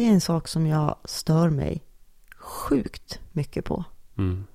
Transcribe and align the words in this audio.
Det 0.00 0.06
är 0.06 0.12
en 0.12 0.20
sak 0.20 0.48
som 0.48 0.66
jag 0.66 0.96
stör 1.04 1.50
mig 1.50 1.84
sjukt 2.36 3.20
mycket 3.32 3.64
på. 3.64 3.84
Mm. 4.18 4.46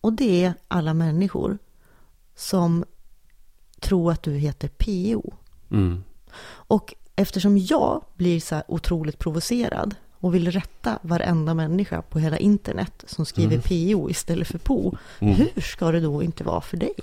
Och 0.00 0.12
det 0.12 0.44
är 0.44 0.54
alla 0.68 0.94
människor 0.94 1.58
som 2.34 2.84
tror 3.80 4.12
att 4.12 4.22
du 4.22 4.32
heter 4.32 4.68
PO. 4.68 5.34
Mm. 5.70 6.04
Och 6.44 6.94
eftersom 7.16 7.58
jag 7.58 8.04
blir 8.14 8.40
så 8.40 8.54
här 8.54 8.64
otroligt 8.68 9.18
provocerad 9.18 9.94
och 10.12 10.34
vill 10.34 10.50
rätta 10.50 10.98
varenda 11.02 11.54
människa 11.54 12.02
på 12.02 12.18
hela 12.18 12.38
internet 12.38 13.04
som 13.06 13.26
skriver 13.26 13.58
PO 13.58 14.10
istället 14.10 14.48
för 14.48 14.58
PO. 14.58 14.96
Mm. 15.18 15.34
Hur 15.34 15.60
ska 15.60 15.90
det 15.92 16.00
då 16.00 16.22
inte 16.22 16.44
vara 16.44 16.60
för 16.60 16.76
dig? 16.76 16.94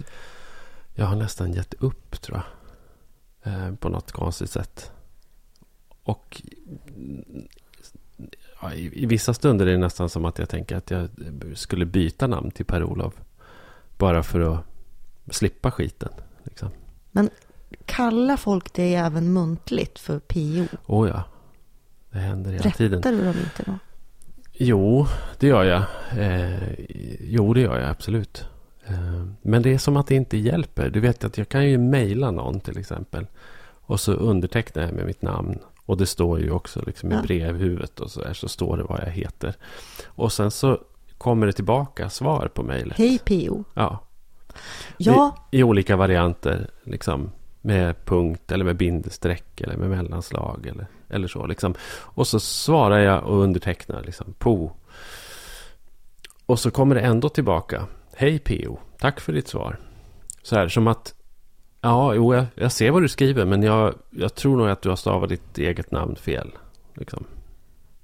Jag 0.94 1.06
har 1.06 1.16
nästan 1.16 1.54
gett 1.54 1.74
upp 1.74 2.22
tror 2.22 2.42
jag. 3.42 3.54
Eh, 3.54 3.76
på 3.76 3.90
något 3.90 4.12
konstigt 4.12 4.52
sätt. 4.52 4.92
Och 6.04 6.42
ja, 8.62 8.74
i, 8.74 9.04
i 9.04 9.06
vissa 9.06 9.34
stunder 9.34 9.68
är 9.68 9.72
det 9.72 9.78
nästan 9.78 10.10
som 10.10 10.26
att 10.26 10.40
jag 10.40 10.50
tänker 10.50 10.76
att 10.76 10.92
jag 10.92 11.10
skulle 11.54 11.86
byta 11.86 12.28
namn 12.28 12.52
till 12.52 12.66
Per-Olof. 12.66 13.14
Bara 13.98 14.24
för 14.24 14.40
att 14.40 14.60
slippa 15.32 15.72
skiten. 15.72 16.12
Liksom. 16.44 16.70
Men 17.12 17.30
kallar 17.86 18.38
folk 18.38 18.74
det 18.74 18.96
även 18.96 19.34
muntligt 19.34 20.00
för 20.00 20.20
PO? 20.20 20.78
Oh 20.86 21.10
ja. 21.10 21.24
Det 22.12 22.18
händer 22.20 22.52
hela 22.52 22.64
Rättar 22.64 22.78
tiden. 22.78 23.02
du 23.02 23.18
dem 23.24 23.36
inte 23.44 23.64
då? 23.66 23.80
Jo, 24.54 25.08
det 25.40 25.48
gör 25.48 25.64
jag. 25.64 25.84
Eh, 26.18 26.70
jo, 27.20 27.54
det 27.54 27.62
gör 27.62 27.80
jag 27.80 27.90
absolut. 27.90 28.46
Eh, 28.88 29.26
men 29.42 29.62
det 29.62 29.74
är 29.74 29.78
som 29.78 29.98
att 29.98 30.08
det 30.08 30.16
inte 30.16 30.38
hjälper. 30.38 30.90
Du 30.90 31.00
vet 31.00 31.24
att 31.24 31.38
jag 31.38 31.50
kan 31.50 31.70
ju 31.70 31.78
mejla 31.78 32.32
någon 32.32 32.60
till 32.60 32.78
exempel. 32.78 33.28
Och 33.88 34.00
så 34.00 34.14
undertecknar 34.14 34.84
jag 34.84 34.94
med 34.94 35.06
mitt 35.06 35.22
namn. 35.22 35.60
Och 35.86 35.98
det 35.98 36.06
står 36.06 36.40
ju 36.40 36.52
också 36.52 36.82
liksom 36.86 37.12
i 37.12 37.22
brevhuvudet 37.22 38.00
och 38.00 38.12
så 38.12 38.22
där. 38.22 38.34
Så 38.34 38.48
står 38.48 38.78
det 38.78 38.84
vad 38.84 39.00
jag 39.00 39.12
heter. 39.12 39.54
Och 40.06 40.32
sen 40.34 40.52
så 40.52 40.80
kommer 41.18 41.48
det 41.48 41.54
tillbaka 41.54 42.10
svar 42.10 42.48
på 42.54 42.64
mejlet. 42.64 42.98
Hej 42.98 43.20
PO. 43.20 43.64
Ja, 43.74 44.06
Ja, 44.98 45.36
i 45.52 45.64
olika 45.64 45.96
varianter. 45.96 46.70
Liksom 46.84 47.32
med 47.62 48.06
punkt 48.06 48.52
eller 48.52 48.66
med 48.66 48.78
bindestreck 48.78 49.62
eller 49.62 49.78
med 49.78 49.90
mellanslag 49.90 50.68
eller, 50.68 50.88
eller 51.10 51.28
så. 51.28 51.46
Liksom. 51.46 51.74
Och 51.90 52.28
så 52.28 52.40
svarar 52.40 53.00
jag 53.00 53.24
och 53.24 53.40
undertecknar 53.40 54.04
liksom 54.04 54.34
po. 54.38 54.72
Och 56.46 56.60
så 56.60 56.72
kommer 56.72 56.96
det 56.96 57.02
ändå 57.02 57.30
tillbaka. 57.30 57.86
Hej 58.16 58.40
PO, 58.40 58.78
tack 59.00 59.20
för 59.20 59.34
ditt 59.34 59.48
svar. 59.48 59.80
Så 60.44 60.56
här 60.56 60.68
som 60.68 60.88
att 60.88 61.15
Ja, 61.86 62.14
jo, 62.14 62.34
jag, 62.36 62.46
jag 62.56 62.72
ser 62.72 62.92
vad 62.92 63.02
du 63.02 63.08
skriver 63.10 63.46
men 63.46 63.64
jag, 63.64 63.94
jag 64.10 64.36
tror 64.36 64.58
nog 64.58 64.70
att 64.70 64.82
du 64.82 64.90
har 64.90 64.96
stavat 64.96 65.30
ditt 65.30 65.58
eget 65.58 65.92
namn 65.92 66.16
fel. 66.16 66.52
Liksom. 66.94 67.24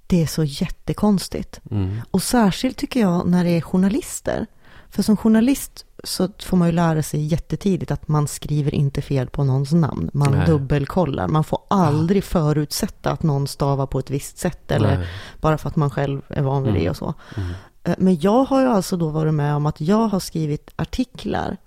det 0.08 0.22
är 0.22 0.28
så 0.28 0.44
jättekonstigt. 0.44 1.62
Mm. 1.72 1.98
Och 2.12 2.24
särskilt 2.24 2.78
tycker 2.78 3.00
jag 3.00 3.28
när 3.28 3.44
det 3.44 3.50
är 3.50 3.62
journalister. 3.62 4.46
För 4.90 5.04
som 5.04 5.18
journalist 5.18 5.86
så 6.04 6.30
får 6.44 6.58
man 6.58 6.68
ju 6.68 6.72
lära 6.72 7.04
sig 7.04 7.26
jättetidigt 7.26 7.92
att 7.92 8.08
man 8.08 8.28
skriver 8.28 8.76
inte 8.76 9.02
fel 9.02 9.28
på 9.28 9.44
någons 9.44 9.72
namn. 9.72 10.10
Man 10.14 10.32
Nej. 10.34 10.46
dubbelkollar. 10.46 11.28
Man 11.28 11.44
får 11.44 11.60
aldrig 11.68 12.24
förutsätta 12.24 13.12
att 13.12 13.24
någon 13.24 13.48
stavar 13.48 13.88
på 13.88 14.00
ett 14.00 14.10
visst 14.10 14.38
sätt. 14.38 14.72
Eller 14.72 14.98
Nej. 14.98 15.08
bara 15.42 15.58
för 15.58 15.70
att 15.70 15.76
man 15.76 15.90
själv 15.90 16.22
är 16.28 16.42
van 16.42 16.64
vid 16.64 16.70
Mm. 16.72 16.84
det 16.84 16.90
och 16.90 16.98
så. 16.98 17.14
Mm. 17.38 17.50
Eh, 17.84 17.96
Men 17.98 18.20
jag 18.20 18.44
har 18.44 18.62
ju 18.62 18.68
alltså 18.68 18.98
då 18.98 19.10
varit 19.10 19.34
med 19.34 19.56
om 19.56 19.66
att 19.66 19.82
jag 19.82 20.08
har 20.08 20.20
skrivit 20.20 20.70
artiklar, 20.76 21.58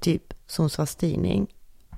typ 0.00 0.22
Sundsvalls 0.50 0.94
Tidning, 0.96 1.46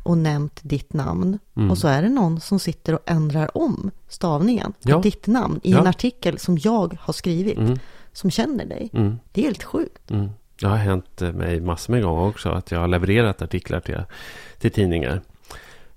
och 0.02 0.18
nämnt 0.18 0.60
ditt 0.62 0.92
namn. 0.92 1.38
Mm. 1.56 1.70
Och 1.70 1.78
så 1.78 1.88
är 1.88 2.02
det 2.02 2.08
någon 2.08 2.40
som 2.40 2.58
sitter 2.58 2.94
och 2.94 3.00
ändrar 3.06 3.56
om 3.58 3.90
stavningen 4.08 4.72
på 4.72 4.90
Ja. 4.90 4.98
ditt 5.00 5.26
namn 5.26 5.60
i 5.62 5.72
Ja. 5.72 5.78
en 5.80 5.86
artikel 5.86 6.38
som 6.38 6.58
jag 6.58 6.96
har 7.00 7.12
skrivit, 7.12 7.58
Mm. 7.58 7.78
som 8.12 8.30
känner 8.30 8.64
dig. 8.66 8.90
Mm. 8.92 9.18
Det 9.32 9.40
är 9.40 9.44
helt 9.44 9.62
sjukt. 9.62 10.10
Mm. 10.10 10.30
Det 10.60 10.66
har 10.66 10.76
hänt 10.76 11.20
mig 11.20 11.60
massor 11.60 11.92
med 11.92 12.02
gånger 12.02 12.28
också 12.28 12.48
att 12.48 12.70
jag 12.70 12.78
har 12.80 12.88
levererat 12.88 13.42
artiklar 13.42 13.80
till, 13.80 14.02
till 14.58 14.70
tidningar. 14.72 15.20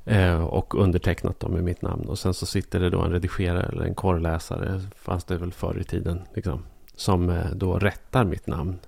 Eh, 0.05 0.43
och 0.43 0.75
undertecknat 0.75 1.39
dem 1.39 1.51
med 1.51 1.63
mitt 1.63 1.81
namn. 1.81 2.05
Och 2.09 2.19
sen 2.19 2.33
så 2.33 2.45
sitter 2.45 2.79
det 2.79 2.89
då 2.89 3.01
en 3.01 3.11
redigerare 3.11 3.63
eller 3.63 3.85
en 3.85 3.95
korrläsare, 3.95 4.81
fanns 4.95 5.23
det 5.23 5.37
väl 5.37 5.51
förr 5.51 5.77
i 5.79 5.83
tiden, 5.83 6.21
liksom, 6.33 6.63
som 6.95 7.29
eh, 7.29 7.45
då 7.53 7.79
rättar 7.79 8.23
mitt 8.23 8.47
namn. 8.47 8.79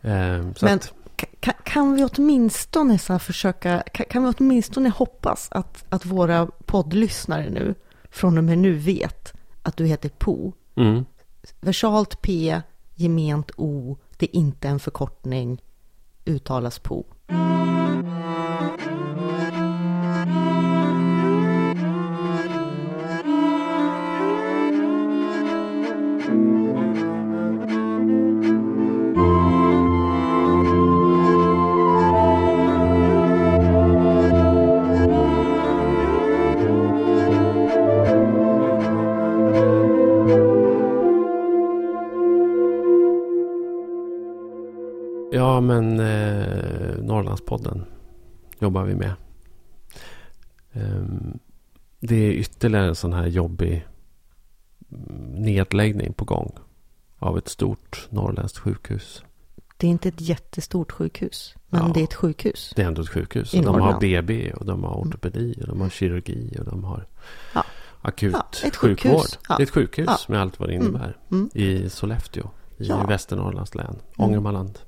Eh, 0.00 0.52
så 0.56 0.64
Men 0.64 0.74
att, 0.76 0.92
Ka- 1.40 1.62
kan 1.64 1.94
vi 1.94 2.04
åtminstone 2.04 2.98
så 2.98 3.18
försöka, 3.18 3.82
kan, 3.92 4.06
kan 4.06 4.24
vi 4.24 4.32
åtminstone 4.38 4.88
hoppas 4.88 5.48
att, 5.50 5.84
att 5.88 6.06
våra 6.06 6.46
poddlyssnare 6.46 7.50
nu, 7.50 7.74
från 8.10 8.38
och 8.38 8.44
med 8.44 8.58
nu 8.58 8.72
vet 8.74 9.32
att 9.62 9.76
du 9.76 9.86
heter 9.86 10.08
Po. 10.08 10.52
mm, 10.76 11.04
Versalt 11.60 12.22
P, 12.22 12.60
gement 12.94 13.50
O, 13.56 13.96
det 14.16 14.26
är 14.26 14.36
inte 14.36 14.68
en 14.68 14.78
förkortning, 14.80 15.62
uttalas 16.24 16.78
Po. 16.78 17.04
Ja, 45.58 45.62
men 45.62 46.00
eh, 46.00 46.96
Norrlandspodden 47.02 47.84
jobbar 48.60 48.84
vi 48.84 48.94
med. 48.94 49.12
Ehm, 50.72 51.38
det 52.00 52.16
är 52.16 52.30
ytterligare 52.30 52.88
en 52.88 52.94
sån 52.94 53.12
här 53.12 53.26
jobbig 53.26 53.86
mm, 54.92 55.32
nedläggning 55.34 56.12
på 56.12 56.24
gång 56.24 56.52
av 57.18 57.38
ett 57.38 57.48
stort 57.48 58.06
norrländskt 58.10 58.58
sjukhus. 58.58 59.22
Det 59.76 59.86
är 59.86 59.90
inte 59.90 60.08
ett 60.08 60.20
jättestort 60.20 60.92
sjukhus, 60.92 61.54
men 61.68 61.86
Ja. 61.86 61.90
det 61.94 62.00
är 62.00 62.04
ett 62.04 62.14
sjukhus. 62.14 62.72
Det 62.76 62.82
är 62.82 62.86
ändå 62.86 63.02
ett 63.02 63.08
sjukhus. 63.08 63.50
De 63.50 63.66
har. 63.80 64.00
BB 64.00 64.52
och 64.52 64.64
de 64.66 64.84
har 64.84 64.94
ortopedi 64.94 65.54
och 65.60 65.66
de 65.66 65.80
har 65.80 65.88
kirurgi 65.88 66.56
och 66.58 66.64
de 66.64 66.84
har 66.84 67.06
Ja. 67.54 67.64
akut 68.02 68.32
Ja, 68.62 68.70
sjukvård. 68.74 69.26
Det 69.48 69.54
är 69.54 69.62
ett 69.62 69.70
sjukhus 69.70 70.28
med 70.28 70.40
allt 70.40 70.60
vad 70.60 70.68
det 70.68 70.74
innebär. 70.74 71.16
Mm. 71.30 71.50
I 71.54 71.90
Sollefteå 71.90 72.50
i. 72.78 72.88
Västernorrlands 73.08 73.74
län. 73.74 73.96
Ångermanland. 74.16 74.78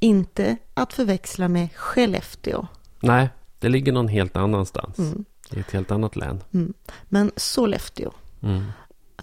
Inte 0.00 0.56
att 0.74 0.92
förväxla 0.92 1.48
med 1.48 1.72
Skellefteå. 1.74 2.66
Nej, 3.00 3.28
det 3.58 3.68
ligger 3.68 3.92
någon 3.92 4.08
helt 4.08 4.36
annanstans. 4.36 4.98
Mm. 4.98 5.24
I 5.52 5.60
ett 5.60 5.70
helt 5.70 5.90
annat 5.90 6.16
län. 6.16 6.42
Mm. 6.54 6.74
Men 7.04 7.30
Sollefteå, 7.36 8.10
Mm. 8.40 8.64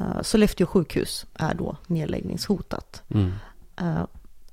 uh, 0.02 0.22
Sollefteå 0.22 0.68
sjukhus 0.68 1.26
är 1.34 1.54
då 1.54 1.78
nedläggningshotat. 1.88 3.04
Mm. 3.10 3.32
Eh, 3.76 4.04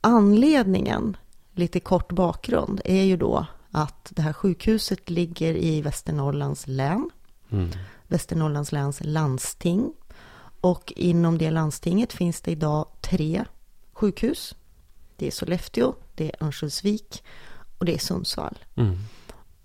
anledningen, 0.01 1.17
lite 1.53 1.81
kort 1.81 2.13
bakgrund, 2.13 2.81
är 2.85 3.03
ju 3.03 3.17
då 3.17 3.47
att 3.71 4.13
det 4.17 4.23
här 4.23 4.33
sjukhuset 4.33 5.11
ligger 5.11 5.55
i 5.55 5.83
Västernorrlands 5.83 6.67
län, 6.67 7.11
Mm. 7.53 7.71
Västernorrlands 8.09 8.73
läns 8.73 8.99
landsting. 9.05 9.93
Och 10.61 10.93
inom 10.97 11.39
det 11.39 11.51
landstinget 11.51 12.13
finns 12.13 12.41
det 12.41 12.51
idag 12.51 12.87
tre 13.01 13.45
sjukhus. 13.93 14.55
Det 15.21 15.27
är 15.27 15.31
Sollefteå, 15.31 15.95
det 16.15 16.25
är 16.25 16.45
Örnsköldsvik 16.45 17.25
och 17.79 17.85
det 17.85 17.95
är 17.95 17.99
Sundsvall. 17.99 18.59
Mm. 18.77 18.99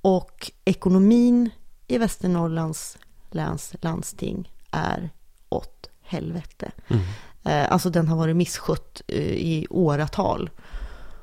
Och 0.01 0.51
ekonomin 0.65 1.49
i 1.87 1.97
Västernorrlands 1.97 2.97
läns 3.31 3.75
landsting 3.81 4.51
är 4.71 5.09
åt 5.49 5.89
helvete. 6.01 6.71
Mm. 6.87 7.03
Eh, 7.43 7.71
Alltså 7.71 7.89
den 7.89 8.07
har 8.07 8.17
varit 8.17 8.35
misskött 8.35 9.01
eh, 9.07 9.19
i 9.21 9.67
åratal 9.69 10.49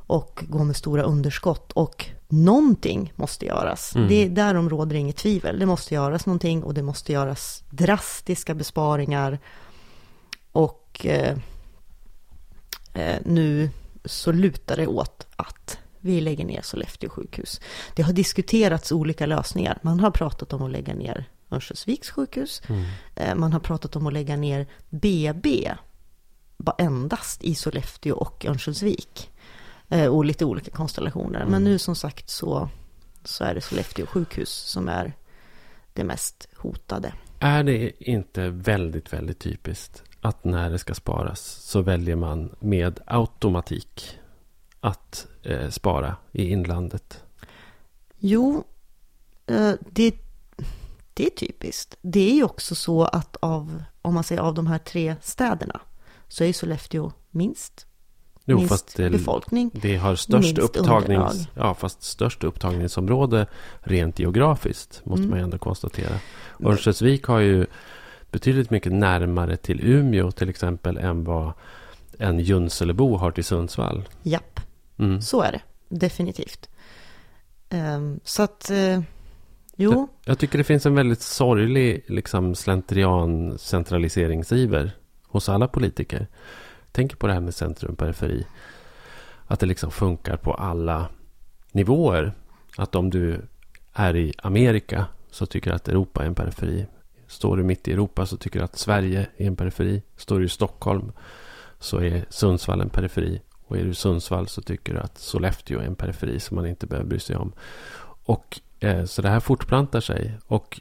och 0.06 0.44
går 0.48 0.64
med 0.64 0.76
stora 0.76 1.02
underskott. 1.02 1.72
Och 1.72 2.06
någonting 2.28 3.12
måste 3.16 3.46
göras. 3.46 3.94
Mm. 3.96 4.08
Det, 4.08 4.28
därom 4.28 4.70
råder 4.70 4.96
inget 4.96 5.16
tvivel. 5.16 5.58
Det 5.58 5.66
måste 5.66 5.94
göras 5.94 6.26
någonting 6.26 6.62
och 6.62 6.74
det 6.74 6.82
måste 6.82 7.12
göras 7.12 7.64
drastiska 7.70 8.54
besparingar. 8.54 9.38
Och 10.52 11.06
eh, 11.06 11.38
eh, 12.94 13.20
nu 13.24 13.70
så 14.04 14.32
lutar 14.32 14.76
det 14.76 14.86
åt 14.86 15.26
att 15.36 15.78
vi 16.00 16.20
lägger 16.20 16.44
ner 16.44 16.62
Sollefteå 16.62 17.10
sjukhus. 17.10 17.60
Det 17.94 18.02
har 18.02 18.12
diskuterats 18.12 18.92
olika 18.92 19.26
lösningar. 19.26 19.78
Man 19.82 20.00
har 20.00 20.10
pratat 20.10 20.52
om 20.52 20.62
att 20.62 20.70
lägga 20.70 20.94
ner 20.94 21.24
Örnsköldsviks 21.50 22.10
sjukhus. 22.10 22.62
Mm. 22.68 22.84
Eh, 23.16 23.34
Man 23.34 23.52
har 23.52 23.60
pratat 23.60 23.96
om 23.96 24.06
att 24.06 24.12
lägga 24.12 24.36
ner 24.36 24.66
BB 24.90 25.72
endast 26.78 27.44
i 27.44 27.54
Sollefteå 27.54 28.14
och 28.16 28.46
Örnsköldsvik. 28.46 29.30
Eh, 29.88 30.06
Och 30.06 30.24
lite 30.24 30.44
olika 30.44 30.70
konstellationer. 30.70 31.38
Men 31.38 31.48
Mm. 31.48 31.64
nu 31.64 31.78
som 31.78 31.96
sagt 31.96 32.30
så, 32.30 32.68
så 33.24 33.44
är 33.44 33.54
det 33.54 33.60
Sollefteå 33.60 34.06
sjukhus 34.06 34.50
som 34.50 34.88
är 34.88 35.12
det 35.92 36.04
mest 36.04 36.48
hotade. 36.56 37.12
Är 37.40 37.62
det 37.64 37.92
inte 38.10 38.48
väldigt, 38.48 39.12
väldigt 39.12 39.38
typiskt 39.38 40.02
att 40.22 40.44
när 40.44 40.70
det 40.70 40.78
ska 40.78 40.94
sparas 40.94 41.40
så 41.40 41.80
väljer 41.82 42.16
man 42.16 42.54
med 42.58 43.00
automatik 43.06 44.18
att 44.80 45.26
eh, 45.42 45.68
spara 45.70 46.16
i 46.32 46.48
inlandet? 46.50 47.22
Jo, 48.18 48.64
eh, 49.46 49.72
det, 49.90 50.14
det 51.14 51.26
är 51.26 51.30
typiskt. 51.30 51.96
Det 52.00 52.30
är 52.30 52.34
ju 52.34 52.44
också 52.44 52.74
så 52.74 53.04
att 53.04 53.36
av, 53.40 53.82
om 54.02 54.14
man 54.14 54.24
säger 54.24 54.40
av 54.42 54.54
de 54.54 54.66
här 54.66 54.78
tre 54.78 55.16
städerna, 55.22 55.80
så 56.28 56.44
är 56.44 56.46
ju 56.48 56.52
Sollefteå 56.52 57.12
minst. 57.30 57.86
Jo, 58.44 58.56
minst 58.56 58.68
fast 58.68 58.96
det, 58.96 59.10
befolkning. 59.10 59.70
det 59.74 59.96
har 59.96 60.16
störst 60.16 60.58
upptagnings, 60.58 61.08
underlag. 61.08 61.32
ja, 61.54 61.74
fast 61.74 62.02
störst 62.02 62.44
upptagningsområde 62.44 63.46
rent 63.80 64.18
geografiskt, 64.18 65.00
måste 65.04 65.20
Mm. 65.22 65.30
man 65.30 65.38
ju 65.38 65.44
ändå 65.44 65.58
konstatera. 65.58 66.14
Örnsköldsvik 66.64 67.24
har 67.24 67.38
ju 67.38 67.66
betydligt 68.32 68.70
mycket 68.70 68.92
närmare 68.92 69.56
till 69.56 69.80
Umeå 69.84 70.30
till 70.30 70.48
exempel 70.48 70.96
än 70.98 71.24
vad 71.24 71.52
en 72.18 72.38
Junselebo 72.40 73.16
har 73.16 73.30
till 73.30 73.44
Sundsvall. 73.44 74.08
Japp, 74.22 74.60
Mm. 74.98 75.22
så 75.22 75.42
är 75.42 75.52
det. 75.52 75.60
Definitivt. 75.88 76.68
Ehm, 77.68 78.20
så 78.24 78.42
att, 78.42 78.70
eh, 78.70 79.00
jo, 79.76 80.08
Jag 80.24 80.38
tycker 80.38 80.58
det 80.58 80.64
finns 80.64 80.86
en 80.86 80.94
väldigt 80.94 81.20
sorglig 81.22 82.04
liksom, 82.08 82.54
slentrian 82.54 83.58
centraliseringsiver 83.58 84.90
hos 85.26 85.48
alla 85.48 85.68
politiker. 85.68 86.26
Tänk 86.92 87.18
på 87.18 87.26
det 87.26 87.32
här 87.32 87.40
med 87.40 87.54
centrum 87.54 87.96
periferi. 87.96 88.46
Att 89.46 89.60
det 89.60 89.66
liksom 89.66 89.90
funkar 89.90 90.36
på 90.36 90.54
alla 90.54 91.08
nivåer. 91.72 92.32
Att 92.76 92.94
om 92.94 93.10
du 93.10 93.40
är 93.92 94.16
i 94.16 94.32
Amerika 94.42 95.06
så 95.30 95.46
tycker 95.46 95.72
att 95.72 95.88
Europa 95.88 96.22
är 96.22 96.26
en 96.26 96.34
periferi. 96.34 96.86
Står 97.32 97.56
du 97.56 97.62
mitt 97.62 97.88
i 97.88 97.92
Europa 97.92 98.26
så 98.26 98.36
tycker 98.36 98.58
du 98.58 98.64
att 98.64 98.78
Sverige 98.78 99.26
är 99.36 99.46
en 99.46 99.56
periferi. 99.56 100.02
Står 100.16 100.38
du 100.38 100.44
i 100.44 100.48
Stockholm 100.48 101.12
så 101.78 101.98
är 101.98 102.24
Sundsvall 102.28 102.80
en 102.80 102.90
periferi. 102.90 103.42
Och 103.66 103.76
är 103.76 103.84
du 103.84 103.90
i 103.90 103.94
Sundsvall 103.94 104.48
så 104.48 104.62
tycker 104.62 104.94
du 104.94 105.00
att 105.00 105.18
Sollefteå 105.18 105.80
är 105.80 105.84
en 105.84 105.94
periferi 105.94 106.40
som 106.40 106.54
man 106.54 106.66
inte 106.66 106.86
behöver 106.86 107.08
bry 107.08 107.18
sig 107.18 107.36
om. 107.36 107.52
Och 108.24 108.60
eh, 108.80 109.04
så 109.04 109.22
det 109.22 109.28
här 109.28 109.40
fortplantar 109.40 110.00
sig. 110.00 110.38
Och 110.46 110.80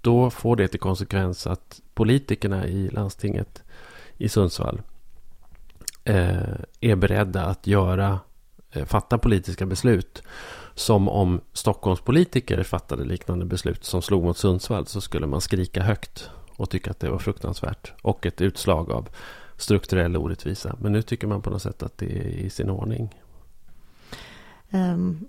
då 0.00 0.30
får 0.30 0.56
det 0.56 0.68
till 0.68 0.80
konsekvens 0.80 1.46
att 1.46 1.80
politikerna 1.94 2.66
i 2.66 2.88
landstinget 2.88 3.62
i 4.16 4.28
Sundsvall 4.28 4.82
eh, 6.04 6.58
är 6.80 6.96
beredda 6.96 7.44
att 7.44 7.66
göra, 7.66 8.20
eh, 8.72 8.84
fatta 8.84 9.18
politiska 9.18 9.66
beslut 9.66 10.22
som 10.78 11.08
om 11.08 11.40
Stockholms 11.52 12.00
politiker 12.00 12.62
fattade 12.62 13.04
liknande 13.04 13.44
beslut 13.44 13.84
som 13.84 14.02
slog 14.02 14.24
mot 14.24 14.38
Sundsvall 14.38 14.86
så 14.86 15.00
skulle 15.00 15.26
man 15.26 15.40
skrika 15.40 15.82
högt 15.82 16.30
och 16.56 16.70
tycka 16.70 16.90
att 16.90 17.00
det 17.00 17.10
var 17.10 17.18
fruktansvärt 17.18 17.92
och 18.02 18.26
ett 18.26 18.40
utslag 18.40 18.90
av 18.90 19.08
strukturell 19.56 20.16
orättvisa. 20.16 20.76
Men 20.80 20.92
nu 20.92 21.02
tycker 21.02 21.26
man 21.26 21.42
på 21.42 21.50
något 21.50 21.62
sätt 21.62 21.82
att 21.82 21.98
det 21.98 22.06
är 22.06 22.26
i 22.26 22.50
sin 22.50 22.70
ordning. 22.70 23.14
Ehm, 24.70 25.26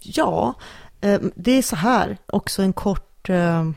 ja, 0.00 0.54
ehm, 1.00 1.32
det 1.34 1.52
är 1.52 1.62
så 1.62 1.76
här, 1.76 2.18
också 2.26 2.62
en 2.62 2.72
kort, 2.72 3.28
ehm, 3.28 3.74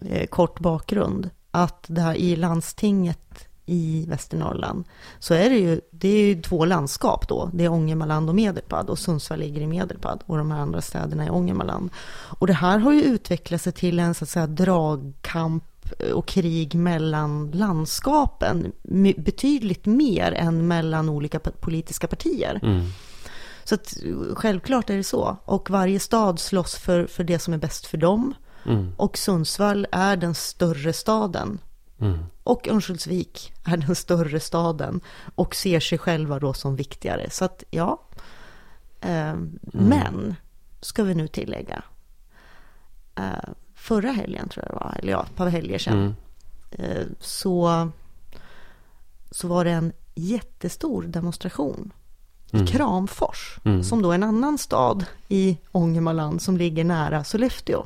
eh, 0.00 0.26
kort 0.26 0.60
bakgrund. 0.60 1.30
Att 1.50 1.84
det 1.88 2.00
här 2.00 2.14
i 2.14 2.36
landstinget 2.36 3.48
i 3.66 4.04
Västernorrland 4.08 4.84
så 5.18 5.34
är 5.34 5.50
det 5.50 5.56
ju, 5.56 5.80
det 5.90 6.08
är 6.08 6.26
ju 6.26 6.42
två 6.42 6.64
landskap 6.64 7.28
då. 7.28 7.50
Det 7.52 7.64
är 7.64 7.68
Ångermanland 7.68 8.28
och 8.28 8.34
Medelpad 8.34 8.90
och 8.90 8.98
Sundsvall 8.98 9.38
ligger 9.38 9.60
i 9.60 9.66
Medelpad 9.66 10.22
och 10.26 10.38
de 10.38 10.50
här 10.50 10.60
andra 10.60 10.80
städerna 10.80 11.24
är 11.24 11.32
Ångermanland. 11.32 11.90
Och 12.38 12.46
det 12.46 12.52
här 12.52 12.78
har 12.78 12.92
ju 12.92 13.02
utvecklat 13.02 13.62
sig 13.62 13.72
till 13.72 13.98
en 13.98 14.14
så 14.14 14.24
att 14.24 14.28
säga 14.28 14.46
dragkamp 14.46 15.64
och 16.14 16.26
krig 16.26 16.74
mellan 16.74 17.50
landskapen 17.50 18.72
betydligt 19.16 19.86
mer 19.86 20.32
än 20.32 20.68
mellan 20.68 21.08
olika 21.08 21.38
politiska 21.38 22.06
partier. 22.06 22.60
Mm. 22.62 22.86
Så 23.64 23.74
att, 23.74 23.94
självklart 24.34 24.90
är 24.90 24.96
det 24.96 25.04
så. 25.04 25.36
Och 25.44 25.70
varje 25.70 26.00
stad 26.00 26.38
slåss 26.38 26.74
för, 26.74 27.06
för 27.06 27.24
det 27.24 27.38
som 27.38 27.54
är 27.54 27.58
bäst 27.58 27.86
för 27.86 27.98
dem. 27.98 28.34
Mm. 28.66 28.92
Och 28.96 29.18
Sundsvall 29.18 29.86
är 29.92 30.16
den 30.16 30.34
större 30.34 30.92
staden. 30.92 31.58
Mm. 32.02 32.18
Och 32.42 32.68
Örnsköldsvik 32.68 33.52
är 33.64 33.76
den 33.76 33.94
större 33.94 34.40
staden. 34.40 35.00
Och 35.34 35.54
ser 35.54 35.80
sig 35.80 35.98
själva 35.98 36.38
då 36.38 36.52
som 36.54 36.76
viktigare. 36.76 37.30
Så 37.30 37.44
att 37.44 37.64
ja. 37.70 38.00
Eh, 39.00 39.34
Men, 39.62 40.34
ska 40.80 41.02
vi 41.04 41.14
nu 41.14 41.28
tillägga. 41.28 41.82
Eh, 43.14 43.50
förra 43.74 44.10
helgen 44.10 44.48
tror 44.48 44.64
jag 44.68 44.74
det 44.74 44.84
var. 44.84 44.96
Eller 44.98 45.12
ja, 45.12 45.24
ett 45.30 45.36
par 45.36 45.46
helger 45.48 45.78
sedan. 45.78 45.94
Mm. 45.94 46.14
eh, 46.70 47.06
så, 47.20 47.88
så 49.30 49.48
var 49.48 49.64
det 49.64 49.70
en 49.70 49.92
jättestor 50.14 51.02
demonstration 51.02 51.92
Mm. 52.54 52.64
i 52.64 52.68
Kramfors, 52.68 53.58
Mm. 53.64 53.82
som 53.84 54.02
då 54.02 54.10
är 54.10 54.14
en 54.14 54.22
annan 54.22 54.58
stad 54.58 55.04
i 55.28 55.58
Ångermanland 55.72 56.42
som 56.42 56.56
ligger 56.56 56.84
nära 56.84 57.24
Sollefteå. 57.24 57.84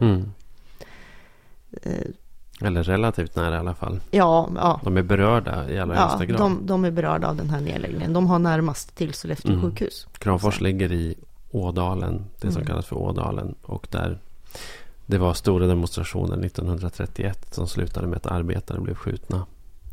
Eller 2.60 2.82
relativt 2.82 3.36
nära 3.36 3.54
i 3.54 3.58
alla 3.58 3.74
fall. 3.74 4.00
Ja, 4.10 4.48
ja, 4.56 4.80
De 4.84 4.96
är 4.96 5.02
berörda 5.02 5.70
i 5.70 5.78
allra 5.78 5.94
ja 5.94 6.00
högsta 6.00 6.24
grad. 6.24 6.38
de, 6.40 6.66
de 6.66 6.84
är 6.84 6.90
berörda 6.90 7.28
av 7.28 7.36
den 7.36 7.50
här 7.50 7.60
nedläggningen. 7.60 8.12
De 8.12 8.26
har 8.26 8.38
närmast 8.38 8.96
till 8.96 9.14
Sollefteå 9.14 9.52
Mm. 9.52 9.62
sjukhus. 9.62 10.06
Kramfors 10.18 10.60
ligger 10.60 10.92
i 10.92 11.14
Ådalen, 11.50 12.24
det 12.40 12.52
som 12.52 12.56
Mm. 12.60 12.66
kallas 12.66 12.86
för 12.86 12.96
Ådalen. 12.96 13.54
Och 13.62 13.86
där 13.90 14.18
det 15.06 15.18
var 15.18 15.34
stora 15.34 15.66
demonstrationer 15.66 16.36
1931 16.36 17.48
som 17.54 17.68
slutade 17.68 18.06
med 18.06 18.16
att 18.16 18.26
arbetare 18.26 18.80
blev 18.80 18.94
skjutna. 18.94 19.46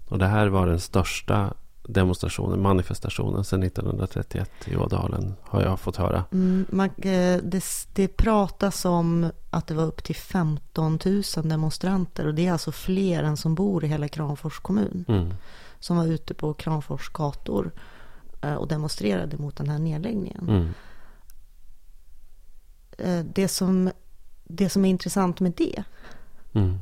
Och 0.09 0.19
det 0.19 0.25
här 0.27 0.47
var 0.47 0.67
den 0.67 0.79
största 0.79 1.53
demonstrationen, 1.87 2.61
manifestationen 2.61 3.43
sedan 3.43 3.63
1931 3.63 4.51
i 4.65 4.75
Ådalen, 4.75 5.33
har 5.43 5.61
jag 5.61 5.79
fått 5.79 5.95
höra. 5.95 6.23
Mm, 6.31 6.65
man, 6.69 6.87
eh, 6.97 7.37
det, 7.43 7.63
det 7.93 8.07
pratas 8.07 8.85
om 8.85 9.31
att 9.49 9.67
det 9.67 9.73
var 9.73 9.83
upp 9.83 10.03
till 10.03 10.15
15 10.15 10.99
000 11.05 11.23
demonstranter 11.49 12.27
och 12.27 12.33
det 12.35 12.47
är 12.47 12.51
alltså 12.51 12.71
fler 12.71 13.23
än 13.23 13.37
som 13.37 13.55
bor 13.55 13.83
i 13.83 13.87
hela 13.87 14.07
Kramfors 14.07 14.59
kommun 14.59 15.05
Mm. 15.07 15.33
som 15.79 15.97
var 15.97 16.05
ute 16.07 16.33
på 16.33 16.53
Kramfors 16.53 17.09
gator 17.09 17.71
eh, 18.41 18.53
och 18.53 18.67
demonstrerade 18.67 19.37
mot 19.37 19.55
den 19.55 19.69
här 19.69 19.79
nedläggningen. 19.79 20.45
Mm. 20.49 20.69
Eh, 22.97 23.25
Det, 23.33 23.47
som, 23.47 23.91
det 24.43 24.69
som 24.69 24.85
är 24.85 24.89
intressant 24.89 25.39
med 25.39 25.53
det, 25.57 25.83
Mm. 26.53 26.79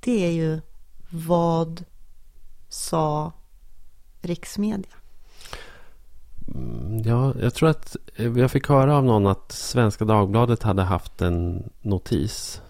det 0.00 0.26
är 0.26 0.30
ju 0.30 0.60
vad 1.10 1.84
sa 2.68 3.32
riksmedia? 4.22 4.92
Mm, 6.54 7.02
Ja, 7.04 7.34
jag 7.40 7.54
tror 7.54 7.68
att 7.68 7.96
eh, 8.16 8.38
jag 8.38 8.50
fick 8.50 8.68
höra 8.68 8.96
av 8.96 9.04
någon 9.04 9.26
att 9.26 9.52
Svenska 9.52 10.04
Dagbladet 10.04 10.62
hade 10.62 10.82
haft 10.82 11.22
en 11.22 11.70
notis 11.80 12.62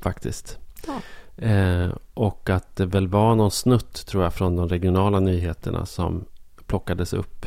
faktiskt. 0.00 0.58
Ja. 0.86 1.00
Eh, 1.46 1.90
och 2.14 2.50
att 2.50 2.76
det 2.76 2.86
väl 2.86 3.08
var 3.08 3.34
någon 3.34 3.50
snutt 3.50 4.06
tror 4.06 4.22
jag 4.22 4.34
från 4.34 4.56
de 4.56 4.68
regionala 4.68 5.20
nyheterna 5.20 5.86
som 5.86 6.24
plockades 6.66 7.12
upp 7.12 7.46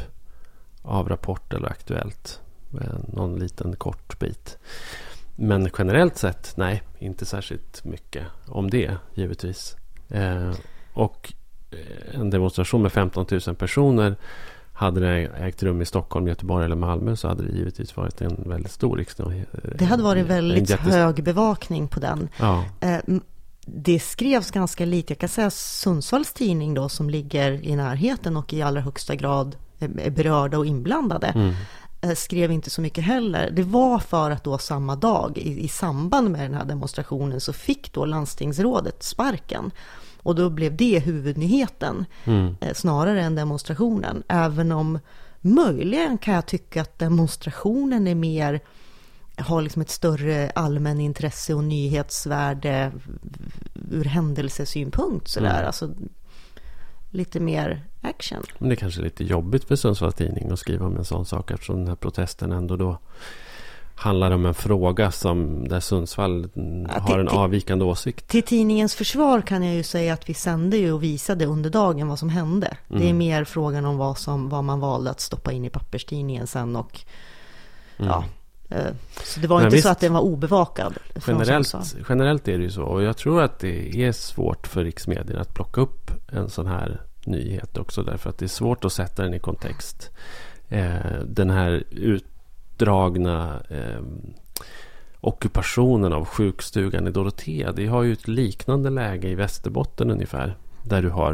av 0.82 1.10
Rapport 1.10 1.54
eller 1.54 1.68
Aktuellt. 1.70 2.42
Eh, 2.82 2.98
någon 3.08 3.40
liten 3.40 3.76
kort 3.76 4.20
bit. 4.20 4.58
Men 5.36 5.70
generellt 5.78 6.18
sett, 6.18 6.54
nej, 6.58 6.84
inte 7.00 7.26
särskilt 7.26 7.84
mycket 7.86 8.28
om 8.48 8.70
det 8.70 8.98
givetvis. 9.14 9.76
Eh, 10.10 10.52
och 10.94 11.34
en 12.14 12.30
demonstration 12.30 12.82
med 12.82 12.92
15 12.92 13.26
000 13.48 13.56
personer 13.56 14.16
hade 14.74 15.00
det 15.00 15.28
ägt 15.28 15.64
rum 15.64 15.82
i 15.82 15.86
Stockholm, 15.86 16.28
Göteborg 16.28 16.66
eller 16.66 16.76
Malmö 16.76 17.16
så 17.16 17.28
hade 17.28 17.44
det 17.44 17.52
givetvis 17.58 17.98
varit 17.98 18.22
en 18.22 18.44
väldigt 18.50 18.72
stor 18.72 18.98
riksdag. 18.98 19.46
Det 19.76 19.86
hade 19.86 20.04
varit 20.04 20.26
väldigt 20.26 20.70
jättes- 20.70 20.94
hög 20.94 21.24
bevakning 21.24 21.88
på 21.88 22.00
den. 22.00 22.30
Ja, 22.40 22.66
Eh, 22.82 23.00
Det 23.66 24.00
skrevs 24.00 24.52
ganska 24.52 24.86
lite. 24.86 25.14
Jag 25.14 25.18
kan 25.20 25.30
säga 25.30 25.50
Sundsvalls 25.52 26.34
tidning 26.34 26.74
då 26.74 26.90
som 26.90 27.10
ligger 27.10 27.52
i 27.66 27.76
närheten 27.76 28.38
och 28.38 28.54
i 28.54 28.62
allra 28.62 28.82
högsta 28.82 29.16
grad 29.16 29.56
är 29.80 30.00
är 30.00 30.10
berörda 30.10 30.58
och 30.58 30.66
inblandade. 30.66 31.28
mm, 31.28 31.54
eh, 32.02 32.12
skrev 32.16 32.52
inte 32.52 32.70
så 32.70 32.82
mycket 32.82 33.04
heller. 33.04 33.52
Det 33.52 33.64
var 33.64 34.00
för 34.00 34.32
att 34.32 34.44
då 34.44 34.58
samma 34.58 34.96
dag 34.96 35.38
i, 35.38 35.64
i 35.64 35.68
samband 35.68 36.30
med 36.32 36.42
den 36.42 36.54
här 36.54 36.66
demonstrationen 36.66 37.42
så 37.42 37.54
fick 37.54 37.94
då 37.94 38.06
landstingsrådet 38.06 39.04
sparken. 39.04 39.72
Och 40.24 40.36
då 40.36 40.50
blev 40.50 40.78
det 40.78 41.00
huvudnyheten 41.00 42.06
mm, 42.26 42.56
eh, 42.62 42.74
snarare 42.74 43.22
än 43.22 43.36
demonstrationen. 43.36 44.24
Även 44.28 44.72
om 44.72 45.00
möjligen 45.42 46.18
kan 46.18 46.34
jag 46.34 46.46
tycka 46.46 46.82
att 46.82 47.00
demonstrationen 47.00 48.08
är 48.08 48.16
mer 48.16 48.62
har 49.38 49.62
liksom 49.62 49.82
ett 49.82 49.90
större 49.90 50.52
allmänintresse 50.56 51.54
och 51.54 51.64
nyhetsvärde 51.64 52.92
ur 53.92 54.06
händelsesynpunkt 54.06 55.28
sådär. 55.28 55.56
Mm. 55.56 55.66
Alltså 55.66 55.90
lite 57.10 57.40
mer 57.40 57.84
action. 58.02 58.44
Men 58.58 58.70
det 58.70 58.76
är 58.76 58.78
kanske 58.78 59.02
är 59.02 59.04
lite 59.04 59.24
jobbigt 59.24 59.64
för 59.64 59.76
Sundsvalls 59.76 60.16
Tidning 60.16 60.52
att 60.52 60.60
skriva 60.60 60.86
om 60.86 60.98
en 60.98 61.06
sån 61.06 61.26
sak 61.26 61.52
eftersom 61.52 61.78
den 61.78 61.88
här 61.88 61.96
protesten 61.96 62.52
ändå 62.52 62.76
då 62.76 63.00
handlar 64.02 64.32
om 64.32 64.46
en 64.46 64.54
fråga 64.54 65.12
som 65.12 65.68
där 65.68 65.80
Sundsvall 65.80 66.50
Ja, 66.90 67.00
har 67.00 67.20
en 67.20 67.28
avvikande 67.28 67.86
åsikt. 67.86 68.28
Till 68.28 68.44
tidningens 68.44 68.96
försvar 68.96 69.42
kan 69.42 69.64
jag 69.64 69.76
ju 69.76 69.84
säga 69.84 70.14
att 70.14 70.30
vi 70.30 70.34
sände 70.34 70.78
ju 70.78 70.92
och 70.92 71.04
visade 71.04 71.46
under 71.46 71.70
dagen 71.70 72.08
vad 72.08 72.20
som 72.20 72.30
hände. 72.30 72.78
Det 72.88 72.96
är 72.96 73.02
Mm. 73.02 73.18
mer 73.18 73.44
frågan 73.44 73.86
om 73.86 73.98
vad, 73.98 74.18
som, 74.18 74.50
vad 74.50 74.64
man 74.64 74.80
valde 74.80 75.10
att 75.12 75.20
stoppa 75.20 75.52
in 75.52 75.66
i 75.66 75.70
papperstidningen 75.70 76.48
sen 76.48 76.76
och 76.76 77.00
ja. 77.98 78.24
eh, 78.70 78.86
Så 79.24 79.40
det 79.40 79.48
var 79.48 79.58
Men 79.58 79.66
inte 79.66 79.76
visst. 79.76 79.86
så 79.88 79.92
att 79.92 80.00
den 80.00 80.14
var 80.14 80.22
obevakad. 80.22 80.94
Generellt, 81.28 81.74
generellt 82.10 82.48
är 82.48 82.58
det 82.58 82.64
ju 82.64 82.72
så. 82.72 82.84
Och 82.84 83.04
jag 83.04 83.18
tror 83.18 83.42
att 83.42 83.60
det 83.60 84.04
är 84.08 84.12
svårt 84.12 84.68
för 84.68 84.84
riksmedierna 84.84 85.42
att 85.42 85.54
plocka 85.54 85.82
upp 85.82 86.12
en 86.32 86.50
sån 86.50 86.68
här 86.68 87.02
nyhet 87.26 87.78
också. 87.78 88.04
Därför 88.04 88.30
att 88.30 88.38
det 88.38 88.46
är 88.46 88.50
svårt 88.50 88.86
att 88.86 88.94
sätta 88.94 89.24
den 89.24 89.34
i 89.34 89.40
kontext. 89.40 90.10
Eh, 90.70 90.96
den 91.26 91.50
här 91.50 91.84
utdragna 92.82 93.62
eh, 93.70 94.02
ockupationen 95.22 96.14
av 96.14 96.26
sjukstugan 96.26 97.08
i 97.08 97.12
Dorotea. 97.12 97.72
Det 97.72 97.88
har 97.88 98.04
ju 98.04 98.14
ett 98.14 98.28
liknande 98.28 98.90
läge 98.90 99.30
i 99.30 99.36
Västerbotten 99.36 100.12
ungefär. 100.12 100.56
Där 100.84 101.02
du 101.02 101.10
har, 101.10 101.34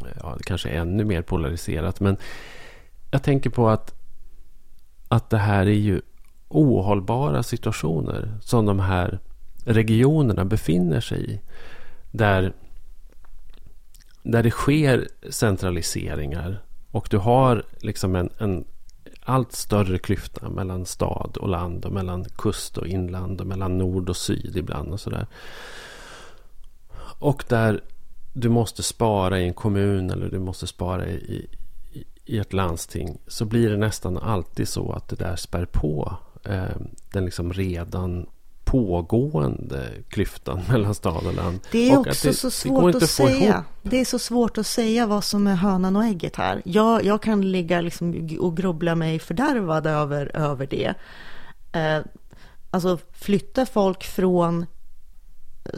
eh, 0.00 0.16
ja, 0.20 0.36
kanske 0.44 0.68
ännu 0.68 1.04
mer 1.04 1.22
polariserat. 1.22 2.00
Men 2.00 2.16
jag 3.10 3.22
tänker 3.22 3.50
på 3.50 3.68
att, 3.68 3.94
att 5.08 5.30
det 5.30 5.38
här 5.38 5.66
är 5.66 5.80
ju 5.80 6.00
ohållbara 6.48 7.42
situationer 7.42 8.38
som 8.40 8.66
de 8.66 8.80
här 8.80 9.18
regionerna 9.64 10.44
befinner 10.44 11.00
sig 11.00 11.30
i. 11.32 11.40
Där, 12.10 12.52
där 14.22 14.42
det 14.42 14.50
sker 14.50 15.08
centraliseringar 15.30 16.62
och 16.90 17.08
du 17.10 17.18
har 17.18 17.62
liksom 17.80 18.14
en, 18.14 18.30
en 18.38 18.64
allt 19.28 19.52
större 19.52 19.98
klyfta 19.98 20.48
mellan 20.48 20.86
stad 20.86 21.36
och 21.36 21.48
land 21.48 21.84
och 21.84 21.92
mellan 21.92 22.24
kust 22.24 22.78
och 22.78 22.86
inland 22.86 23.40
och 23.40 23.46
mellan 23.46 23.78
nord 23.78 24.08
och 24.08 24.16
syd 24.16 24.56
ibland 24.56 24.92
och 24.92 25.00
sådär. 25.00 25.26
Och 27.18 27.44
där 27.48 27.80
du 28.32 28.48
måste 28.48 28.82
spara 28.82 29.40
i 29.40 29.44
en 29.44 29.54
kommun 29.54 30.10
eller 30.10 30.28
du 30.28 30.38
måste 30.38 30.66
spara 30.66 31.06
i, 31.06 31.14
i, 31.14 32.04
i 32.24 32.38
ett 32.38 32.52
landsting 32.52 33.18
så 33.26 33.44
blir 33.44 33.70
det 33.70 33.76
nästan 33.76 34.18
alltid 34.18 34.68
så 34.68 34.92
att 34.92 35.08
det 35.08 35.16
där 35.16 35.36
spär 35.36 35.64
på 35.64 36.16
eh, 36.44 36.76
den 37.12 37.24
liksom 37.24 37.52
redan 37.52 38.26
pågående 38.70 39.90
klyftan 40.08 40.60
mellan 40.68 40.94
stad 40.94 41.26
och 41.26 41.34
land. 41.34 41.60
Det 41.72 41.90
är 41.90 41.98
Och 41.98 42.06
att 42.06 42.12
också 42.12 42.28
det- 42.28 42.34
så 42.34 42.50
svårt 42.50 42.94
att 42.94 43.00
ihop. 43.02 43.10
säga. 43.10 43.64
Det 43.82 44.00
är 44.00 44.04
så 44.04 44.18
svårt 44.18 44.58
att 44.58 44.66
säga 44.66 45.06
vad 45.06 45.24
som 45.24 45.46
är 45.46 45.54
hönan 45.54 45.96
och 45.96 46.04
ägget 46.04 46.36
här. 46.36 46.62
Jag, 46.64 47.04
jag 47.04 47.22
kan 47.22 47.50
ligga 47.52 47.80
liksom 47.80 48.28
och 48.40 48.56
grubbla 48.56 48.94
mig 48.94 49.18
fördärvad 49.18 49.86
över, 49.86 50.36
över 50.36 50.66
det. 50.66 50.94
Eh, 51.72 52.00
alltså 52.70 52.98
flytta 53.12 53.66
folk 53.66 54.04
från 54.04 54.66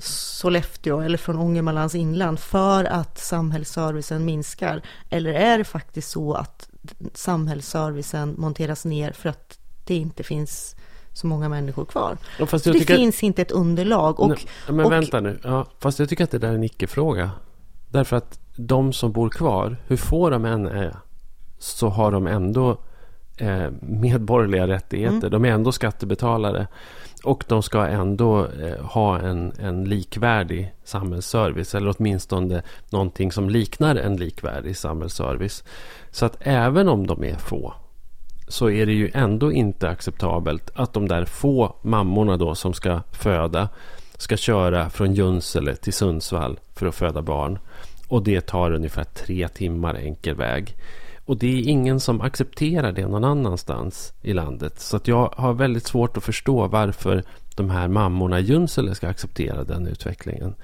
Sollefteå 0.02 1.00
eller 1.00 1.18
från 1.18 1.37
Ångermanlands 1.38 1.94
inland 1.94 2.38
för 2.40 2.85
att 2.85 3.18
samhällsservicen 3.18 4.25
minskar? 4.25 4.82
Eller 5.11 5.32
är 5.35 5.59
det 5.59 5.64
faktiskt 5.64 6.11
så 6.11 6.32
att 6.35 6.68
samhällsservicen 7.14 8.35
monteras 8.38 8.85
ner 8.85 9.12
för 9.12 9.28
att 9.28 9.59
det 9.85 9.94
inte 9.94 10.23
finns 10.23 10.76
så 11.21 11.27
många 11.27 11.49
människor 11.49 11.85
kvar? 11.85 12.17
Ja, 12.39 12.47
det 12.53 12.59
tycker- 12.59 12.97
finns 12.97 13.23
inte 13.23 13.43
ett 13.43 13.50
underlag. 13.50 14.21
Och, 14.21 14.29
Nej, 14.29 14.39
men 14.69 14.85
och- 14.85 14.93
vänta 14.93 15.21
nu. 15.21 15.39
Ja, 15.45 15.67
fast 15.79 15.99
jag 15.99 16.09
tycker 16.09 16.25
att 16.25 16.31
det 16.31 16.39
där 16.39 16.49
är 16.49 16.55
en 16.55 16.65
icke-fråga. 16.65 17.31
Därför 17.89 18.17
att 18.17 18.41
de 18.57 18.93
som 18.93 19.12
bor 19.12 19.29
kvar, 19.29 19.77
hur 19.87 19.97
få 19.97 20.31
de 20.31 20.45
än 20.45 20.67
är, 20.67 20.97
så 21.59 21.89
har 21.89 22.12
de 22.12 22.27
ändå 22.27 22.77
eh, 23.37 23.71
medborgerliga 23.81 24.67
rättigheter. 24.69 25.17
Mm. 25.17 25.31
De 25.31 25.45
är 25.45 25.53
ändå 25.53 25.73
skattebetalare. 25.73 26.67
Och 27.25 27.45
de 27.49 27.62
ska 27.62 27.87
ändå 27.87 28.47
eh, 28.47 28.85
ha 28.85 29.19
en, 29.19 29.53
en 29.59 29.85
likvärdig 29.85 30.75
samhällsservice. 30.85 31.75
Eller 31.75 31.95
åtminstone 31.99 32.62
någonting 32.91 33.33
som 33.33 33.50
liknar 33.50 33.97
en 33.97 34.17
likvärdig 34.17 34.77
samhällsservice. 34.77 35.65
Så 36.11 36.27
att 36.27 36.37
även 36.41 36.89
om 36.89 37.07
de 37.07 37.25
är 37.25 37.37
få 37.37 37.75
så 38.50 38.71
är 38.71 38.87
det 38.87 38.92
ju 38.92 39.11
ändå 39.14 39.52
inte 39.52 39.88
acceptabelt 39.88 40.71
att 40.75 40.92
de 40.92 41.09
där 41.09 41.25
få 41.25 41.76
mammorna 41.83 42.37
då 42.37 42.54
som 42.54 42.73
ska 42.75 43.00
föda 43.12 43.69
ska 44.19 44.37
köra 44.37 44.90
från 44.90 45.14
Junsele 45.14 45.76
till 45.76 45.92
Sundsvall 45.92 46.59
för 46.75 46.87
att 46.87 46.95
föda 46.95 47.23
barn. 47.23 47.59
Och 48.09 48.23
det 48.23 48.40
tar 48.40 48.73
ungefär 48.73 49.04
tre 49.04 49.49
timmar 49.49 49.95
enkel 49.95 50.35
väg. 50.35 50.76
Och 51.26 51.37
det 51.37 51.47
är 51.47 51.69
ingen 51.69 52.00
som 52.00 52.21
accepterar 52.21 52.92
det 52.92 53.07
någon 53.07 53.25
annanstans 53.25 54.12
i 54.23 54.33
landet. 54.33 54.80
Så 54.80 54.97
att 54.97 55.09
jag 55.09 55.35
har 55.37 55.52
väldigt 55.52 55.87
svårt 55.87 56.16
att 56.16 56.25
förstå 56.25 56.66
varför 56.66 57.23
de 57.57 57.71
här 57.71 57.88
mammorna 57.88 58.40
i 58.40 58.42
Junsele 58.42 58.95
ska 58.95 59.09
acceptera 59.09 59.64
den 59.64 59.87
utvecklingen. 59.87 60.54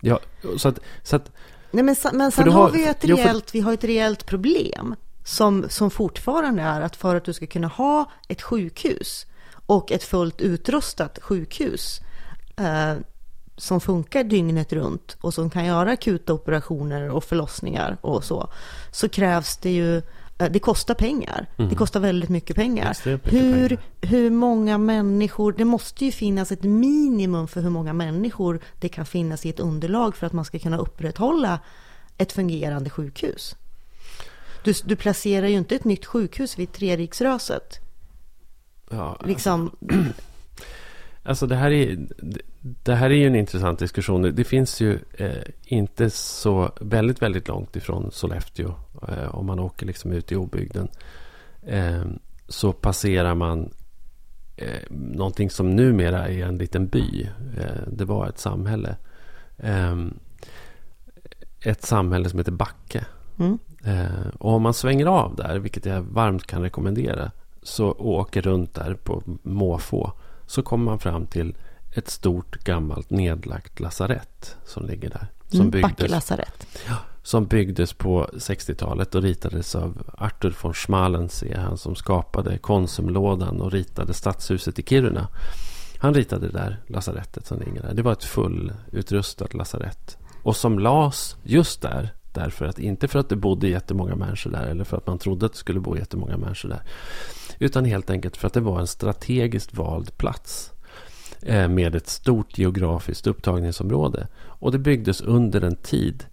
Ja, 0.00 0.20
så 0.56 0.68
att, 0.68 0.80
så 1.02 1.16
att 1.16 1.30
Nej, 1.70 1.82
men, 1.84 1.96
men 2.12 2.32
För 2.32 2.42
sen 2.42 2.52
har, 2.52 2.62
har- 2.62 2.70
vi 2.70 2.88
ett 2.88 2.96
jo, 3.02 3.16
för- 3.16 3.24
reellt, 3.24 3.54
vi 3.54 3.60
har 3.60 3.72
ett 3.72 3.84
reellt 3.84 4.26
problem 4.26 4.94
som, 5.26 5.66
som 5.68 5.90
fortfarande 5.90 6.62
är 6.62 6.80
att 6.80 6.96
för 6.96 7.16
att 7.16 7.24
du 7.24 7.32
ska 7.32 7.46
kunna 7.46 7.68
ha 7.68 8.10
ett 8.28 8.42
sjukhus 8.42 9.26
och 9.66 9.92
ett 9.92 10.02
fullt 10.02 10.40
utrustat 10.40 11.18
sjukhus 11.22 12.00
eh, 12.56 12.94
som 13.56 13.80
funkar 13.80 14.24
dygnet 14.24 14.72
runt 14.72 15.16
och 15.20 15.34
som 15.34 15.50
kan 15.50 15.64
göra 15.64 15.90
akuta 15.90 16.32
operationer 16.32 17.10
och 17.10 17.24
förlossningar 17.24 17.96
och 18.00 18.24
så, 18.24 18.50
så 18.90 19.08
krävs 19.08 19.56
det 19.56 19.70
ju 19.70 19.96
eh, 20.38 20.50
det 20.50 20.58
kostar 20.58 20.94
pengar. 20.94 21.46
Det 21.56 21.74
kostar 21.74 22.00
väldigt 22.00 22.30
mycket 22.30 22.56
pengar. 22.56 22.96
Mm. 23.04 23.20
Mycket 23.24 23.32
Hur, 23.32 23.68
pengar. 23.68 23.84
hur 24.00 24.30
många 24.30 24.78
människor, 24.78 25.54
det 25.58 25.64
måste 25.64 26.04
ju 26.04 26.12
finnas 26.12 26.52
ett 26.52 26.62
minimum 26.62 27.48
för 27.48 27.60
hur 27.60 27.70
många 27.70 27.92
människor 27.92 28.60
det 28.80 28.88
kan 28.88 29.06
finnas 29.06 29.46
i 29.46 29.50
ett 29.50 29.60
underlag 29.60 30.16
för 30.16 30.26
att 30.26 30.32
man 30.32 30.44
ska 30.44 30.58
kunna 30.58 30.78
upprätthålla 30.78 31.60
ett 32.18 32.32
fungerande 32.32 32.90
sjukhus. 32.90 33.56
Du, 34.66 34.72
du 34.84 34.96
placerar 34.96 35.46
ju 35.46 35.56
inte 35.56 35.76
ett 35.76 35.84
nytt 35.84 36.06
sjukhus 36.06 36.58
vid 36.58 36.72
Treriksröset. 36.72 37.80
ja, 38.90 39.20
Liksom, 39.24 39.76
Alltså 41.22 41.46
det 41.46 41.56
här 41.56 41.70
är, 41.70 42.06
det- 42.60 42.94
här 42.94 43.10
är 43.10 43.14
ju 43.14 43.26
en 43.26 43.36
intressant 43.36 43.78
diskussion. 43.78 44.22
Det 44.34 44.44
finns 44.44 44.80
ju 44.80 44.98
eh, 45.14 45.42
inte 45.64 46.10
så 46.10 46.72
väldigt, 46.80 47.22
väldigt 47.22 47.48
långt 47.48 47.76
ifrån 47.76 48.10
Sollefteå. 48.12 48.74
Eh, 49.08 49.34
om 49.34 49.46
man 49.46 49.58
åker 49.58 49.86
liksom 49.86 50.12
ut 50.12 50.32
i 50.32 50.36
obygden. 50.36 50.88
Eh, 51.66 52.04
så 52.48 52.72
passerar 52.72 53.34
man 53.34 53.70
eh, 54.56 54.80
någonting 54.90 55.50
som 55.50 55.70
numera 55.76 56.28
är 56.28 56.44
en 56.46 56.58
liten 56.58 56.86
by. 56.86 57.28
Eh, 57.58 57.82
det 57.92 58.04
var 58.04 58.28
ett 58.28 58.38
samhälle. 58.38 58.96
Eh, 59.58 59.96
ett 61.60 61.82
samhälle 61.82 62.28
som 62.30 62.38
heter 62.38 62.52
Backe. 62.52 63.06
mm, 63.38 63.58
och 64.38 64.54
om 64.54 64.62
man 64.62 64.74
svänger 64.74 65.06
av 65.06 65.36
där, 65.36 65.58
vilket 65.58 65.86
jag 65.86 66.02
varmt 66.02 66.46
kan 66.46 66.62
rekommendera, 66.62 67.30
så 67.62 67.92
åker 67.92 68.42
runt 68.42 68.74
där 68.74 68.94
på 68.94 69.22
måfå, 69.42 70.12
så 70.46 70.62
kommer 70.62 70.84
man 70.84 70.98
fram 70.98 71.26
till 71.26 71.56
ett 71.92 72.10
stort 72.10 72.64
gammalt 72.64 73.10
nedlagt 73.10 73.80
lasarett 73.80 74.56
som 74.64 74.86
ligger 74.86 75.10
där. 75.10 75.26
Som, 75.48 75.60
mm, 75.60 75.70
Backe 75.70 75.94
byggdes, 75.94 76.10
lasarett. 76.10 76.66
som 77.22 77.46
byggdes 77.46 77.92
på 77.92 78.30
60-talet 78.32 79.14
och 79.14 79.22
ritades 79.22 79.74
av 79.74 80.02
Arthur 80.18 80.56
von 80.62 80.74
Schmalensee, 80.74 81.56
han 81.56 81.78
som 81.78 81.94
skapade 81.94 82.58
Konsumlådan 82.58 83.60
och 83.60 83.72
ritade 83.72 84.14
stadshuset 84.14 84.78
i 84.78 84.82
Kiruna. 84.82 85.28
Han 85.98 86.14
ritade 86.14 86.46
det 86.46 86.52
där 86.52 86.80
lasarettet 86.86 87.46
som 87.46 87.58
ligger 87.58 87.82
där. 87.82 87.94
Det 87.94 88.02
var 88.02 88.12
ett 88.12 88.24
fullutrustat 88.24 89.54
lasarett. 89.54 90.18
Och 90.42 90.56
som 90.56 90.78
las 90.78 91.36
just 91.42 91.82
där. 91.82 92.14
Därför 92.36 92.64
att, 92.64 92.78
inte 92.78 93.08
för 93.08 93.18
att 93.18 93.28
det 93.28 93.36
bodde 93.36 93.68
jättemånga 93.68 94.16
människor 94.16 94.50
där. 94.50 94.66
Eller 94.66 94.84
för 94.84 94.96
att 94.96 95.06
man 95.06 95.18
trodde 95.18 95.46
att 95.46 95.52
det 95.52 95.58
skulle 95.58 95.80
bo 95.80 95.96
jättemånga 95.96 96.36
människor 96.36 96.68
där. 96.68 96.82
Utan 97.58 97.84
helt 97.84 98.10
enkelt 98.10 98.36
för 98.36 98.46
att 98.46 98.52
det 98.52 98.60
var 98.60 98.80
en 98.80 98.86
strategiskt 98.86 99.74
vald 99.74 100.16
plats. 100.16 100.72
Eh, 101.42 101.68
med 101.68 101.94
ett 101.94 102.08
stort 102.08 102.58
geografiskt 102.58 103.26
upptagningsområde. 103.26 104.28
Och 104.38 104.72
det 104.72 104.78
byggdes 104.78 105.20
under 105.20 105.60
en 105.60 105.76
tid 105.76 106.24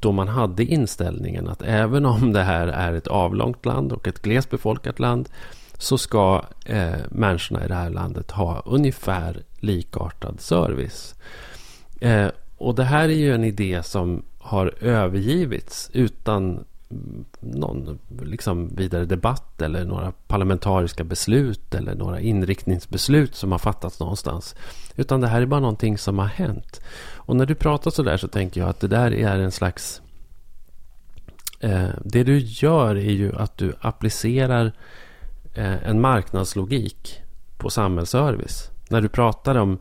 då 0.00 0.12
man 0.12 0.28
hade 0.28 0.64
inställningen 0.64 1.48
att 1.48 1.62
även 1.62 2.06
om 2.06 2.32
det 2.32 2.42
här 2.42 2.68
är 2.68 2.92
ett 2.92 3.06
avlångt 3.06 3.66
land 3.66 3.92
och 3.92 4.08
ett 4.08 4.22
glesbefolkat 4.22 4.98
land 4.98 5.28
så 5.78 5.98
ska 5.98 6.44
eh, 6.64 6.94
människorna 7.10 7.64
i 7.64 7.68
det 7.68 7.74
här 7.74 7.90
landet 7.90 8.30
ha 8.30 8.62
ungefär 8.66 9.42
likartad 9.60 10.40
service. 10.40 11.14
Eh, 12.00 12.28
och 12.56 12.74
det 12.74 12.84
här 12.84 13.08
är 13.08 13.16
ju 13.16 13.34
en 13.34 13.44
idé 13.44 13.82
som 13.82 14.22
har 14.48 14.74
övergivits 14.80 15.90
utan 15.92 16.64
någon 17.40 17.98
liksom 18.22 18.68
vidare 18.68 19.04
debatt 19.04 19.62
eller 19.62 19.84
några 19.84 20.12
parlamentariska 20.26 21.04
beslut 21.04 21.74
eller 21.74 21.94
några 21.94 22.20
inriktningsbeslut 22.20 23.34
som 23.34 23.52
har 23.52 23.58
fattats 23.58 24.00
någonstans. 24.00 24.54
Utan 24.96 25.20
det 25.20 25.28
här 25.28 25.42
är 25.42 25.46
bara 25.46 25.60
någonting 25.60 25.98
som 25.98 26.18
har 26.18 26.26
hänt. 26.26 26.80
Och 27.14 27.36
när 27.36 27.46
du 27.46 27.54
pratar 27.54 27.90
så 27.90 28.02
där 28.02 28.16
så 28.16 28.28
tänker 28.28 28.60
jag 28.60 28.70
att 28.70 28.80
det 28.80 28.88
där 28.88 29.14
är 29.14 29.38
en 29.38 29.52
slags... 29.52 30.02
Eh, 31.60 31.88
det 32.04 32.24
du 32.24 32.38
gör 32.38 32.96
är 32.96 33.12
ju 33.12 33.36
att 33.36 33.56
du 33.56 33.74
applicerar 33.80 34.72
eh, 35.54 35.88
en 35.88 36.00
marknadslogik 36.00 37.20
på 37.56 37.70
samhällsservice. 37.70 38.70
När 38.88 39.00
du 39.00 39.08
pratar 39.08 39.54
om, 39.54 39.78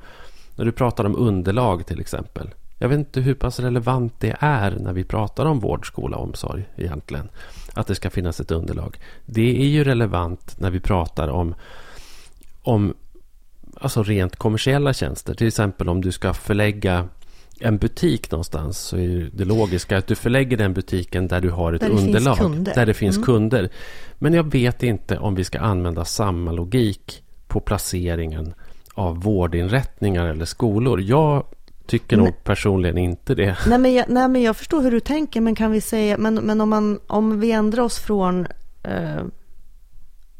när 0.55 0.65
du 0.65 0.71
pratar 0.71 1.05
om 1.05 1.15
underlag 1.15 1.85
till 1.85 1.99
exempel. 1.99 2.49
Jag 2.77 2.89
vet 2.89 2.99
inte 2.99 3.21
hur 3.21 3.33
pass 3.33 3.59
relevant 3.59 4.13
det 4.19 4.35
är 4.39 4.71
när 4.71 4.93
vi 4.93 5.03
pratar 5.03 5.45
om 5.45 5.59
vård, 5.59 5.87
skola 5.87 6.17
och 6.17 6.23
omsorg 6.23 6.65
egentligen. 6.75 7.29
Att 7.73 7.87
det 7.87 7.95
ska 7.95 8.09
finnas 8.09 8.39
ett 8.39 8.51
underlag. 8.51 8.97
Det 9.25 9.61
är 9.61 9.67
ju 9.67 9.83
relevant 9.83 10.55
när 10.59 10.71
vi 10.71 10.79
pratar 10.79 11.27
om, 11.27 11.55
om 12.61 12.93
alltså 13.81 14.03
rent 14.03 14.35
kommersiella 14.35 14.93
tjänster. 14.93 15.33
Till 15.33 15.47
exempel 15.47 15.89
om 15.89 16.01
du 16.01 16.11
ska 16.11 16.33
förlägga 16.33 17.07
en 17.59 17.77
butik 17.77 18.31
någonstans 18.31 18.77
så 18.77 18.97
är 18.97 19.29
det 19.33 19.45
logiska 19.45 19.97
att 19.97 20.07
du 20.07 20.15
förlägger 20.15 20.57
den 20.57 20.73
butiken 20.73 21.27
där 21.27 21.41
du 21.41 21.49
har 21.49 21.73
ett 21.73 21.81
Där 21.81 21.89
underlag. 21.89 22.63
Där 22.75 22.85
det 22.85 22.93
finns 22.93 23.15
Mm. 23.15 23.25
kunder. 23.25 23.69
Men 24.17 24.33
jag 24.33 24.51
vet 24.51 24.83
inte 24.83 25.17
om 25.17 25.35
vi 25.35 25.43
ska 25.43 25.59
använda 25.59 26.05
samma 26.05 26.51
logik 26.51 27.23
på 27.47 27.59
placeringen 27.59 28.53
av 28.93 29.21
vårdinrättningar 29.23 30.27
eller 30.27 30.45
skolor. 30.45 31.01
Jag 31.01 31.43
tycker 31.87 32.17
nog 32.17 32.43
personligen 32.43 32.97
inte 32.97 33.35
det. 33.35 33.57
Nej 33.67 33.77
men, 33.77 33.93
jag, 33.93 34.05
nej 34.09 34.27
men 34.27 34.41
jag 34.41 34.57
förstår 34.57 34.81
hur 34.81 34.91
du 34.91 34.99
tänker, 34.99 35.41
men 35.41 35.55
kan 35.55 35.71
vi 35.71 35.81
säga, 35.81 36.17
men, 36.17 36.35
men 36.35 36.61
om, 36.61 36.69
man, 36.69 36.99
om 37.07 37.39
vi 37.39 37.51
ändrar 37.51 37.83
oss 37.83 37.99
från 37.99 38.47
eh, 38.83 39.23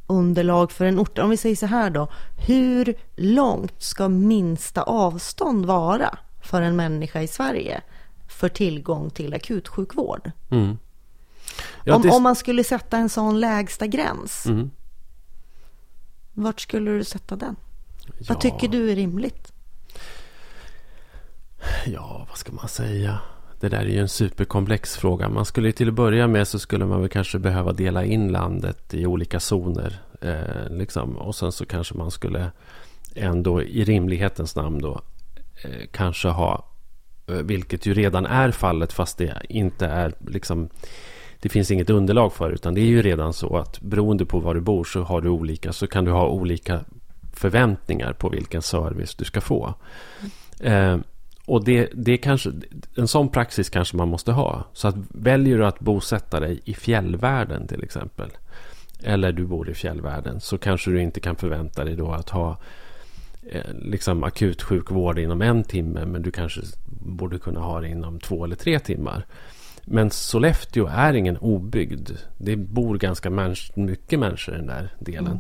underlag 0.08 0.72
för 0.72 0.86
en 0.86 1.00
ort, 1.00 1.18
om 1.18 1.30
vi 1.30 1.38
säger 1.38 1.56
så 1.56 1.66
här 1.66 1.90
då, 1.90 2.10
hur 2.48 2.96
långt 3.16 3.82
ska 3.84 4.08
minsta 4.10 4.82
avstånd 4.84 5.66
vara 5.66 6.18
för 6.42 6.62
en 6.62 6.76
människa 6.76 7.22
i 7.22 7.28
Sverige 7.28 7.82
för 8.28 8.50
tillgång 8.50 9.10
till 9.10 9.34
akutsjukvård? 9.34 10.32
Mm. 10.50 10.78
Ja, 11.84 11.96
om, 11.96 12.02
det- 12.02 12.10
om 12.10 12.24
man 12.24 12.36
skulle 12.36 12.64
sätta 12.64 12.98
en 12.98 13.10
sån 13.10 13.40
lägsta 13.40 13.88
gräns, 13.88 14.46
Mm. 14.46 14.72
vart 16.34 16.62
skulle 16.62 16.92
du 16.92 17.04
sätta 17.04 17.36
den? 17.36 17.56
Ja, 18.06 18.26
Vad 18.30 18.40
tycker 18.42 18.68
du 18.68 18.92
är 18.92 18.96
rimligt? 18.96 19.54
Ja, 21.86 22.26
vad 22.30 22.38
ska 22.38 22.52
man 22.52 22.68
säga? 22.68 23.20
Det 23.60 23.70
där 23.70 23.78
är 23.78 23.86
ju 23.86 24.00
en 24.00 24.10
superkomplex 24.10 24.98
fråga. 24.98 25.30
Man 25.30 25.46
skulle 25.46 25.72
till 25.72 25.88
att 25.88 25.94
börja 25.94 26.28
med 26.28 26.48
så 26.48 26.60
skulle 26.60 26.86
man 26.86 27.02
väl 27.02 27.10
kanske 27.10 27.40
behöva 27.40 27.74
dela 27.74 28.06
in 28.06 28.32
landet 28.32 28.94
i 28.94 29.06
olika 29.06 29.40
zoner. 29.40 30.00
Eh, 30.22 30.70
liksom. 30.70 31.18
Och 31.18 31.36
sen 31.36 31.52
så 31.52 31.66
kanske 31.66 31.96
man 31.98 32.12
skulle 32.12 32.52
ändå 33.16 33.62
i 33.62 33.84
rimlighetens 33.84 34.56
namn 34.56 34.80
då 34.80 35.02
eh, 35.64 35.88
kanske 35.92 36.28
ha, 36.28 36.66
eh, 37.28 37.36
vilket 37.36 37.86
ju 37.86 37.94
redan 37.94 38.26
är 38.26 38.52
fallet 38.52 38.94
fast 38.94 39.18
det 39.18 39.42
inte 39.50 39.86
är 39.88 40.14
liksom 40.28 40.70
det 41.40 41.50
finns 41.50 41.72
inget 41.72 41.90
underlag 41.90 42.34
för 42.34 42.50
utan 42.50 42.74
det 42.74 42.82
är 42.82 42.86
ju 42.86 43.02
redan 43.02 43.34
så 43.34 43.58
att 43.58 43.82
beroende 43.82 44.26
på 44.26 44.40
var 44.40 44.56
du 44.56 44.62
bor 44.62 44.84
så 44.84 45.04
har 45.04 45.22
du 45.22 45.30
olika 45.30 45.74
så 45.74 45.88
kan 45.88 46.06
du 46.06 46.12
ha 46.12 46.28
olika 46.28 46.80
förväntningar 47.34 48.14
på 48.14 48.30
vilken 48.30 48.62
service 48.62 49.16
du 49.16 49.26
ska 49.26 49.42
få. 49.42 49.74
Eh, 50.60 50.98
och 51.48 51.64
det, 51.64 51.90
det 51.94 52.18
kanske, 52.18 52.52
en 52.96 53.08
sån 53.08 53.30
praxis 53.30 53.70
kanske 53.70 53.98
man 53.98 54.08
måste 54.08 54.32
ha. 54.32 54.64
Så 54.74 54.88
att 54.88 54.96
väljer 55.10 55.58
du 55.58 55.66
att 55.66 55.80
bosätta 55.80 56.40
dig 56.40 56.62
i 56.66 56.74
fjällvärlden 56.74 57.68
till 57.68 57.84
exempel. 57.84 58.30
Eller 59.04 59.32
du 59.32 59.46
bor 59.46 59.70
i 59.70 59.74
fjällvärlden. 59.74 60.40
Så 60.40 60.58
kanske 60.58 60.92
du 60.92 61.02
inte 61.02 61.20
kan 61.20 61.36
förvänta 61.36 61.84
dig 61.84 61.96
då 61.96 62.12
att 62.12 62.30
ha 62.30 62.58
eh, 63.50 63.74
liksom 63.74 64.24
akutsjukvård 64.24 65.20
inom 65.20 65.42
en 65.42 65.64
timme. 65.64 66.06
Men 66.06 66.22
du 66.22 66.32
kanske 66.32 66.62
borde 67.06 67.40
kunna 67.40 67.60
ha 67.60 67.82
det 67.82 67.90
inom 67.90 68.20
två 68.20 68.46
eller 68.46 68.56
tre 68.56 68.80
timmar. 68.80 69.26
Men 69.86 70.12
Sollefteå 70.12 70.88
är 70.88 71.14
ingen 71.14 71.38
obygd. 71.38 72.12
Det 72.38 72.56
bor 72.56 72.98
ganska 72.98 73.30
mycket 73.76 74.20
människor 74.20 74.56
i 74.56 74.58
den 74.58 74.68
där 74.68 74.94
delen. 75.00 75.28
Mm. 75.28 75.40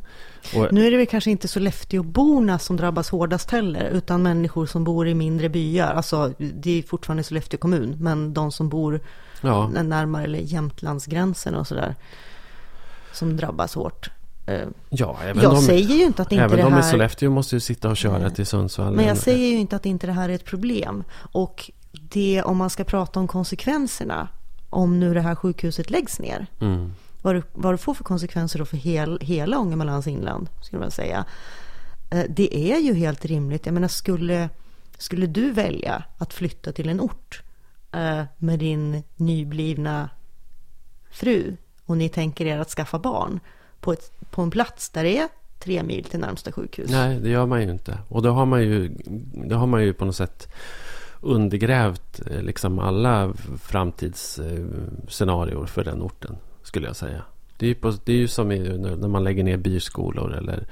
Och, 0.55 0.73
Nu 0.73 0.87
är 0.87 0.91
det 0.91 0.97
väl 0.97 1.07
kanske 1.07 1.31
inte 1.31 1.47
Sollefteåborna 1.47 2.59
som 2.59 2.77
drabbas 2.77 3.09
hårdast 3.09 3.51
heller, 3.51 3.89
utan 3.89 4.23
människor 4.23 4.65
som 4.65 4.83
bor 4.83 5.07
i 5.07 5.13
mindre 5.13 5.49
byar. 5.49 5.93
Alltså, 5.93 6.33
det 6.37 6.79
är 6.79 6.83
fortfarande 6.83 7.23
Sollefteå 7.23 7.59
kommun, 7.59 7.95
men 7.99 8.33
de 8.33 8.51
som 8.51 8.69
bor 8.69 8.99
ja, 9.41 9.67
närmare 9.67 10.23
eller 10.23 10.39
Jämtlandsgränsen 10.39 11.55
och 11.55 11.67
sådär, 11.67 11.95
som 13.13 13.37
drabbas 13.37 13.75
hårt. 13.75 14.09
Eh, 14.45 14.67
ja, 14.89 15.17
även 15.23 15.43
Jag 15.43 15.51
de, 15.51 15.61
säger 15.61 15.95
ju 15.95 16.03
inte 16.03 16.21
att 16.21 16.31
inte 16.31 16.43
även 16.43 16.57
det 16.57 16.63
de 16.63 16.73
i 16.73 16.75
här... 16.75 16.81
Sollefteå 16.81 17.29
måste 17.29 17.55
ju 17.55 17.59
sitta 17.59 17.89
och 17.89 17.97
köra 17.97 18.29
till 18.29 18.45
Sundsvall. 18.45 18.95
Men 18.95 19.05
jag 19.05 19.17
säger 19.17 19.47
ju 19.47 19.57
inte 19.57 19.75
att 19.75 19.85
inte 19.85 20.07
det 20.07 20.13
här 20.13 20.29
är 20.29 20.33
ett 20.33 20.45
problem. 20.45 21.03
Och 21.31 21.71
det, 21.91 22.43
om 22.43 22.57
man 22.57 22.69
ska 22.69 22.83
prata 22.83 23.19
om 23.19 23.27
konsekvenserna, 23.27 24.27
om 24.69 24.99
nu 24.99 25.13
det 25.13 25.21
här 25.21 25.35
sjukhuset 25.35 25.89
läggs 25.89 26.19
ner, 26.19 26.47
Mm 26.61 26.93
vad 27.21 27.35
det, 27.35 27.43
vad 27.53 27.73
det 27.73 27.77
får 27.77 27.93
för 27.93 28.03
konsekvenser 28.03 28.59
då 28.59 28.65
för 28.65 28.77
hel, 28.77 29.19
hela 29.21 29.59
Ångermanlands 29.59 30.07
inland, 30.07 30.49
skulle 30.61 30.79
man 30.79 30.91
säga. 30.91 31.25
Eh, 32.09 32.25
det 32.29 32.71
är 32.71 32.77
ju 32.77 32.93
helt 32.93 33.25
rimligt. 33.25 33.65
Jag 33.65 33.73
menar, 33.73 33.87
skulle, 33.87 34.49
skulle 34.97 35.27
du 35.27 35.51
välja 35.51 36.03
att 36.17 36.33
flytta 36.33 36.71
till 36.71 36.89
en 36.89 37.01
ort 37.01 37.41
eh, 37.91 38.23
med 38.37 38.59
din 38.59 39.03
nyblivna 39.15 40.09
fru 41.11 41.57
och 41.85 41.97
ni 41.97 42.09
tänker 42.09 42.45
er 42.45 42.59
att 42.59 42.69
skaffa 42.69 42.99
barn 42.99 43.39
på, 43.79 43.93
ett, 43.93 44.11
på 44.31 44.41
en 44.41 44.51
plats 44.51 44.89
där 44.89 45.03
det 45.03 45.17
är 45.17 45.27
tre 45.59 45.83
mil 45.83 46.03
till 46.03 46.19
närmsta 46.19 46.51
sjukhus? 46.51 46.91
Nej, 46.91 47.19
det 47.19 47.29
gör 47.29 47.45
man 47.45 47.61
ju 47.61 47.71
inte. 47.71 47.97
Och 48.07 48.21
då 48.21 48.31
har 48.31 48.45
man 48.45 48.61
ju, 48.61 48.97
då 49.33 49.55
har 49.55 49.67
man 49.67 49.83
ju 49.83 49.93
på 49.93 50.05
något 50.05 50.15
sätt 50.15 50.53
undergrävt 51.21 52.21
eh, 52.31 52.41
liksom 52.41 52.79
alla 52.79 53.33
framtidsscenarier 53.61 55.65
för 55.65 55.83
den 55.83 56.01
orten, 56.01 56.35
skulle 56.67 56.87
jag 56.87 56.95
säga. 56.95 57.21
Det 57.57 57.65
är 57.65 57.67
ju, 57.67 57.75
på, 57.75 57.93
det 58.03 58.13
är 58.13 58.17
ju 58.17 58.27
som 58.27 58.47
när 58.49 59.07
man 59.07 59.23
lägger 59.23 59.43
ner 59.43 59.57
byskolor 59.57 60.33
eller 60.33 60.65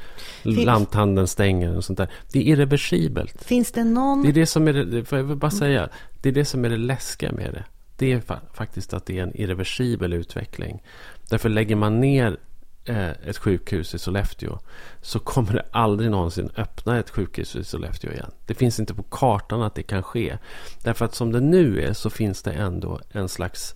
lanthandeln 0.43 1.27
stänger 1.27 1.77
och 1.77 1.85
sånt 1.85 1.97
där. 1.97 2.09
Det 2.31 2.39
är 2.39 2.43
irreversibelt. 2.43 3.43
Finns 3.43 3.71
det 3.71 3.83
någon... 3.83 4.23
Det 4.23 4.29
är 4.29 4.33
det 4.33 4.45
som 4.45 4.67
är 4.67 4.73
det, 4.73 5.11
jag 5.11 5.23
vill 5.23 5.37
bara 5.37 5.51
säga, 5.51 5.89
det 6.21 6.29
är 6.29 6.33
det 6.33 6.45
som 6.45 6.65
är 6.65 6.69
det 6.69 6.77
läskiga 6.77 7.31
med 7.31 7.53
det. 7.53 7.63
Det 7.97 8.11
är 8.11 8.19
fa- 8.19 8.39
faktiskt 8.53 8.93
att 8.93 9.05
det 9.05 9.19
är 9.19 9.23
en 9.23 9.37
irreversibel 9.37 10.13
utveckling. 10.13 10.83
Därför 11.29 11.49
lägger 11.49 11.75
man 11.75 11.99
ner 11.99 12.37
eh, 12.85 13.09
ett 13.09 13.37
sjukhus 13.37 13.95
i 13.95 13.99
Sollefteå 13.99 14.59
så 15.01 15.19
kommer 15.19 15.53
det 15.53 15.65
aldrig 15.71 16.11
någonsin 16.11 16.49
öppna 16.57 16.99
ett 16.99 17.09
sjukhus 17.09 17.55
i 17.55 17.63
Sollefteå 17.63 18.11
igen. 18.11 18.31
Det 18.45 18.53
finns 18.53 18.79
inte 18.79 18.93
på 18.93 19.03
kartan 19.03 19.61
att 19.61 19.75
det 19.75 19.83
kan 19.83 20.03
ske. 20.03 20.37
Därför 20.83 21.05
att 21.05 21.15
som 21.15 21.31
det 21.31 21.39
nu 21.41 21.81
är 21.81 21.93
så 21.93 22.09
finns 22.09 22.43
det 22.43 22.51
ändå 22.51 22.99
en 23.11 23.29
slags... 23.29 23.75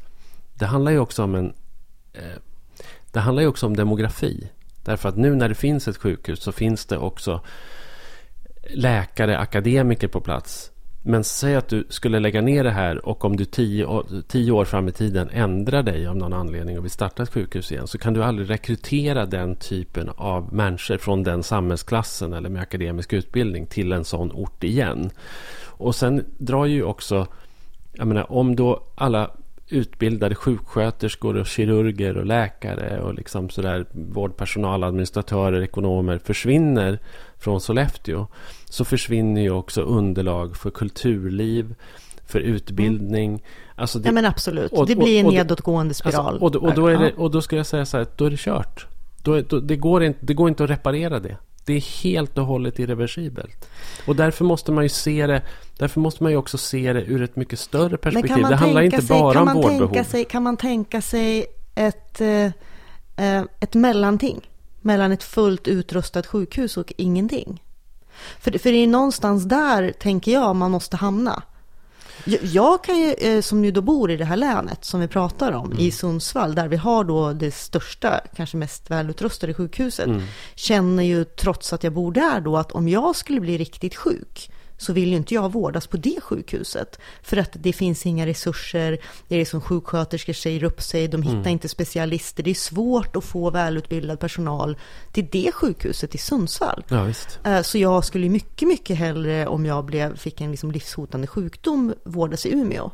Det 0.53 0.65
handlar 0.65 0.91
ju 0.91 0.99
också 0.99 1.23
om 1.23 1.35
en... 1.35 1.53
Eh, 2.13 2.21
det 3.11 3.19
handlar 3.19 3.41
ju 3.41 3.47
också 3.49 3.65
om 3.65 3.75
demografi. 3.75 4.49
Därför 4.83 5.09
att 5.09 5.17
nu 5.17 5.35
när 5.35 5.49
det 5.49 5.55
finns 5.55 5.87
ett 5.87 5.97
sjukhus 5.97 6.43
så 6.43 6.51
finns 6.51 6.85
det 6.85 6.97
också 6.97 7.41
läkare, 8.73 9.37
akademiker 9.37 10.07
på 10.07 10.21
plats. 10.21 10.71
Men 11.01 11.23
säg 11.23 11.55
att 11.55 11.67
du 11.67 11.87
skulle 11.89 12.19
lägga 12.19 12.41
ner 12.41 12.63
det 12.63 12.71
här 12.71 13.05
och 13.05 13.25
om 13.25 13.37
du 13.37 13.45
tio, 13.45 13.85
år- 13.85 14.05
tio 14.27 14.51
år 14.51 14.65
fram 14.65 14.87
i 14.87 14.91
tiden 14.91 15.29
ändrar 15.29 15.83
dig 15.83 16.07
av 16.07 16.15
någon 16.15 16.33
anledning 16.33 16.77
och 16.77 16.83
vill 16.83 16.91
starta 16.91 17.23
ett 17.23 17.33
sjukhus 17.33 17.71
igen 17.71 17.87
så 17.87 17.97
kan 17.97 18.13
du 18.13 18.23
aldrig 18.23 18.49
rekrytera 18.49 19.25
den 19.25 19.55
typen 19.55 20.09
av 20.09 20.53
människor 20.53 20.97
från 20.97 21.23
den 21.23 21.43
samhällsklassen 21.43 22.33
eller 22.33 22.49
med 22.49 22.61
akademisk 22.61 23.13
utbildning 23.13 23.65
till 23.65 23.91
en 23.91 24.05
sån 24.05 24.31
ort 24.31 24.63
igen. 24.63 25.09
Och 25.65 25.95
sen 25.95 26.25
drar 26.37 26.65
ju 26.65 26.83
också, 26.83 27.27
jag 27.93 28.07
menar 28.07 28.31
om 28.31 28.55
då 28.55 28.83
alla 28.95 29.31
utbildade 29.69 30.35
sjuksköterskor 30.35 31.37
och 31.37 31.45
kirurger 31.47 32.17
och 32.17 32.25
läkare 32.25 33.01
och 33.01 33.13
liksom 33.13 33.49
sådär 33.49 33.85
vårdpersonal, 33.91 34.83
administratörer, 34.83 35.61
ekonomer 35.61 36.17
försvinner 36.23 36.99
från 37.37 37.61
Sollefteå 37.61 38.27
så 38.65 38.85
försvinner 38.85 39.41
ju 39.41 39.51
också 39.51 39.81
underlag 39.81 40.57
för 40.57 40.69
kulturliv, 40.69 41.75
för 42.27 42.39
utbildning. 42.39 43.43
Alltså 43.75 43.99
det, 43.99 44.07
Ja 44.07 44.11
men 44.11 44.25
absolut, 44.25 44.71
och- 44.71 44.87
det 44.87 44.95
blir 44.95 45.19
en 45.19 45.25
och- 45.25 45.33
nedåtgående 45.33 45.89
alltså, 45.91 46.09
spiral. 46.09 46.37
och, 46.37 46.51
då- 46.51 46.59
och, 46.59 46.73
då 46.73 46.87
är 46.87 46.97
det, 46.97 47.13
och 47.13 47.31
då 47.31 47.41
ska 47.41 47.55
jag 47.55 47.65
säga 47.67 47.85
så 47.85 47.97
här, 47.97 48.07
då 48.15 48.25
är 48.25 48.29
det 48.29 48.39
kört. 48.39 48.87
Då, 49.23 49.41
då, 49.41 49.59
det, 49.59 49.75
går 49.75 50.03
inte, 50.03 50.19
det 50.25 50.33
går 50.33 50.49
inte 50.49 50.63
att 50.63 50.69
reparera 50.69 51.19
det. 51.19 51.37
Det 51.65 51.73
är 51.73 52.03
helt 52.03 52.37
och 52.37 52.45
hållet 52.45 52.79
irreversibelt. 52.79 53.69
Och 54.05 54.15
därför 54.15 54.45
måste 54.45 54.71
man 54.71 54.83
ju 54.83 54.89
se 54.89 55.27
det 55.27 55.41
Därför 55.79 55.99
måste 55.99 56.23
man 56.23 56.31
ju 56.31 56.37
också 56.37 56.57
se 56.57 56.93
det 56.93 57.01
ur 57.01 57.21
ett 57.21 57.35
mycket 57.35 57.59
större 57.59 57.97
perspektiv. 57.97 58.45
Det 58.49 58.55
handlar 58.55 58.81
inte 58.81 59.01
sig, 59.01 59.19
bara 59.19 59.41
om 59.41 59.53
vårdbehov. 59.53 59.87
tänka 59.87 60.03
sig, 60.03 60.25
Kan 60.25 60.43
man 60.43 60.57
tänka 60.57 61.01
sig 61.01 61.45
ett, 61.75 62.21
eh, 62.21 62.45
eh, 63.15 63.43
ett 63.59 63.73
mellanting 63.73 64.49
mellan 64.81 65.11
ett 65.11 65.23
fullt 65.23 65.67
utrustat 65.67 66.27
sjukhus 66.27 66.77
och 66.77 66.93
ingenting? 66.97 67.63
För, 68.39 68.51
för 68.51 68.71
det 68.71 68.77
är 68.77 68.87
någonstans 68.87 69.43
där, 69.43 69.91
tänker 69.99 70.31
jag, 70.31 70.55
man 70.55 70.71
måste 70.71 70.97
hamna. 70.97 71.43
Jag, 72.25 72.43
jag 72.43 72.83
kan 72.83 72.97
ju, 72.99 73.13
eh, 73.13 73.41
som 73.41 73.65
ju 73.65 73.71
då 73.71 73.81
bor 73.81 74.11
i 74.11 74.17
det 74.17 74.25
här 74.25 74.37
länet 74.37 74.85
som 74.85 74.99
vi 74.99 75.07
pratar 75.07 75.51
om, 75.51 75.65
Mm. 75.65 75.79
i 75.79 75.91
Sundsvall, 75.91 76.55
där 76.55 76.67
vi 76.67 76.75
har 76.77 77.03
då 77.03 77.33
det 77.33 77.51
största, 77.51 78.19
kanske 78.35 78.57
mest 78.57 78.91
välutrustade 78.91 79.53
sjukhuset, 79.53 80.07
Mm. 80.07 80.21
känner 80.55 81.03
ju 81.03 81.23
trots 81.23 81.73
att 81.73 81.83
jag 81.83 81.93
bor 81.93 82.11
där 82.11 82.41
då 82.41 82.57
att 82.57 82.71
om 82.71 82.87
jag 82.89 83.15
skulle 83.15 83.39
bli 83.39 83.57
riktigt 83.57 83.95
sjuk 83.95 84.51
så 84.79 84.93
vill 84.93 85.09
ju 85.09 85.15
inte 85.15 85.33
jag 85.33 85.51
vårdas 85.51 85.87
på 85.87 85.97
det 85.97 86.21
sjukhuset. 86.21 86.99
För 87.21 87.37
att 87.37 87.49
det 87.53 87.73
finns 87.73 88.05
inga 88.05 88.25
resurser, 88.25 88.97
det 89.27 89.35
är 89.35 89.45
som 89.45 89.61
sjuksköterskor 89.61 90.33
säger 90.33 90.63
upp 90.63 90.81
sig, 90.81 91.07
de 91.07 91.21
hittar 91.21 91.37
mm. 91.37 91.47
inte 91.47 91.69
specialister. 91.69 92.43
Det 92.43 92.49
är 92.49 92.55
svårt 92.55 93.15
att 93.15 93.23
få 93.23 93.49
välutbildad 93.49 94.19
personal 94.19 94.77
till 95.11 95.27
det 95.31 95.51
sjukhuset 95.51 96.15
i 96.15 96.17
Sundsvall. 96.17 96.83
Ja. 96.87 97.11
Eh, 97.43 97.61
så 97.61 97.77
jag 97.77 98.05
skulle 98.05 98.29
mycket, 98.29 98.67
mycket 98.67 98.97
hellre 98.97 99.47
om 99.47 99.65
jag 99.65 99.85
blev, 99.85 100.17
fick 100.17 100.41
en 100.41 100.51
liksom 100.51 100.71
livshotande 100.71 101.27
sjukdom 101.27 101.93
vårdas 102.03 102.45
i 102.45 102.53
Umeå. 102.53 102.91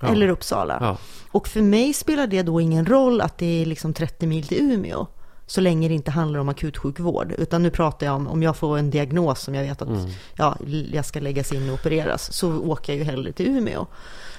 Ja. 0.00 0.08
Eller 0.08 0.28
Uppsala. 0.28 0.78
Ja. 0.80 0.98
Och 1.30 1.48
för 1.48 1.62
mig 1.62 1.92
spelar 1.92 2.26
det 2.26 2.42
då 2.42 2.60
ingen 2.60 2.86
roll 2.86 3.20
att 3.20 3.38
det 3.38 3.62
är 3.62 3.66
liksom 3.66 3.92
30 3.92 4.26
mil 4.26 4.46
till 4.46 4.72
Umeå 4.72 5.06
så 5.46 5.60
länge 5.60 5.88
det 5.88 5.94
inte 5.94 6.10
handlar 6.10 6.40
om 6.40 6.48
akutsjukvård. 6.48 7.34
Utan 7.38 7.62
nu 7.62 7.70
pratar 7.70 8.06
jag 8.06 8.16
om, 8.16 8.26
om 8.26 8.42
jag 8.42 8.56
får 8.56 8.78
en 8.78 8.90
diagnos 8.90 9.40
som 9.40 9.54
jag 9.54 9.62
vet 9.62 9.82
att 9.82 9.88
mm. 9.88 10.10
ja, 10.36 10.56
jag 10.92 11.04
ska 11.04 11.20
läggas 11.20 11.52
in 11.52 11.68
och 11.68 11.74
opereras, 11.74 12.32
så 12.32 12.58
åker 12.58 12.92
jag 12.92 12.98
ju 12.98 13.04
hellre 13.04 13.32
till 13.32 13.46
Umeå. 13.46 13.86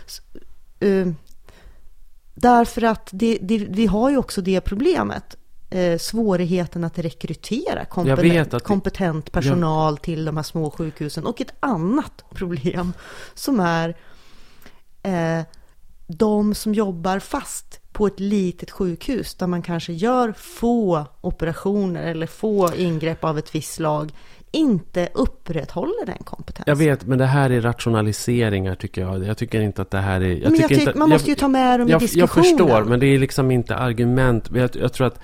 Så, 0.05 0.21
uh, 0.85 1.13
därför 2.33 2.81
att 2.81 3.09
det, 3.11 3.37
det, 3.41 3.57
vi 3.57 3.85
har 3.85 4.09
ju 4.09 4.17
också 4.17 4.41
det 4.41 4.61
problemet. 4.61 5.37
Eh, 5.69 5.97
svårigheten 5.97 6.83
att 6.83 6.99
rekrytera 6.99 7.85
kompetent, 7.85 8.53
att 8.53 8.63
kompetent 8.63 9.31
personal 9.31 9.93
jag... 9.93 10.01
till 10.01 10.25
de 10.25 10.37
här 10.37 10.43
små 10.43 10.71
sjukhusen. 10.71 11.25
Och 11.25 11.41
ett 11.41 11.53
annat 11.59 12.23
problem 12.29 12.93
som 13.33 13.59
är 13.59 13.97
eh, 15.03 15.41
de 16.07 16.55
som 16.55 16.73
jobbar 16.73 17.19
fast 17.19 17.79
på 17.97 18.07
ett 18.07 18.19
litet 18.19 18.71
sjukhus 18.71 19.35
där 19.35 19.47
man 19.47 19.61
kanske 19.61 19.93
gör 19.93 20.33
få 20.37 21.05
operationer 21.21 22.03
eller 22.03 22.27
få 22.27 22.73
ingrepp 22.75 23.23
av 23.23 23.37
ett 23.37 23.55
visst 23.55 23.73
slag 23.73 24.11
inte 24.51 25.09
upprätthåller 25.13 26.05
den 26.05 26.17
kompetensen. 26.17 26.63
Jag 26.67 26.75
vet, 26.75 27.05
men 27.05 27.17
det 27.17 27.25
här 27.25 27.49
är 27.49 27.61
rationaliseringar 27.61 28.75
tycker 28.75 29.01
jag. 29.01 29.25
Jag 29.25 29.37
tycker 29.37 29.61
inte 29.61 29.81
att 29.81 29.91
det 29.91 29.97
här 29.97 30.21
är... 30.21 30.29
Jag 30.29 30.51
men 30.51 30.59
jag 30.59 30.69
tycker 30.69 30.81
inte, 30.81 30.99
man 30.99 31.09
måste 31.09 31.29
ju 31.29 31.35
ta 31.35 31.47
med 31.47 31.79
dem 31.79 31.89
i 31.89 31.93
diskussionen. 31.93 32.19
Jag 32.19 32.59
förstår, 32.59 32.83
men 32.83 32.99
det 32.99 33.05
är 33.05 33.19
liksom 33.19 33.51
inte 33.51 33.75
argument. 33.75 34.49
Jag, 34.53 34.69
jag 34.75 34.93
tror 34.93 35.07
att 35.07 35.19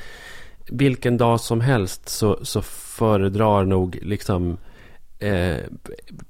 vilken 0.70 1.18
dag 1.18 1.40
som 1.40 1.62
helst 1.62 2.10
så, 2.10 2.40
så 2.46 2.62
föredrar 2.62 3.66
nog 3.66 4.00
liksom 4.02 4.58
eh, 5.24 5.58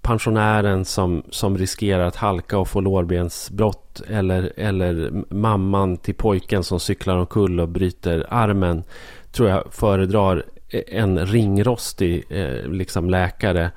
pensionären 0.02 0.86
som, 0.86 1.24
som 1.30 1.58
riskerar 1.58 2.06
att 2.06 2.16
halka 2.16 2.58
och 2.58 2.68
få 2.68 2.82
lårbensbrott 2.82 4.02
eller, 4.10 4.54
eller 4.58 5.24
mamman 5.34 5.98
till 5.98 6.16
pojken 6.16 6.64
som 6.64 6.80
cyklar 6.80 7.18
omkull 7.18 7.60
och 7.60 7.70
bryter 7.70 8.26
armen 8.30 8.84
tror 9.32 9.50
jag 9.50 9.74
föredrar 9.74 10.44
en 10.88 11.26
ringrostig 11.26 12.26
eh, 12.30 12.68
liksom 12.68 13.10
läkare 13.10 13.72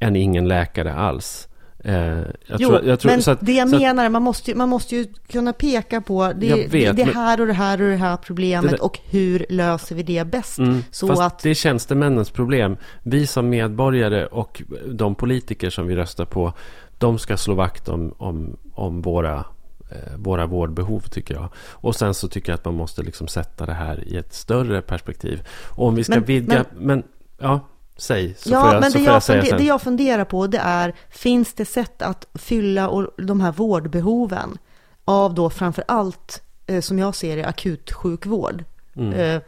än 0.00 0.16
ingen 0.16 0.48
läkare 0.48 0.94
alls. 0.94 1.48
Eh, 1.86 1.94
jag 2.46 2.60
jo, 2.60 2.68
tror, 2.68 2.84
jag 2.84 3.00
tror, 3.00 3.10
men 3.10 3.32
att, 3.34 3.38
det 3.40 3.52
jag 3.52 3.70
menar, 3.70 4.06
att, 4.06 4.12
man, 4.12 4.22
måste, 4.22 4.54
man 4.54 4.68
måste 4.68 4.96
ju 4.96 5.06
kunna 5.26 5.52
peka 5.52 6.00
på 6.00 6.32
det, 6.36 6.54
vet, 6.54 6.70
det, 6.70 6.92
det 6.92 7.04
här 7.04 7.40
och 7.40 7.46
det 7.46 7.52
här 7.52 7.82
och 7.82 7.88
det 7.88 7.96
här 7.96 8.16
problemet 8.16 8.70
det, 8.70 8.76
och 8.76 8.98
hur 9.10 9.46
löser 9.48 9.94
vi 9.94 10.02
det 10.02 10.26
bäst? 10.26 10.58
Mm, 10.58 10.82
så 10.90 11.06
fast 11.06 11.22
att, 11.22 11.38
det 11.38 11.50
är 11.50 11.54
tjänstemännens 11.54 12.30
problem. 12.30 12.76
Vi 13.02 13.26
som 13.26 13.48
medborgare 13.48 14.26
och 14.26 14.62
de 14.86 15.14
politiker 15.14 15.70
som 15.70 15.86
vi 15.86 15.96
röstar 15.96 16.24
på, 16.24 16.52
de 16.98 17.18
ska 17.18 17.36
slå 17.36 17.54
vakt 17.54 17.88
om, 17.88 18.14
om, 18.18 18.56
om 18.74 19.02
våra 19.02 19.44
eh, 19.90 20.16
våra 20.16 20.46
vårdbehov 20.46 21.00
tycker 21.00 21.34
jag. 21.34 21.48
Och 21.70 21.96
sen 21.96 22.14
så 22.14 22.28
tycker 22.28 22.52
jag 22.52 22.58
att 22.58 22.64
man 22.64 22.74
måste 22.74 23.02
liksom 23.02 23.28
sätta 23.28 23.66
det 23.66 23.74
här 23.74 24.08
i 24.08 24.16
ett 24.16 24.34
större 24.34 24.82
perspektiv. 24.82 25.42
Och 25.68 25.86
om 25.86 25.94
vi 25.94 26.04
ska 26.04 26.14
men, 26.14 26.24
vidga... 26.24 26.64
Men, 26.74 26.86
men 26.86 27.02
ja. 27.38 27.60
Säg, 27.96 28.34
så 28.38 28.50
ja, 28.50 28.60
får 28.60 28.72
jag, 28.72 28.80
men 28.80 28.92
det 28.92 28.98
jag, 28.98 29.14
jag 29.14 29.24
funder, 29.24 29.58
det 29.58 29.64
jag 29.64 29.82
funderar 29.82 30.24
på 30.24 30.46
det 30.46 30.58
är, 30.58 30.94
finns 31.10 31.54
det 31.54 31.64
sätt 31.64 32.02
att 32.02 32.26
fylla 32.34 33.06
de 33.16 33.40
här 33.40 33.52
vårdbehoven 33.52 34.58
av 35.04 35.34
då 35.34 35.50
framför 35.50 35.84
allt, 35.88 36.42
eh, 36.66 36.80
som 36.80 36.98
jag 36.98 37.14
ser 37.14 37.36
det, 37.36 37.44
akutsjukvård 37.44 38.64
mm. 38.96 39.12
eh, 39.12 39.42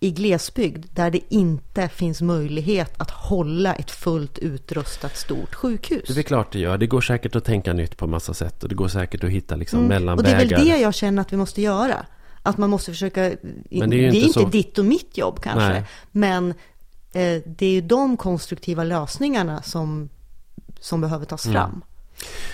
i 0.00 0.10
glesbygd 0.10 0.86
där 0.94 1.10
det 1.10 1.20
inte 1.28 1.88
finns 1.88 2.22
möjlighet 2.22 3.00
att 3.00 3.10
hålla 3.10 3.74
ett 3.74 3.90
fullt 3.90 4.38
utrustat 4.38 5.16
stort 5.16 5.54
sjukhus. 5.54 6.08
Det 6.08 6.20
är 6.20 6.22
klart 6.22 6.52
det 6.52 6.58
gör. 6.58 6.78
Det 6.78 6.86
går 6.86 7.00
säkert 7.00 7.36
att 7.36 7.44
tänka 7.44 7.72
nytt 7.72 7.96
på 7.96 8.06
massa 8.06 8.34
sätt 8.34 8.62
och 8.62 8.68
det 8.68 8.74
går 8.74 8.88
säkert 8.88 9.24
att 9.24 9.30
hitta 9.30 9.56
liksom 9.56 9.78
mm. 9.78 9.88
mellanvägar. 9.88 10.32
Och 10.32 10.38
det 10.48 10.54
är 10.54 10.58
väl 10.58 10.68
det 10.68 10.76
jag 10.78 10.94
känner 10.94 11.22
att 11.22 11.32
vi 11.32 11.36
måste 11.36 11.62
göra. 11.62 12.06
Att 12.42 12.58
man 12.58 12.70
måste 12.70 12.90
försöka, 12.90 13.20
men 13.20 13.90
det 13.90 13.96
är, 14.06 14.10
det 14.10 14.18
är 14.18 14.22
inte, 14.22 14.40
så... 14.40 14.48
ditt 14.48 14.78
och 14.78 14.84
mitt 14.84 15.18
jobb 15.18 15.40
kanske, 15.42 15.68
Nej. 15.68 15.84
men 16.12 16.54
det 17.44 17.66
är 17.66 17.70
ju 17.70 17.80
de 17.80 18.16
konstruktiva 18.16 18.84
lösningarna 18.84 19.62
som, 19.62 20.08
som 20.80 21.00
behöver 21.00 21.24
tas 21.24 21.46
mm. 21.46 21.54
fram. 21.54 21.84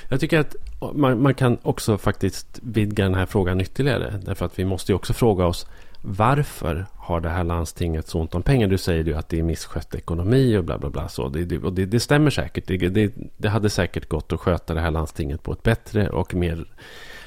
Jag 0.08 0.20
tycker 0.20 0.38
att 0.38 0.56
man, 0.94 1.22
man, 1.22 1.34
kan 1.34 1.58
också 1.62 1.98
faktiskt 1.98 2.58
vidga 2.62 3.04
den 3.04 3.14
här 3.14 3.26
frågan 3.26 3.60
ytterligare. 3.60 4.20
Därför 4.24 4.46
att 4.46 4.58
vi 4.58 4.64
måste 4.64 4.92
ju 4.92 4.96
också 4.96 5.12
fråga 5.12 5.46
oss 5.46 5.66
varför 6.04 6.86
har 6.96 7.20
det 7.20 7.28
här 7.28 7.44
landstinget 7.44 8.08
så 8.08 8.20
ont 8.20 8.34
om 8.34 8.42
pengar? 8.42 8.68
Du 8.68 8.78
säger 8.78 9.04
ju 9.04 9.14
att 9.14 9.28
det 9.28 9.38
är 9.38 9.42
misskött 9.42 9.94
ekonomi 9.94 10.56
och 10.56 10.64
bla 10.64 10.78
bla 10.78 10.90
bla. 10.90 11.08
Så 11.08 11.28
det, 11.28 11.44
det, 11.44 11.58
och 11.58 11.72
det, 11.72 11.86
det 11.86 12.00
stämmer 12.00 12.30
säkert. 12.30 12.66
Det, 12.66 13.12
det, 13.36 13.48
hade 13.48 13.70
säkert 13.70 14.08
gått 14.08 14.32
att 14.32 14.40
sköta 14.40 14.74
det 14.74 14.80
här 14.80 14.90
landstinget 14.90 15.42
på 15.42 15.52
ett 15.52 15.62
bättre 15.62 16.08
och 16.10 16.34
mer 16.34 16.64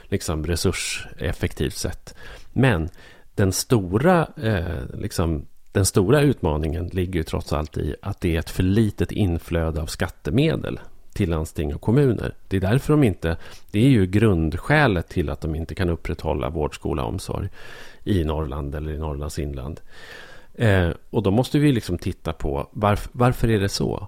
liksom, 0.04 0.46
resurseffektivt 0.46 1.76
sätt. 1.76 2.16
Men 2.54 2.90
den 3.36 3.52
stora 3.52 4.28
eh, 4.44 4.98
liksom, 4.98 5.46
den 5.76 5.86
stora 5.86 6.22
utmaningen 6.22 6.88
ligger 6.88 7.14
ju 7.14 7.24
trots 7.24 7.54
allt 7.54 7.78
i 7.78 7.96
att 8.02 8.22
det 8.22 8.36
är 8.36 8.40
ett 8.40 8.50
för 8.50 8.64
litet 8.64 9.12
inflöde 9.12 9.82
av 9.82 9.86
skattemedel 9.86 10.80
till 11.14 11.30
landsting 11.30 11.76
och 11.76 11.82
kommuner. 11.82 12.34
Det 12.48 12.58
är 12.58 12.62
därför 12.62 12.94
de 12.94 13.04
inte, 13.04 13.38
det 13.72 13.86
är 13.86 13.90
ju 13.90 14.06
grundskälet 14.06 15.10
till 15.10 15.30
att 15.30 15.42
de 15.42 15.56
inte 15.56 15.76
kan 15.76 15.90
upprätthålla 15.90 16.50
vård, 16.50 16.76
skola 16.76 17.04
och 17.04 17.10
omsorg 17.10 17.50
i 18.04 18.24
Norrland 18.24 18.76
eller 18.76 18.92
i 18.92 18.98
Norrlands 18.98 19.40
inland. 19.40 19.82
Eh, 20.54 20.90
och 21.10 21.24
då 21.24 21.32
måste 21.32 21.60
vi 21.60 21.72
liksom 21.72 21.98
titta 21.98 22.34
på 22.34 22.70
varf, 22.72 23.10
varför 23.12 23.48
är 23.48 23.60
det 23.60 23.70
så? 23.70 24.08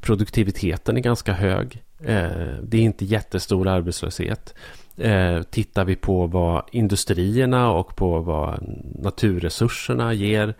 Produktiviteten 0.00 0.96
är 0.96 1.00
ganska 1.00 1.32
hög. 1.32 1.82
Eh, 1.98 2.56
det 2.62 2.76
är 2.76 2.82
inte 2.82 3.04
jättestor 3.04 3.68
arbetslöshet. 3.68 4.54
Eh, 4.96 5.42
tittar 5.42 5.84
vi 5.84 5.96
på 5.96 6.26
vad 6.26 6.64
industrierna 6.72 7.72
och 7.72 7.96
på 7.96 8.20
vad 8.20 8.58
naturresurserna 8.98 10.12
ger 10.12 10.54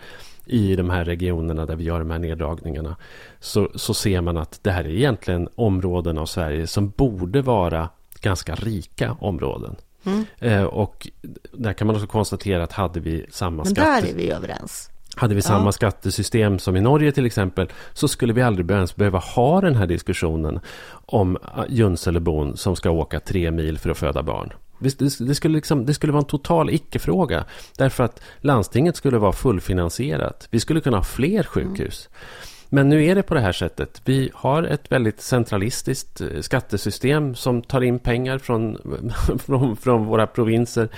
i 0.46 0.76
de 0.76 0.90
här 0.90 1.04
regionerna 1.04 1.66
där 1.66 1.76
vi 1.76 1.84
gör 1.84 1.98
de 1.98 2.10
här 2.10 2.18
neddragningarna 2.18 2.96
så, 3.40 3.70
så 3.74 3.94
ser 3.94 4.20
man 4.20 4.36
att 4.36 4.58
det 4.62 4.70
här 4.70 4.84
är 4.84 4.88
egentligen 4.88 5.48
områden 5.54 6.18
av 6.18 6.26
Sverige 6.26 6.66
som 6.66 6.90
borde 6.90 7.42
vara 7.42 7.88
ganska 8.20 8.54
rika 8.54 9.12
områden. 9.20 9.76
Mm. 10.04 10.24
Eh, 10.38 10.64
och 10.64 11.08
där 11.52 11.72
kan 11.72 11.86
man 11.86 11.96
också 11.96 12.06
konstatera 12.06 12.64
att 12.64 12.72
hade 12.72 13.00
vi 13.00 13.26
samma 13.30 13.56
Men 13.56 13.74
skatte... 13.74 13.90
där 13.90 14.10
är 14.10 14.14
vi 14.14 14.30
överens. 14.30 14.90
Hade 15.16 15.34
vi 15.34 15.42
samma 15.42 15.64
ja. 15.64 15.72
skattesystem 15.72 16.58
som 16.58 16.76
i 16.76 16.80
Norge 16.80 17.12
till 17.12 17.26
exempel 17.26 17.68
så 17.92 18.08
skulle 18.08 18.32
vi 18.32 18.42
aldrig 18.42 18.70
ens 18.70 18.96
behöva 18.96 19.18
ha 19.18 19.60
den 19.60 19.76
här 19.76 19.86
diskussionen 19.86 20.60
om 21.06 21.38
Junselebon 21.68 22.56
som 22.56 22.76
ska 22.76 22.90
åka 22.90 23.20
tre 23.20 23.50
mil 23.50 23.78
för 23.78 23.90
att 23.90 23.98
föda 23.98 24.22
barn. 24.22 24.52
Det 24.78 25.34
skulle, 25.34 25.54
liksom, 25.54 25.86
det 25.86 25.94
skulle 25.94 26.12
vara 26.12 26.20
en 26.22 26.28
total 26.28 26.70
icke-fråga. 26.70 27.44
Därför 27.78 28.04
att 28.04 28.20
landstinget 28.40 28.96
skulle 28.96 29.18
vara 29.18 29.32
fullfinansierat. 29.32 30.48
Vi 30.50 30.60
skulle 30.60 30.80
kunna 30.80 30.96
ha 30.96 31.04
fler 31.04 31.42
sjukhus. 31.42 32.08
Mm. 32.12 32.56
Men 32.68 32.88
nu 32.88 33.04
är 33.04 33.14
det 33.14 33.22
på 33.22 33.34
det 33.34 33.40
här 33.40 33.52
sättet. 33.52 34.02
Vi 34.04 34.30
har 34.34 34.62
ett 34.62 34.92
väldigt 34.92 35.20
centralistiskt 35.20 36.20
eh, 36.20 36.40
skattesystem 36.40 37.34
som 37.34 37.62
tar 37.62 37.80
in 37.80 37.98
pengar 37.98 38.38
från, 38.38 38.78
från, 39.46 39.76
från 39.76 40.04
våra 40.04 40.26
provinser. 40.26 40.88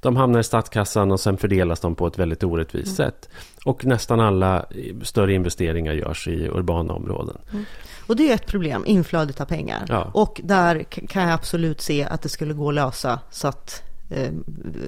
De 0.00 0.16
hamnar 0.16 0.40
i 0.40 0.44
statskassan 0.44 1.12
och 1.12 1.20
sen 1.20 1.36
fördelas 1.36 1.80
de 1.80 1.94
på 1.94 2.06
ett 2.06 2.18
väldigt 2.18 2.42
orättvist 2.42 2.98
mm. 2.98 3.10
sätt. 3.10 3.28
Och 3.64 3.84
nästan 3.84 4.20
alla 4.20 4.66
större 5.02 5.34
investeringar 5.34 5.92
görs 5.92 6.28
i 6.28 6.48
urbana 6.48 6.94
områden. 6.94 7.38
Mm. 7.52 7.64
Och 8.06 8.16
det 8.16 8.30
är 8.30 8.34
ett 8.34 8.46
problem, 8.46 8.82
inflödet 8.86 9.40
av 9.40 9.44
pengar. 9.44 9.84
Ja. 9.88 10.10
Och 10.14 10.40
där 10.44 10.82
kan 10.82 11.22
jag 11.22 11.32
absolut 11.32 11.80
se 11.80 12.04
att 12.04 12.22
det 12.22 12.28
skulle 12.28 12.54
gå 12.54 12.68
att 12.68 12.74
lösa 12.74 13.20
så 13.30 13.48
att 13.48 13.82
eh, 14.10 14.32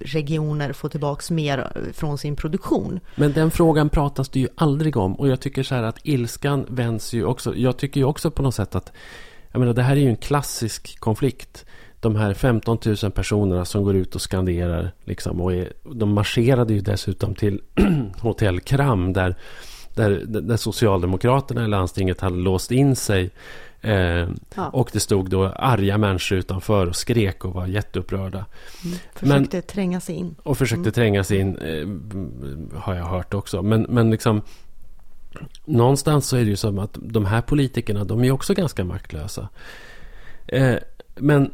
regioner 0.01 0.73
får 0.73 0.89
tillbaka 0.89 1.35
mer 1.35 1.73
från 1.93 2.19
sin 2.19 2.37
produktion. 2.37 3.01
Men 3.15 3.33
den 3.33 3.51
frågan 3.51 3.89
pratas 3.89 4.29
det 4.29 4.41
ju 4.41 4.49
aldrig 4.55 4.97
om 4.97 5.15
och 5.15 5.29
jag 5.29 5.41
tycker 5.41 5.63
så 5.63 5.75
här 5.75 5.83
att 5.83 5.99
ilskan 6.03 6.67
vänds 6.69 7.13
ju 7.13 7.25
också. 7.25 7.55
Jag 7.57 7.77
tycker 7.77 8.01
ju 8.01 8.07
också 8.07 8.31
på 8.31 8.43
något 8.43 8.55
sätt 8.55 8.75
att 8.75 8.93
jag 9.53 9.59
menar, 9.59 9.73
det 9.73 9.83
här 9.83 9.97
är 9.97 10.01
ju 10.01 10.09
en 10.09 10.17
klassisk 10.17 11.01
konflikt 11.01 11.67
de 12.03 12.17
här 12.17 12.35
15 12.35 12.79
000 13.03 13.13
personerna 13.13 13.65
som 13.65 13.85
går 13.85 13.97
ut 13.97 14.15
och 14.15 14.23
skanderar. 14.23 14.93
Liksom, 15.05 15.41
och 15.41 15.53
är, 15.53 15.73
de 15.83 16.13
marscherade 16.13 16.75
ju 16.75 16.81
dessutom 16.81 17.35
till 17.35 17.61
Hotell 18.21 18.61
Kram 18.61 19.13
där, 19.13 19.35
där, 19.95 20.11
där 20.27 20.57
Socialdemokraterna 20.57 21.65
i 21.65 21.69
landstinget 21.69 22.21
hade 22.21 22.37
låst 22.37 22.71
in 22.71 22.97
sig. 22.97 23.31
Eh, 23.81 24.29
ja. 24.55 24.69
Och 24.73 24.91
det 24.93 25.01
stod 25.01 25.31
då 25.31 25.45
arga 25.45 25.99
människor 25.99 26.39
utanför 26.39 26.87
och 26.87 26.97
skrek 26.97 27.45
och 27.45 27.55
var 27.55 27.67
jätteupprörda. 27.67 28.47
Mm. 28.85 28.99
Försökte 29.15 29.57
men, 29.57 29.63
tränga 29.63 30.01
sig 30.01 30.15
in. 30.15 30.35
Och 30.43 30.59
försökte 30.59 30.81
mm. 30.81 30.93
tränga 30.93 31.25
sig 31.25 31.39
in, 31.39 31.57
eh, 31.57 32.79
har 32.79 32.95
jag 32.95 33.05
hört 33.05 33.35
också. 33.35 33.63
Men, 33.63 33.83
men 33.83 34.11
liksom 34.11 34.43
någonstans 35.65 36.27
så 36.27 36.37
är 36.37 36.41
det 36.41 36.51
ju 36.51 36.57
som 36.57 36.79
att 36.79 36.99
de 37.03 37.25
här 37.25 37.41
politikerna, 37.41 38.05
de 38.05 38.25
är 38.25 38.31
också 38.31 38.55
ganska 38.55 38.85
maktlösa. 38.85 39.49
Eh, 40.47 40.77
men 41.15 41.53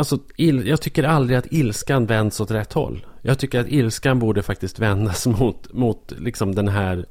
Alltså, 0.00 0.18
il, 0.36 0.66
jag 0.66 0.80
tycker 0.80 1.04
aldrig 1.04 1.38
att 1.38 1.52
ilskan 1.52 2.06
vänds 2.06 2.40
åt 2.40 2.50
rätt 2.50 2.72
håll. 2.72 3.06
Jag 3.22 3.38
tycker 3.38 3.60
att 3.60 3.68
ilskan 3.68 4.18
borde 4.18 4.42
faktiskt 4.42 4.78
vändas 4.78 5.26
mot, 5.40 5.72
mot 5.72 6.12
liksom 6.18 6.54
den 6.54 6.68
här 6.68 7.06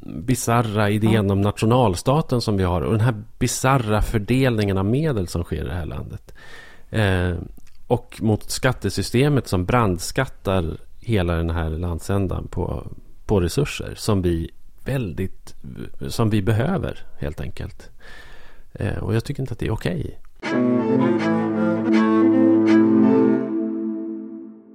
bizarra 0.00 0.90
idén 0.90 1.26
ja. 1.26 1.32
om 1.32 1.40
nationalstaten 1.40 2.40
som 2.40 2.56
vi 2.56 2.64
har 2.64 2.82
och 2.82 2.92
den 2.92 3.00
här 3.00 3.22
bizarra 3.38 4.02
fördelningen 4.02 4.78
av 4.78 4.84
medel 4.84 5.28
som 5.28 5.44
sker 5.44 5.64
i 5.64 5.68
det 5.68 5.74
här 5.74 5.86
landet. 5.86 6.34
Eh, 6.90 7.34
och 7.86 8.18
mot 8.22 8.50
skattesystemet 8.50 9.48
som 9.48 9.64
brandskattar 9.64 10.76
hela 11.00 11.34
den 11.34 11.50
här 11.50 11.70
landsändan 11.70 12.48
på, 12.48 12.86
på 13.26 13.40
resurser 13.40 13.94
som 13.96 14.22
vi 14.22 14.50
väldigt 14.84 15.54
som 16.08 16.30
vi 16.30 16.42
behöver 16.42 16.98
helt 17.18 17.40
enkelt. 17.40 17.90
Eh, 18.72 18.98
och 18.98 19.14
jag 19.14 19.24
tycker 19.24 19.42
inte 19.42 19.52
att 19.52 19.58
det 19.58 19.66
är 19.66 19.70
okej. 19.70 20.00
Okay. 20.00 20.27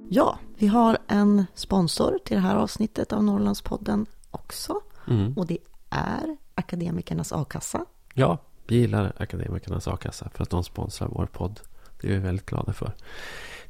Ja, 0.08 0.38
vi 0.58 0.66
har 0.66 0.98
en 1.08 1.46
sponsor 1.54 2.18
till 2.24 2.36
det 2.36 2.42
här 2.42 2.56
avsnittet 2.56 3.12
av 3.12 3.24
Norrlandspodden 3.24 4.06
också. 4.30 4.80
Mm. 5.08 5.32
Och 5.32 5.46
det 5.46 5.58
är 5.90 6.36
Akademikernas 6.54 7.32
A-kassa. 7.32 7.84
Ja, 8.14 8.38
vi 8.66 8.76
gillar 8.76 9.12
Akademikernas 9.16 9.88
A-kassa 9.88 10.30
för 10.34 10.42
att 10.42 10.50
de 10.50 10.64
sponsrar 10.64 11.08
vår 11.08 11.26
podd. 11.26 11.60
Det 12.00 12.08
är 12.08 12.12
vi 12.12 12.18
väldigt 12.18 12.46
glada 12.46 12.72
för. 12.72 12.92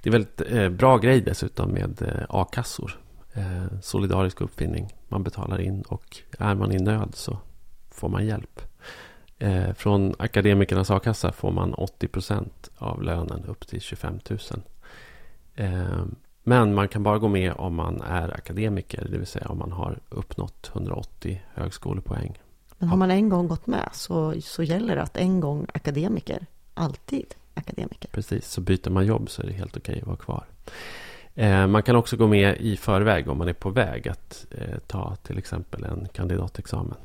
Det 0.03 0.11
är 0.11 0.13
väldigt 0.13 0.41
eh, 0.49 0.69
bra 0.69 0.99
grej 0.99 1.21
dessutom 1.21 1.71
med 1.71 2.03
eh, 2.03 2.25
A-kassor. 2.29 3.01
Eh, 3.33 3.81
solidarisk 3.83 4.41
uppfinning. 4.41 4.95
Man 5.09 5.23
betalar 5.23 5.61
in 5.61 5.83
och 5.83 6.17
är 6.39 6.55
man 6.55 6.73
i 6.73 6.79
nöd 6.79 7.15
så 7.15 7.39
får 7.91 8.09
man 8.09 8.27
hjälp. 8.27 8.61
Eh, 9.45 9.75
från 9.75 10.15
Akademikernas 10.19 10.91
A-kassa 10.91 11.33
får 11.33 11.51
man 11.51 11.75
80 11.75 12.09
procent 12.09 12.71
av 12.79 13.03
lönen 13.03 13.45
upp 13.45 13.67
till 13.67 13.81
25 13.81 14.19
000. 14.31 14.39
Eh, 15.55 16.05
men 16.43 16.75
man 16.75 16.89
kan 16.89 17.03
bara 17.03 17.19
gå 17.19 17.29
med 17.29 17.53
om 17.53 17.75
man 17.75 18.01
är 18.01 18.35
akademiker, 18.35 19.09
det 19.11 19.19
vill 19.19 19.27
säga 19.27 19.49
om 19.49 19.59
man 19.59 19.73
har 19.73 19.99
uppnått 20.09 20.71
180 20.75 21.43
högskolepoäng. 21.55 22.39
Men 22.79 22.89
har 22.89 22.97
man 22.97 23.11
en 23.11 23.29
gång 23.29 23.49
gått 23.49 23.67
med 23.67 23.89
så, 23.93 24.35
så 24.41 24.63
gäller 24.63 24.97
det 24.97 25.03
att 25.03 25.17
en 25.17 25.41
gång 25.41 25.67
akademiker, 25.75 26.47
alltid 26.75 27.35
akademiker. 27.55 28.09
Precis, 28.13 28.51
så 28.51 28.61
byter 28.61 28.91
man 28.91 29.07
jobb 29.07 29.31
så 29.31 29.43
är 29.43 29.47
det 29.47 29.53
helt 29.53 29.77
okej 29.77 30.01
att 30.01 30.07
vara 30.07 30.17
kvar. 30.17 30.45
Eh, 31.35 31.67
man 31.67 31.83
kan 31.83 31.97
också 31.97 32.17
gå 32.17 32.27
med 32.27 32.57
i 32.61 32.77
förväg 32.77 33.29
om 33.29 33.39
man 33.39 33.49
är 33.49 33.53
på 33.53 33.71
väg 33.71 34.09
att 34.09 34.47
eh, 34.51 34.79
ta 34.87 35.17
till 35.17 35.39
exempel 35.39 35.85
en 35.85 36.09
kandidatexamen. 36.13 36.97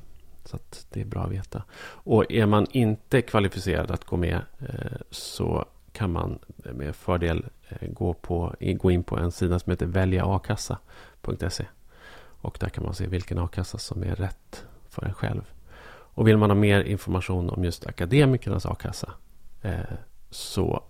Så 0.50 0.56
att 0.56 0.86
det 0.90 1.02
är 1.02 1.06
bra 1.06 1.24
att 1.24 1.32
veta. 1.32 1.64
Och 1.84 2.32
är 2.32 2.46
man 2.46 2.68
inte 2.72 3.22
kvalificerad 3.22 3.92
att 3.92 4.06
gå 4.06 4.18
med 4.18 4.42
eh, 4.60 4.98
så 5.10 5.66
kan 5.92 6.12
man 6.12 6.40
med 6.74 6.96
fördel 6.96 7.46
eh, 7.70 7.90
gå, 7.90 8.14
på, 8.14 8.56
gå 8.60 8.92
in 8.92 9.04
på 9.04 9.18
en 9.18 9.32
sida 9.32 9.60
som 9.60 9.72
heter 9.72 9.86
väljaakassa.se. 9.86 11.66
Och 12.42 12.58
där 12.60 12.70
kan 12.70 12.84
man 12.84 12.94
se 12.94 13.08
vilken 13.08 13.40
a-kassa 13.40 13.78
som 13.78 14.04
är 14.04 14.16
rätt 14.16 14.66
för 14.90 15.06
en 15.06 15.14
själv. 15.14 15.42
Och 15.90 16.28
vill 16.28 16.38
man 16.38 16.50
ha 16.50 16.56
mer 16.56 16.84
information 16.84 17.50
om 17.50 17.64
just 17.64 17.88
akademikernas 17.88 18.66
a-kassa 18.66 19.14
eh, 19.62 19.80
så 20.30 20.84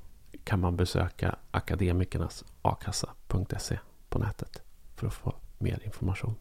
kan 0.43 0.59
man 0.59 0.75
besöka 0.75 1.35
akademikernasakassa.se 1.51 3.79
på 4.09 4.19
nätet 4.19 4.61
för 4.95 5.07
att 5.07 5.13
få 5.13 5.33
mer 5.57 5.79
information. 5.85 6.35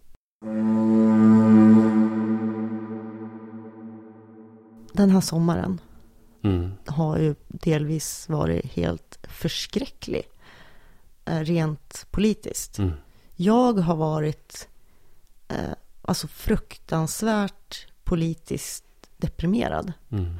Den 4.98 5.10
här 5.10 5.20
sommaren 5.20 5.80
mm. 6.42 6.72
har 6.86 7.18
ju 7.18 7.34
delvis 7.48 8.28
varit 8.28 8.72
helt 8.72 9.18
förskräcklig. 9.22 10.22
Eh, 11.24 11.40
rent 11.40 12.06
politiskt. 12.10 12.78
Mm. 12.78 12.92
Jag 13.36 13.72
har 13.72 13.96
varit 13.96 14.68
eh, 15.48 15.56
alltså 16.02 16.28
fruktansvärt 16.28 17.86
politiskt 18.04 18.84
deprimerad. 19.16 19.92
Mm. 20.10 20.34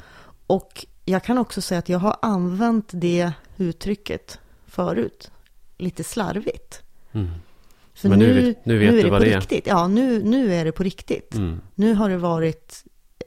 Och 0.47 0.87
jag 1.05 1.25
kan 1.25 1.39
också 1.39 1.61
säga 1.61 1.79
att 1.79 1.89
jag 1.89 1.99
har 1.99 2.17
använt 2.23 2.89
det 2.93 3.33
uttrycket 3.57 4.39
förut. 4.67 5.31
Lite 5.77 6.05
slarvigt. 6.05 6.83
Mm. 7.13 7.31
För 7.95 8.09
Men 8.09 8.19
nu, 8.19 8.35
nu, 8.35 8.55
nu 8.65 8.79
vet 8.79 8.93
nu 8.93 8.99
är 9.01 9.05
du 9.05 9.11
vad 9.11 9.21
det 9.21 9.33
är. 9.33 9.41
Riktigt. 9.41 9.67
Ja, 9.67 9.89
nu, 9.89 10.23
nu 10.23 10.55
är 10.55 10.65
det 10.65 10.73
på 10.73 10.83
riktigt. 10.83 11.35
Mm. 11.35 11.61
Nu 11.75 11.95
har 11.95 12.11
det 12.11 12.19
varit 12.19 12.85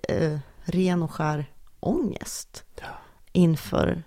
eh, 0.10 0.40
ren 0.64 1.04
och 1.04 1.12
skär 1.12 1.46
ångest 1.80 2.64
ja. 2.82 2.88
inför 3.32 4.04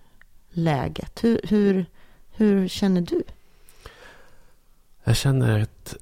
läget. 0.50 1.24
Hur, 1.24 1.40
hur, 1.48 1.86
hur 2.30 2.68
känner 2.68 3.00
du? 3.00 3.22
Jag 5.04 5.16
känner 5.16 5.58
ett... 5.58 5.96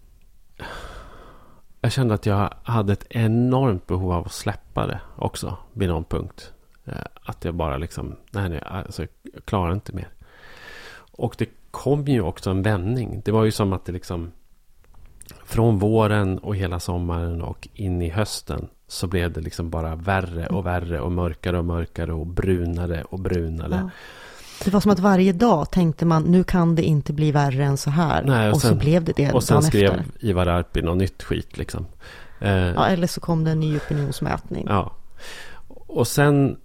Jag 1.81 1.93
kände 1.93 2.15
att 2.15 2.27
jag 2.27 2.55
hade 2.63 2.93
ett 2.93 3.07
enormt 3.11 3.87
behov 3.87 4.13
av 4.13 4.27
att 4.27 4.33
släppa 4.33 4.87
det 4.87 5.01
också 5.17 5.57
vid 5.73 5.89
någon 5.89 6.05
punkt. 6.05 6.53
Eh, 6.85 7.05
att 7.23 7.45
jag 7.45 7.55
bara 7.55 7.77
liksom, 7.77 8.17
nej, 8.31 8.49
nej, 8.49 8.63
alltså, 8.67 9.03
jag 9.03 9.45
klarar 9.45 9.73
inte 9.73 9.93
mer. 9.93 10.09
Och 10.95 11.35
det 11.39 11.49
kom 11.71 12.05
ju 12.05 12.21
också 12.23 12.51
en 12.51 12.63
vändning. 12.63 13.23
Det 13.25 13.33
var 13.33 13.45
ju 13.45 13.51
som 13.51 13.73
att 13.73 13.85
det 13.85 13.93
liksom 13.93 14.33
från 15.45 15.79
våren 15.79 16.39
och 16.39 16.57
hela 16.57 16.81
sommaren 16.81 17.43
och 17.43 17.69
in 17.75 18.03
i 18.03 18.09
hösten 18.09 18.69
så 18.89 19.07
blev 19.07 19.33
det 19.33 19.41
liksom 19.41 19.71
bara 19.71 19.97
värre 19.97 20.47
och 20.47 20.67
värre 20.67 21.01
och 21.01 21.13
mörkare 21.13 21.59
och 21.59 21.65
mörkare 21.65 22.13
och 22.13 22.27
brunare 22.27 23.03
och 23.03 23.19
brunare. 23.19 23.81
Ja. 23.85 23.91
Det 24.65 24.71
var 24.71 24.81
som 24.81 24.91
att 24.91 24.99
varje 24.99 25.33
dag 25.33 25.71
tänkte 25.71 26.07
man 26.07 26.23
nu 26.23 26.45
kan 26.45 26.75
det 26.75 26.83
inte 26.83 27.13
bli 27.13 27.33
värre 27.33 27.65
än 27.65 27.77
så 27.77 27.91
här. 27.91 28.23
Nej, 28.23 28.49
och, 28.49 28.55
och 28.55 28.61
sen, 28.61 28.71
så 28.71 28.77
blev 28.77 29.05
det 29.05 29.13
det 29.17 29.33
Och 29.33 29.45
sen 29.45 29.63
skrev 29.63 29.93
efter. 29.93 30.05
Ivar 30.19 30.47
Arpi 30.47 30.83
något 30.83 30.97
nytt 30.99 31.23
skit 31.23 31.59
liksom. 31.59 31.87
Eh, 32.41 32.51
ja, 32.51 32.87
eller 32.87 33.07
så 33.07 33.21
kom 33.21 33.45
det 33.45 33.51
en 33.51 33.61
ny 33.61 33.77
opinionsmätning. 33.77 34.67
Ja. 34.69 34.93
Och 35.69 36.07
sen 36.07 36.57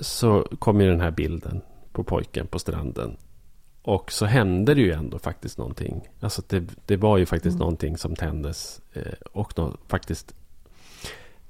så 0.00 0.46
kom 0.58 0.80
ju 0.80 0.90
den 0.90 1.00
här 1.00 1.10
bilden 1.10 1.60
på 1.92 2.04
pojken 2.04 2.46
på 2.46 2.58
stranden. 2.58 3.16
Och 3.86 4.12
så 4.12 4.26
hände 4.26 4.74
det 4.74 4.80
ju 4.80 4.92
ändå 4.92 5.18
faktiskt 5.18 5.58
någonting. 5.58 6.08
Alltså 6.20 6.42
det, 6.48 6.64
det 6.86 6.96
var 6.96 7.18
ju 7.18 7.26
faktiskt 7.26 7.54
mm. 7.54 7.58
någonting 7.58 7.98
som 7.98 8.16
tändes. 8.16 8.80
Eh, 8.92 9.12
och 9.32 9.58
no, 9.58 9.76
faktiskt 9.88 10.34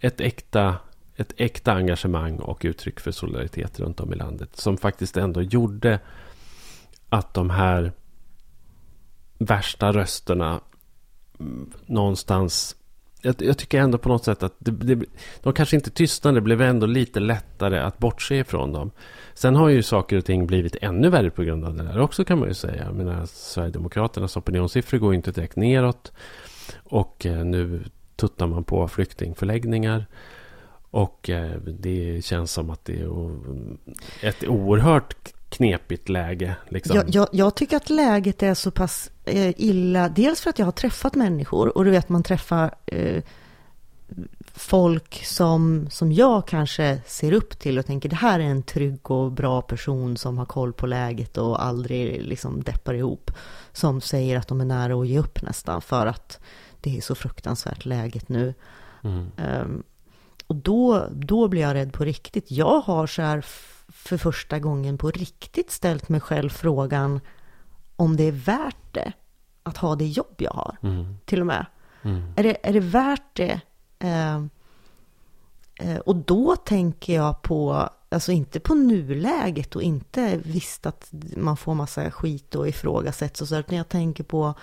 ett 0.01 0.21
äkta, 0.21 0.77
ett 1.15 1.33
äkta 1.37 1.73
engagemang 1.73 2.39
och 2.39 2.63
uttryck 2.65 3.01
för 3.01 3.11
solidaritet 3.11 3.81
runt 3.81 4.01
om 4.01 4.13
i 4.13 4.17
landet. 4.17 4.57
Som 4.57 4.77
faktiskt 4.77 5.17
ändå 5.17 5.43
gjorde 5.43 6.01
att 7.09 7.35
de 7.35 7.51
här 7.51 7.93
värsta 9.39 9.93
rösterna 9.93 10.61
mm, 11.41 11.73
någonstans 11.87 12.76
jag, 13.27 13.35
jag, 13.39 13.59
tycker 13.59 13.81
ändå 13.81 13.99
på 13.99 14.09
något 14.09 14.25
sätt 14.25 14.43
att 14.43 14.55
det, 14.59 14.71
det, 14.71 15.07
de 15.43 15.53
kanske 15.53 15.77
inte 15.77 15.91
tystnade, 15.91 16.37
det 16.37 16.41
blev 16.41 16.63
ändå 16.63 16.87
lite 16.87 17.21
lättare 17.21 17.79
att 17.79 17.99
bortse 17.99 18.37
ifrån 18.37 18.73
dem. 18.73 18.91
Sen 19.35 19.57
har 19.57 19.69
ju 19.69 19.83
saker 19.83 20.17
och 20.17 20.25
ting 20.25 20.47
blivit 20.47 20.77
ännu 20.81 21.09
värre 21.09 21.31
på 21.31 21.43
grund 21.43 21.65
av 21.65 21.75
det 21.75 21.83
där 21.83 22.01
också 22.01 22.25
kan 22.25 22.39
man 22.39 22.49
ju 22.49 22.55
säga. 22.55 22.85
Jag 22.85 22.95
menar, 22.95 23.27
Sverigedemokraternas 23.27 24.37
opinionssiffror 24.37 24.99
går 24.99 25.13
ju 25.13 25.17
inte 25.17 25.31
direkt 25.31 25.57
neråt. 25.57 26.13
Och 26.85 27.27
eh, 27.27 27.45
nu 27.45 27.85
tuttar 28.17 28.47
man 28.47 28.65
på 28.65 28.89
flyktingförläggningar. 28.89 30.07
Och 30.91 31.31
eh, 31.31 31.57
det 31.61 32.25
känns 32.25 32.53
som 32.53 32.71
att 32.71 32.85
det 32.85 33.01
är 33.01 33.09
ett 34.23 34.49
oerhört 34.49 35.33
knepigt 35.49 36.09
läge. 36.09 36.57
Liksom. 36.69 36.97
Jag, 36.97 37.05
jag, 37.09 37.29
jag, 37.33 37.55
tycker 37.55 37.77
att 37.77 37.91
läget 37.91 38.43
är 38.43 38.55
så 38.55 38.71
pass 38.71 39.11
eh, 39.25 39.55
illa. 39.57 40.09
Dels 40.09 40.41
för 40.41 40.51
att 40.51 40.59
jag 40.59 40.67
har 40.67 40.73
träffat 40.73 41.15
människor 41.15 41.77
och 41.79 41.85
du 41.85 41.91
vet 41.91 42.09
man 42.09 42.23
träffar 42.23 42.75
eh, 42.87 43.23
folk 44.55 45.25
som, 45.25 45.87
som 45.91 46.13
jag 46.13 46.47
kanske 46.47 47.01
ser 47.07 47.33
upp 47.33 47.59
till 47.59 47.79
och 47.79 47.87
tänker 47.87 48.09
det 48.09 48.17
här 48.17 48.41
är 48.41 48.45
en 48.45 48.63
trygg 48.63 49.11
och 49.11 49.33
bra 49.33 49.63
person 49.63 50.17
som 50.17 50.39
har 50.39 50.47
koll 50.47 50.73
på 50.73 50.87
läget 50.87 51.39
och 51.39 51.65
aldrig 51.65 52.23
liksom 52.23 52.63
deppar 52.63 52.95
ihop. 52.95 53.31
Som 53.73 54.01
säger 54.01 54.39
att 54.39 54.49
de 54.49 54.61
är 54.61 54.65
nära 54.65 54.95
att 54.95 55.09
ge 55.09 55.19
upp 55.19 55.43
nästan 55.43 55.83
för 55.83 56.07
att 56.07 56.41
det 56.81 56.97
är 56.97 57.01
så 57.01 57.15
fruktansvärt 57.15 57.85
läget 57.85 58.29
nu. 58.29 58.55
Mm. 59.05 59.27
Um, 59.37 59.83
och 60.47 60.57
då, 60.57 61.07
då 61.13 61.49
blir 61.49 61.63
jag 61.63 61.75
rädd 61.75 61.93
på 61.93 62.05
riktigt. 62.05 62.51
Jag 62.51 62.81
har 62.81 63.07
så 63.07 63.23
här 63.23 63.45
för 63.97 64.17
första 64.17 64.59
gången 64.59 64.99
på 64.99 65.11
riktigt 65.11 65.71
ställt 65.71 66.09
mig 66.09 66.21
själv 66.21 66.49
frågan 66.51 67.21
om 67.97 68.17
det 68.17 68.25
är 68.25 68.33
värt 68.33 68.93
det 68.93 69.13
att 69.63 69.77
ha 69.77 69.97
det 69.97 70.07
jobb 70.07 70.35
jag 70.39 70.51
har. 70.51 70.77
Mm. 70.83 71.17
Till 71.25 71.41
och 71.41 71.47
med. 71.47 71.67
Mm. 72.03 72.33
Är, 72.37 72.43
det, 72.43 72.57
är 72.69 72.73
det 72.73 72.81
värt 72.81 73.37
det? 73.37 73.61
Eh, 73.99 74.37
eh, 75.75 75.99
och 75.99 76.17
då 76.17 76.57
tänker 76.57 77.15
jag 77.15 77.43
på, 77.43 77.91
alltså 78.09 78.33
inte 78.33 78.61
på 78.61 78.75
nuläget 78.75 79.77
och 79.77 79.83
inte 79.83 80.41
visst 80.45 80.87
att 80.87 81.09
man 81.37 81.57
får 81.57 81.75
massa 81.75 82.11
skit 82.11 82.55
och 82.55 82.69
ifrågasätts 82.69 83.43
och 83.43 83.49
så, 83.49 83.57
utan 83.57 83.77
jag 83.77 83.89
tänker 83.89 84.25
på 84.25 84.55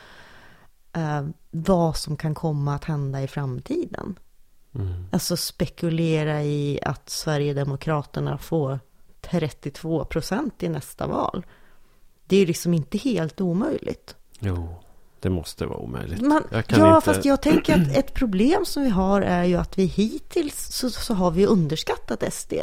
eh, 0.94 1.28
vad 1.52 1.98
som 1.98 2.18
kan 2.18 2.36
komma 2.36 2.76
att 2.76 2.86
hända 2.86 3.22
i 3.22 3.28
framtiden. 3.28 4.16
Mm. 4.76 5.06
Alltså 5.12 5.38
spekulera 5.38 6.44
i 6.44 6.80
att 6.84 7.10
Sverigedemokraterna 7.10 8.38
får 8.38 8.80
32 9.40 10.06
procent 10.06 10.64
i 10.64 10.70
nästa 10.70 11.08
val. 11.08 11.46
Det 12.26 12.38
är 12.38 12.46
liksom 12.48 12.74
inte 12.74 12.98
helt 12.98 13.42
omöjligt. 13.42 14.16
Jo, 14.40 14.76
det 15.20 15.30
måste 15.30 15.66
vara 15.66 15.78
omöjligt. 15.78 16.22
Man, 16.22 16.44
Jag 16.52 16.64
ja, 16.68 16.96
inte- 16.96 17.06
fast 17.06 17.26
jag 17.26 17.42
tänker 17.42 17.74
att 17.82 17.98
ett 17.98 18.14
problem 18.14 18.66
som 18.66 18.84
vi 18.84 18.90
har 18.90 19.22
är 19.22 19.44
ju 19.44 19.56
att 19.58 19.78
vi 19.78 19.86
hittills 19.86 20.68
så, 20.72 20.90
så 20.90 21.14
har 21.14 21.32
vi 21.32 21.46
underskattat 21.46 22.34
SD. 22.34 22.54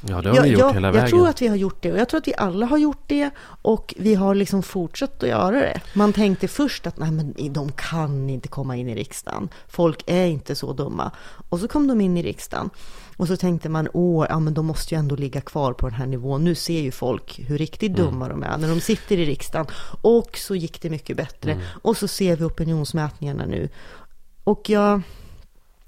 Ja, 0.00 0.22
det 0.22 0.28
har 0.28 0.36
jag, 0.36 0.42
vi 0.42 0.48
gjort 0.48 0.60
jag, 0.60 0.72
hela 0.74 0.88
jag 0.88 0.92
vägen. 0.92 1.08
tror 1.08 1.28
att 1.28 1.42
vi 1.42 1.46
har 1.48 1.56
gjort 1.56 1.82
det 1.82 1.92
och 1.92 1.98
jag 1.98 2.08
tror 2.08 2.18
att 2.18 2.28
vi 2.28 2.34
alla 2.36 2.66
har 2.66 2.78
gjort 2.78 3.02
det 3.06 3.30
och 3.62 3.94
vi 3.98 4.14
har 4.14 4.34
liksom 4.34 4.62
fortsatt 4.62 5.22
att 5.22 5.28
göra 5.28 5.60
det. 5.60 5.80
Man 5.94 6.12
tänkte 6.12 6.48
först 6.48 6.86
att 6.86 6.98
nej 6.98 7.10
men 7.10 7.34
de 7.52 7.72
kan 7.72 8.30
inte 8.30 8.48
komma 8.48 8.76
in 8.76 8.88
i 8.88 8.94
riksdagen. 8.94 9.48
Folk 9.68 10.02
är 10.06 10.26
inte 10.26 10.54
så 10.54 10.72
dumma. 10.72 11.10
Och 11.48 11.60
så 11.60 11.68
kom 11.68 11.86
de 11.88 12.00
in 12.00 12.16
i 12.16 12.22
riksdagen. 12.22 12.70
Och 13.18 13.28
så 13.28 13.36
tänkte 13.36 13.68
man, 13.68 13.88
åh, 13.92 14.26
ja 14.28 14.38
men 14.38 14.54
de 14.54 14.66
måste 14.66 14.94
ju 14.94 14.98
ändå 14.98 15.16
ligga 15.16 15.40
kvar 15.40 15.72
på 15.72 15.88
den 15.88 15.98
här 15.98 16.06
nivån. 16.06 16.44
Nu 16.44 16.54
ser 16.54 16.80
ju 16.80 16.90
folk 16.90 17.40
hur 17.46 17.58
riktigt 17.58 17.98
Mm. 17.98 18.04
dumma 18.04 18.28
de 18.28 18.42
är 18.42 18.58
när 18.58 18.68
de 18.68 18.80
sitter 18.80 19.18
i 19.18 19.26
riksdagen. 19.26 19.66
Och 20.02 20.36
så 20.38 20.54
gick 20.54 20.82
det 20.82 20.90
mycket 20.90 21.16
bättre. 21.16 21.52
Mm. 21.52 21.64
Och 21.82 21.96
så 21.96 22.08
ser 22.08 22.36
vi 22.36 22.44
opinionsmätningarna 22.44 23.46
nu. 23.46 23.68
Och 24.44 24.70
jag... 24.70 25.02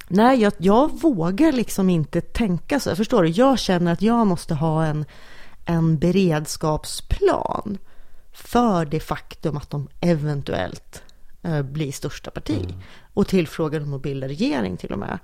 Nej, 0.08 0.40
jag, 0.40 0.52
jag 0.58 1.00
vågar 1.00 1.52
liksom 1.52 1.90
inte 1.90 2.20
tänka 2.20 2.80
så. 2.80 2.96
Förstår 2.96 3.22
du? 3.22 3.28
Jag 3.28 3.58
känner 3.58 3.92
att 3.92 4.02
jag 4.02 4.26
måste 4.26 4.54
ha 4.54 4.84
en, 4.84 5.04
en 5.64 5.98
beredskapsplan 5.98 7.78
för 8.32 8.84
det 8.84 9.00
faktum 9.00 9.56
att 9.56 9.70
de 9.70 9.88
eventuellt 10.00 11.02
eh, 11.42 11.62
blir 11.62 11.92
största 11.92 12.30
parti. 12.30 12.74
Och 13.14 13.26
tillfrågade 13.28 13.84
om 13.84 13.94
att 13.94 14.02
bilda 14.02 14.28
regering 14.28 14.76
till 14.76 14.92
och 14.92 14.98
med. 14.98 15.18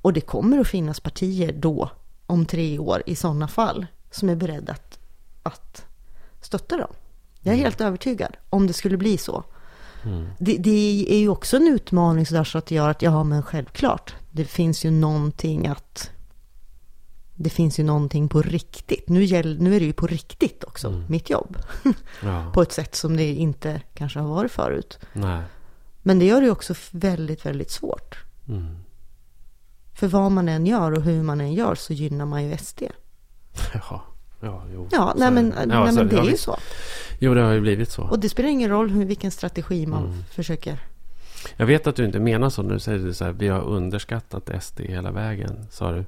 Och 0.00 0.12
det 0.12 0.20
kommer 0.20 0.58
att 0.58 0.68
finnas 0.68 1.00
partier 1.00 1.52
då, 1.52 1.90
om 2.26 2.46
tre 2.46 2.78
år, 2.78 3.02
i 3.06 3.16
sådana 3.16 3.48
fall, 3.48 3.86
som 4.10 4.28
är 4.28 4.36
beredda 4.36 4.72
att, 4.72 4.98
att 5.42 5.84
stötta 6.40 6.76
dem. 6.76 6.92
Jag 7.40 7.54
är 7.54 7.58
helt 7.58 7.80
övertygad, 7.80 8.36
om 8.50 8.66
det 8.66 8.72
skulle 8.72 8.96
bli 8.96 9.18
så. 9.18 9.44
Det, 10.38 10.56
det 10.56 11.06
är 11.08 11.18
ju 11.18 11.28
också 11.28 11.56
en 11.56 11.66
utmaning 11.66 12.26
sådär 12.26 12.44
så 12.44 12.58
att 12.58 12.66
det 12.66 12.74
gör 12.74 12.88
att, 12.88 13.02
ja 13.02 13.24
men 13.24 13.42
självklart, 13.42 14.14
det 14.30 14.44
finns 14.44 14.84
ju 14.84 14.90
någonting 14.90 15.66
att... 15.66 16.10
Det 17.38 17.50
finns 17.50 17.78
ju 17.78 17.84
någonting 17.84 18.28
på 18.28 18.42
riktigt. 18.42 19.08
Nu, 19.08 19.24
gäll, 19.24 19.62
nu 19.62 19.76
är 19.76 19.80
det 19.80 19.86
ju 19.86 19.92
på 19.92 20.06
riktigt 20.06 20.64
också, 20.64 21.04
mitt 21.08 21.30
jobb. 21.30 21.58
Ja, 22.22 22.50
på 22.54 22.62
ett 22.62 22.72
sätt 22.72 22.94
som 22.94 23.16
det 23.16 23.34
inte 23.34 23.80
kanske 23.94 24.18
har 24.18 24.28
varit 24.28 24.52
förut. 24.52 24.98
nej. 25.12 25.42
Men 26.02 26.18
det 26.18 26.24
gör 26.24 26.40
det 26.40 26.44
ju 26.44 26.50
också 26.50 26.74
väldigt, 26.90 27.46
väldigt 27.46 27.70
svårt. 27.70 28.16
Mm. 28.48 28.76
För 29.96 30.06
vad 30.06 30.32
man 30.32 30.48
än 30.48 30.66
gör 30.66 30.92
och 30.92 31.02
hur 31.02 31.22
man 31.22 31.40
än 31.40 31.52
gör 31.54 31.74
så 31.74 31.92
gynnar 31.92 32.26
man 32.26 32.44
ju 32.44 32.56
SD. 32.56 32.82
Ja, 33.74 34.02
ja, 34.40 34.62
jo. 34.74 34.88
Ja, 34.92 35.14
nej 35.16 35.30
men, 35.30 35.48
nej, 35.48 35.66
Ja, 35.70 35.88
så- 35.88 35.94
men 35.94 36.08
det 36.08 36.16
är 36.18 36.24
ju 36.24 36.36
så. 36.36 36.56
Jo, 37.18 37.34
det 37.34 37.40
har 37.42 37.52
ju 37.52 37.60
blivit 37.60 37.90
så. 37.90 38.02
Och 38.02 38.18
det 38.18 38.28
spelar 38.28 38.48
ingen 38.48 38.70
roll 38.70 38.90
hur, 38.90 39.04
vilken 39.04 39.30
strategi 39.30 39.86
man 39.86 40.04
Mm. 40.04 40.24
försöker. 40.30 40.78
Jag 41.56 41.66
vet 41.66 41.86
att 41.86 41.96
du 41.96 42.04
inte 42.04 42.18
menar 42.20 42.50
så 42.50 42.62
du 42.62 42.78
säger 42.78 42.98
det 42.98 43.14
så 43.14 43.24
här, 43.24 43.32
vi 43.32 43.48
har 43.48 43.60
underskattat 43.60 44.50
SD 44.62 44.80
hela 44.80 45.10
vägen, 45.10 45.66
sa 45.70 45.92
du. 45.92 46.04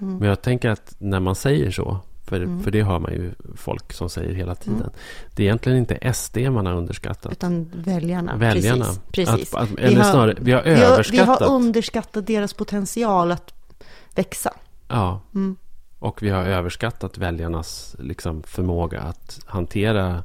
Mm. 0.00 0.16
Men 0.18 0.28
jag 0.28 0.42
tänker 0.42 0.70
att 0.70 0.94
när 0.98 1.20
man 1.20 1.34
säger 1.34 1.70
så, 1.70 1.98
för, 2.28 2.62
för 2.62 2.70
det 2.70 2.80
har 2.80 2.98
man 2.98 3.12
ju 3.12 3.32
folk 3.56 3.92
som 3.92 4.10
säger 4.10 4.34
hela 4.34 4.54
tiden. 4.54 4.80
Mm. 4.80 4.90
Det 5.34 5.42
är 5.42 5.44
egentligen 5.44 5.78
inte 5.78 6.12
SD 6.14 6.38
man 6.38 6.66
har 6.66 6.74
underskattat. 6.74 7.32
Utan 7.32 7.70
väljarna. 7.74 8.36
Väljarna. 8.36 8.84
Precis. 8.84 9.00
precis. 9.12 9.54
Att, 9.54 9.62
att, 9.62 9.70
Vi 9.70 9.82
eller 9.82 9.96
har- 10.02 10.10
snarare, 10.12 10.36
vi 10.40 10.52
har 10.52 10.62
Vi 10.62 10.70
har, 10.70 10.76
vi 10.76 10.84
överskattat. 10.84 11.40
har 11.40 11.54
underskattat 11.54 12.26
deras 12.26 12.54
potential 12.54 13.32
att 13.32 13.54
växa. 14.14 14.54
Ja. 14.88 15.20
Mm. 15.34 15.56
Och 15.98 16.22
vi 16.22 16.30
har 16.30 16.44
överskattat 16.44 17.18
väljarnas 17.18 17.96
liksom, 17.98 18.42
förmåga 18.42 19.00
att 19.00 19.40
hantera 19.46 20.24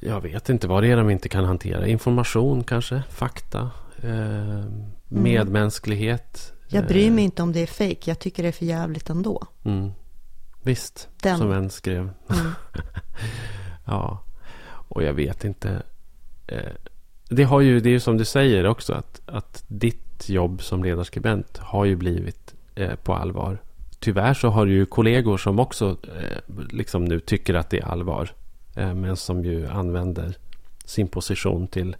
jag 0.00 0.20
vet 0.20 0.48
inte 0.48 0.68
vad 0.68 0.82
det 0.82 0.90
är 0.90 0.96
de 0.96 1.10
inte 1.10 1.28
kan 1.28 1.44
hantera. 1.44 1.86
Information 1.86 2.64
kanske, 2.64 3.02
fakta, 3.10 3.70
eh, 4.02 4.64
medmänsklighet. 5.08 6.52
Jag 6.68 6.86
bryr 6.86 7.10
mig 7.10 7.24
inte 7.24 7.42
om 7.42 7.52
det 7.52 7.60
är 7.60 7.66
fake. 7.66 8.00
Jag 8.04 8.18
tycker 8.18 8.42
det 8.42 8.48
är 8.48 8.52
för 8.52 8.64
jävligt 8.64 9.10
ändå. 9.10 9.46
Mm. 9.64 9.90
Visst, 10.64 11.08
Den. 11.22 11.38
som 11.38 11.52
en 11.52 11.70
skrev. 11.70 12.00
Mm. 12.00 12.52
ja, 13.84 14.22
och 14.88 15.02
jag 15.02 15.12
vet 15.12 15.44
inte. 15.44 15.82
Eh, 16.46 16.72
det, 17.28 17.44
har 17.44 17.60
ju, 17.60 17.80
det 17.80 17.88
är 17.88 17.92
ju 17.92 18.00
som 18.00 18.16
du 18.16 18.24
säger 18.24 18.66
också 18.66 18.92
att, 18.92 19.20
att 19.26 19.64
ditt 19.68 20.28
jobb 20.28 20.62
som 20.62 20.84
ledarskribent 20.84 21.58
har 21.58 21.84
ju 21.84 21.96
blivit 21.96 22.54
eh, 22.74 22.94
på 22.94 23.14
allvar. 23.14 23.58
Tyvärr 23.98 24.34
så 24.34 24.48
har 24.48 24.66
du 24.66 24.72
ju 24.72 24.86
kollegor 24.86 25.36
som 25.36 25.58
också 25.58 25.96
eh, 26.02 26.54
liksom 26.70 27.04
nu 27.04 27.20
tycker 27.20 27.54
att 27.54 27.70
det 27.70 27.78
är 27.78 27.84
allvar. 27.84 28.30
Eh, 28.74 28.94
men 28.94 29.16
som 29.16 29.44
ju 29.44 29.68
använder 29.68 30.36
sin 30.84 31.08
position 31.08 31.68
till 31.68 31.96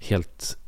helt 0.00 0.58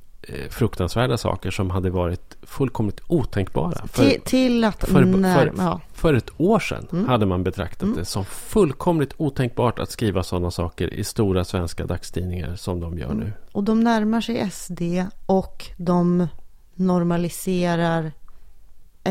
fruktansvärda 0.50 1.18
saker 1.18 1.50
som 1.50 1.70
hade 1.70 1.90
varit 1.90 2.36
fullkomligt 2.42 3.00
otänkbara. 3.06 3.86
För, 3.86 4.10
till, 4.10 4.20
till 4.20 4.64
att 4.64 4.84
för- 4.88 5.04
när, 5.04 5.36
för- 5.38 5.54
ja, 5.62 5.80
för 5.92 6.14
ett 6.14 6.30
år 6.36 6.58
sedan 6.60 6.86
Mm. 6.92 7.08
hade 7.08 7.26
man 7.26 7.42
betraktat 7.44 7.94
det 7.96 8.04
som 8.04 8.24
fullkomligt 8.24 9.14
otänkbart 9.16 9.78
att 9.78 9.90
skriva 9.90 10.22
sådana 10.22 10.50
saker 10.50 10.94
i 10.94 11.04
stora 11.04 11.44
svenska 11.44 11.86
dagstidningar 11.86 12.56
som 12.56 12.80
de 12.80 12.98
gör 12.98 13.14
nu. 13.14 13.32
Och 13.52 13.64
de 13.64 13.80
närmar 13.80 14.20
sig 14.20 14.50
SD 14.50 14.82
och 15.26 15.64
de 15.76 16.26
normaliserar 16.74 18.12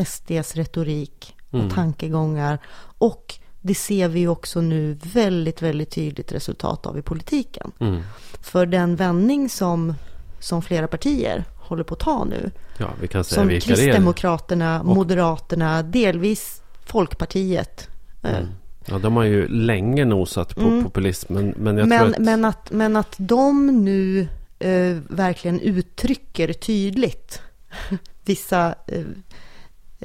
SDs 0.04 0.54
retorik 0.56 1.34
och 1.50 1.54
Mm. 1.58 1.70
tankegångar. 1.70 2.58
Och 2.98 3.34
det 3.60 3.74
ser 3.74 4.08
vi 4.08 4.20
ju 4.20 4.28
också 4.28 4.60
nu 4.60 4.98
väldigt, 5.02 5.62
väldigt 5.62 5.90
tydligt 5.90 6.32
resultat 6.32 6.86
av 6.86 6.98
i 6.98 7.02
politiken. 7.02 7.72
Mm. 7.78 8.00
För 8.40 8.66
den 8.66 8.96
vändning 8.96 9.48
som, 9.48 9.94
som 10.38 10.62
flera 10.62 10.86
partier 10.88 11.44
håller 11.56 11.84
på 11.84 11.94
att 11.94 12.00
ta 12.00 12.24
nu, 12.24 12.50
Ja, 12.78 12.90
vi 13.00 13.08
kan 13.08 13.24
säga 13.24 13.40
som 13.40 13.48
vilka. 13.48 13.66
Kristdemokraterna, 13.74 14.80
Och- 14.80 14.86
Moderaterna, 14.86 15.82
delvis 15.82 16.62
Folkpartiet. 16.86 17.88
eh, 18.22 18.36
Mm. 18.36 18.46
Ja, 18.86 18.98
de 18.98 19.16
har 19.16 19.24
ju 19.24 19.48
länge 19.48 20.04
nosat 20.04 20.54
på 20.54 20.60
Mm. 20.68 20.84
populismen. 20.84 21.54
Men 21.56 21.76
jag 21.78 21.88
men, 21.88 21.98
tror 21.98 22.10
att... 22.10 22.18
men, 22.18 22.44
att, 22.44 22.70
men 22.70 22.96
att 22.96 23.14
de 23.18 23.66
nu 23.84 24.28
eh, 24.58 24.96
verkligen 25.08 25.60
uttrycker 25.60 26.52
tydligt 26.52 27.42
vissa... 28.24 28.74
Eh, 28.86 29.04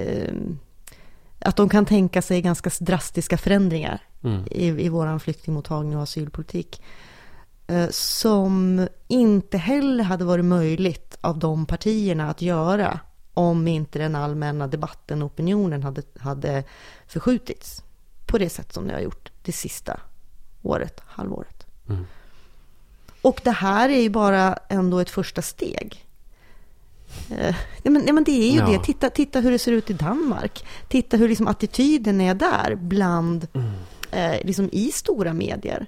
eh, 0.03 0.33
att 1.39 1.55
de 1.55 1.69
kan 1.69 1.85
tänka 1.85 2.21
sig 2.21 2.41
ganska 2.41 2.69
drastiska 2.79 3.37
förändringar 3.37 3.99
Mm. 4.23 4.43
i, 4.51 4.65
i 4.67 4.89
vår 4.89 5.19
flyktingmottagning 5.19 5.97
och 5.97 6.03
asylpolitik. 6.03 6.81
Eh, 7.73 7.89
som 7.91 8.87
inte 9.07 9.57
heller 9.57 10.03
hade 10.03 10.25
varit 10.25 10.45
möjligt 10.45 11.17
av 11.21 11.39
de 11.39 11.65
partierna 11.65 12.29
att 12.29 12.41
göra 12.41 12.99
om 13.33 13.67
inte 13.67 13.99
den 13.99 14.15
allmänna 14.15 14.67
debatten 14.67 15.21
och 15.21 15.25
opinionen 15.25 15.83
hade, 15.83 16.01
hade 16.19 16.63
förskjutits 17.07 17.83
på 18.25 18.37
det 18.37 18.49
sätt 18.49 18.73
som 18.73 18.87
det 18.87 18.93
har 18.93 19.01
gjort 19.01 19.31
det 19.41 19.51
sista 19.51 19.99
året, 20.61 21.01
halvåret. 21.05 21.65
Mm. 21.89 22.05
Och 23.21 23.41
det 23.43 23.51
här 23.51 23.89
är 23.89 24.01
ju 24.01 24.09
bara 24.09 24.53
ändå 24.69 24.99
ett 24.99 25.09
första 25.09 25.41
steg. 25.41 26.05
Eh, 27.29 27.55
men, 27.83 27.93
men 28.15 28.23
det 28.23 28.31
är 28.31 28.51
ju 28.51 28.57
Ja. 28.59 28.65
det. 28.67 28.83
Titta, 28.83 29.09
titta 29.09 29.39
hur 29.39 29.51
det 29.51 29.59
ser 29.59 29.71
ut 29.71 29.89
i 29.89 29.93
Danmark. 29.93 30.65
Titta 30.87 31.17
hur 31.17 31.29
liksom 31.29 31.47
attityden 31.47 32.21
är 32.21 32.33
där 32.35 32.75
bland, 32.75 33.47
Mm. 33.53 33.71
eh, 34.11 34.45
liksom 34.45 34.69
i 34.71 34.91
stora 34.91 35.33
medier. 35.33 35.85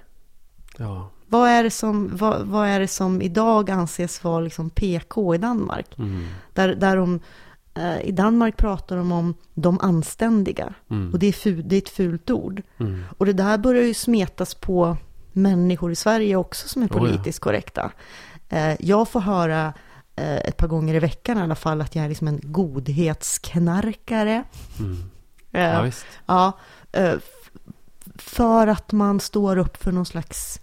Ja. 0.78 1.10
Vad 1.28 1.48
är 1.48 1.62
det 1.62 1.70
som, 1.70 2.16
vad, 2.16 2.46
vad 2.46 2.68
är 2.68 2.80
det 2.80 2.88
som 2.88 3.22
idag 3.22 3.70
anses 3.70 4.24
vara 4.24 4.40
liksom 4.40 4.70
PK 4.70 5.34
i 5.34 5.38
Danmark? 5.38 5.98
Mm. 5.98 6.26
Där, 6.52 6.74
där 6.74 6.96
de, 6.96 7.20
eh, 7.74 8.00
I 8.00 8.12
Danmark 8.12 8.56
pratar 8.56 8.96
de 8.96 9.12
om 9.12 9.34
de 9.54 9.80
anständiga. 9.80 10.74
Mm. 10.90 11.12
Och 11.12 11.18
det 11.18 11.26
är, 11.26 11.32
ful, 11.32 11.62
det 11.68 11.76
är 11.76 11.78
ett 11.78 11.88
fult 11.88 12.30
ord. 12.30 12.62
Mm. 12.78 13.04
Och 13.18 13.26
det 13.26 13.32
där 13.32 13.58
börjar 13.58 13.82
ju 13.82 13.94
smetas 13.94 14.54
på 14.54 14.96
människor 15.32 15.92
i 15.92 15.96
Sverige 15.96 16.36
också 16.36 16.68
som 16.68 16.82
är 16.82 16.86
Oh 16.86 16.90
ja. 16.92 16.98
politiskt 16.98 17.40
korrekta. 17.40 17.90
Eh, 18.48 18.74
Jag 18.80 19.08
får 19.08 19.20
höra 19.20 19.72
eh, 20.16 20.36
ett 20.36 20.56
par 20.56 20.68
gånger 20.68 20.94
i 20.94 20.98
veckan 20.98 21.38
i 21.38 21.42
alla 21.42 21.54
fall 21.54 21.80
att 21.80 21.94
jag 21.94 22.04
är 22.04 22.08
liksom 22.08 22.28
en 22.28 22.40
godhetsknarkare. 22.42 24.44
Mm. 24.78 24.96
Eh, 25.52 25.62
Ja, 25.62 25.82
visst. 25.82 26.06
Ja, 26.26 26.52
eh, 26.92 27.14
för 28.14 28.66
att 28.66 28.92
man 28.92 29.20
står 29.20 29.56
upp 29.56 29.76
för 29.82 29.92
någon 29.92 30.06
slags 30.06 30.60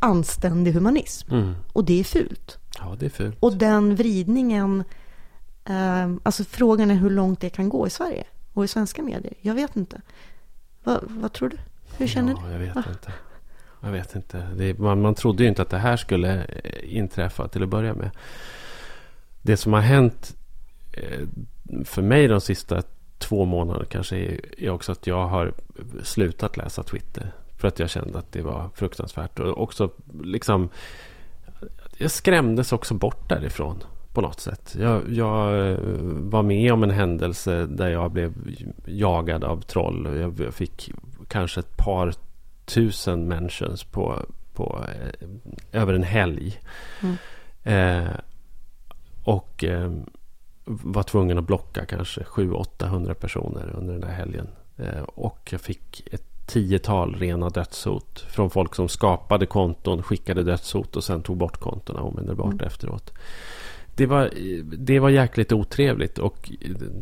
anständig 0.00 0.72
humanism. 0.72 1.34
Mm. 1.34 1.54
Och 1.72 1.84
det 1.84 2.00
är 2.00 2.04
fult. 2.04 2.58
Ja, 2.78 2.96
det 2.98 3.06
är 3.06 3.10
fult. 3.10 3.36
Och 3.40 3.56
den 3.56 3.96
vridningen, 3.96 4.84
eh, 5.64 6.10
alltså 6.22 6.44
frågan 6.44 6.90
är 6.90 6.94
hur 6.94 7.10
långt 7.10 7.40
det 7.40 7.50
kan 7.50 7.68
gå 7.68 7.86
i 7.86 7.90
Sverige 7.90 8.24
och 8.52 8.64
i 8.64 8.68
svenska 8.68 9.02
medier. 9.02 9.34
Jag 9.40 9.54
vet 9.54 9.76
inte. 9.76 10.00
Va, 10.84 11.00
vad 11.02 11.32
tror 11.32 11.48
du? 11.48 11.56
Hur 11.96 12.06
känner 12.06 12.32
ja, 12.32 12.52
jag 12.52 12.58
vet 12.58 12.76
inte. 12.76 13.12
Jag 13.80 13.90
vet 13.90 14.14
inte. 14.14 14.46
Det 14.56 14.78
man, 14.78 15.00
man 15.00 15.14
trodde 15.14 15.42
ju 15.42 15.48
inte 15.48 15.62
att 15.62 15.70
det 15.70 15.78
här 15.78 15.96
skulle 15.96 16.44
eh, 16.44 16.96
inträffa 16.96 17.48
till 17.48 17.62
att 17.62 17.68
börja 17.68 17.94
med. 17.94 18.10
Det 19.42 19.56
som 19.56 19.72
har 19.72 19.80
hänt 19.80 20.36
eh, 20.92 21.26
för 21.84 22.02
mig 22.02 22.28
de 22.28 22.40
sista 22.40 22.82
två 23.18 23.44
månaderna 23.44 23.84
kanske 23.84 24.38
är 24.58 24.70
också 24.70 24.92
att 24.92 25.06
jag 25.06 25.26
har 25.26 25.54
slutat 26.02 26.56
läsa 26.56 26.82
Twitter. 26.82 27.32
För 27.60 27.68
att 27.68 27.78
jag 27.78 27.90
kände 27.90 28.18
att 28.18 28.32
det 28.32 28.42
var 28.42 28.70
fruktansvärt. 28.74 29.38
Och 29.38 29.62
också 29.62 29.90
liksom... 30.22 30.68
Jag 31.98 32.10
skrämdes 32.10 32.72
också 32.72 32.94
bort 32.94 33.28
därifrån 33.28 33.84
på 34.12 34.20
något 34.20 34.40
sätt. 34.40 34.76
Jag, 34.78 35.12
jag, 35.12 35.76
var 36.06 36.42
med 36.42 36.72
om 36.72 36.82
en 36.82 36.90
händelse 36.90 37.66
där 37.66 37.88
jag 37.88 38.10
blev 38.10 38.34
jagad 38.86 39.44
av 39.44 39.60
troll. 39.60 40.34
Jag 40.38 40.54
fick 40.54 40.90
kanske 41.28 41.60
ett 41.60 41.76
par 41.76 42.14
tusen 42.64 43.28
mentions 43.28 43.84
på, 43.84 44.22
på 44.54 44.84
eh, 44.88 45.28
över 45.72 45.94
en 45.94 46.02
helg. 46.02 46.60
Mm. 47.00 47.16
Eh, 47.62 48.12
och 49.24 49.64
eh, 49.64 49.92
var 50.64 51.02
tvungen 51.02 51.38
att 51.38 51.46
blocka 51.46 51.84
kanske 51.84 52.20
700-800 52.20 53.14
personer 53.14 53.74
under 53.76 53.94
den 53.94 54.02
här 54.02 54.14
helgen. 54.14 54.48
Eh, 54.76 55.02
och 55.02 55.48
jag 55.52 55.60
fick 55.60 56.08
ett 56.12 56.29
tiotal 56.50 57.14
rena 57.14 57.48
dödshot 57.48 58.24
från 58.28 58.50
folk 58.50 58.74
som 58.74 58.88
skapade 58.88 59.46
konton, 59.46 60.02
skickade 60.02 60.42
dödshot 60.42 60.96
och 60.96 61.04
sen 61.04 61.22
tog 61.22 61.36
bort 61.36 61.56
kontona 61.56 62.00
omedelbart 62.00 62.52
mm. 62.52 62.66
efteråt. 62.66 63.12
Det 63.94 64.06
var, 64.06 64.30
det 64.62 64.98
var 64.98 65.10
jäkligt 65.10 65.52
otrevligt 65.52 66.18
och 66.18 66.50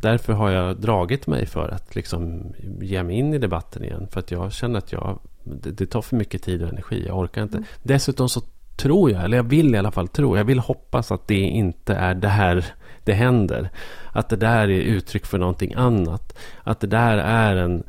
därför 0.00 0.32
har 0.32 0.50
jag 0.50 0.76
dragit 0.76 1.26
mig 1.26 1.46
för 1.46 1.68
att 1.68 1.94
liksom 1.94 2.52
ge 2.80 3.02
mig 3.02 3.16
in 3.16 3.34
i 3.34 3.38
debatten 3.38 3.84
igen. 3.84 4.08
För 4.10 4.20
att 4.20 4.30
jag 4.30 4.52
känner 4.52 4.78
att 4.78 4.92
jag, 4.92 5.18
det, 5.44 5.70
det 5.70 5.86
tar 5.86 6.02
för 6.02 6.16
mycket 6.16 6.42
tid 6.42 6.62
och 6.62 6.68
energi. 6.68 7.04
Jag 7.06 7.18
orkar 7.18 7.42
inte. 7.42 7.56
Mm. 7.56 7.68
Dessutom 7.82 8.28
så 8.28 8.42
tror 8.76 9.10
jag, 9.10 9.24
eller 9.24 9.36
jag 9.36 9.44
vill 9.44 9.74
i 9.74 9.78
alla 9.78 9.90
fall 9.90 10.08
tro, 10.08 10.36
jag 10.36 10.44
vill 10.44 10.58
hoppas 10.58 11.12
att 11.12 11.28
det 11.28 11.40
inte 11.40 11.94
är 11.94 12.14
det 12.14 12.28
här 12.28 12.64
det 13.04 13.14
händer. 13.14 13.70
Att 14.12 14.28
det 14.28 14.36
där 14.36 14.70
är 14.70 14.80
uttryck 14.80 15.26
för 15.26 15.38
någonting 15.38 15.74
annat. 15.74 16.38
Att 16.62 16.80
det 16.80 16.86
där 16.86 17.18
är 17.18 17.56
en, 17.56 17.82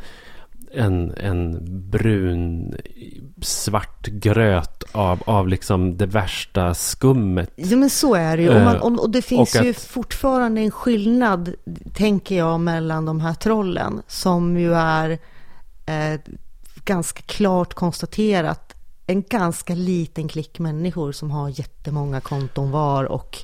en, 0.74 1.13
en 1.17 1.59
brun 1.89 2.76
svart 3.41 4.07
gröt 4.07 4.84
av, 4.91 5.24
av 5.26 5.47
liksom 5.47 5.97
det 5.97 6.05
värsta 6.05 6.74
skummet. 6.74 7.51
Ja 7.55 7.78
men 7.78 7.89
så 7.89 8.15
är 8.15 8.38
det 8.38 8.43
ju. 8.43 8.49
Och, 8.49 8.61
man, 8.61 8.76
eh, 8.76 8.82
och, 8.82 9.09
det 9.09 9.22
finns 9.22 9.55
och 9.55 9.65
ju 9.65 9.74
fortfarande 9.74 10.61
en 10.61 10.72
skillnad, 10.72 11.53
tänker 11.93 12.38
jag, 12.38 12.59
mellan 12.59 13.05
de 13.05 13.20
här 13.20 13.34
trollen. 13.34 14.01
Som 14.07 14.57
ju 14.57 14.74
är 14.74 15.20
eh, 15.86 16.20
ganska 16.86 17.22
klart 17.22 17.74
konstaterat 17.74 18.76
en 19.09 19.22
ganska 19.22 19.76
liten 19.76 20.28
klick 20.28 20.59
människor 20.59 21.11
som 21.11 21.32
har 21.32 21.49
jättemånga 21.49 22.22
konton 22.22 22.72
var 22.72 23.03
och, 23.03 23.38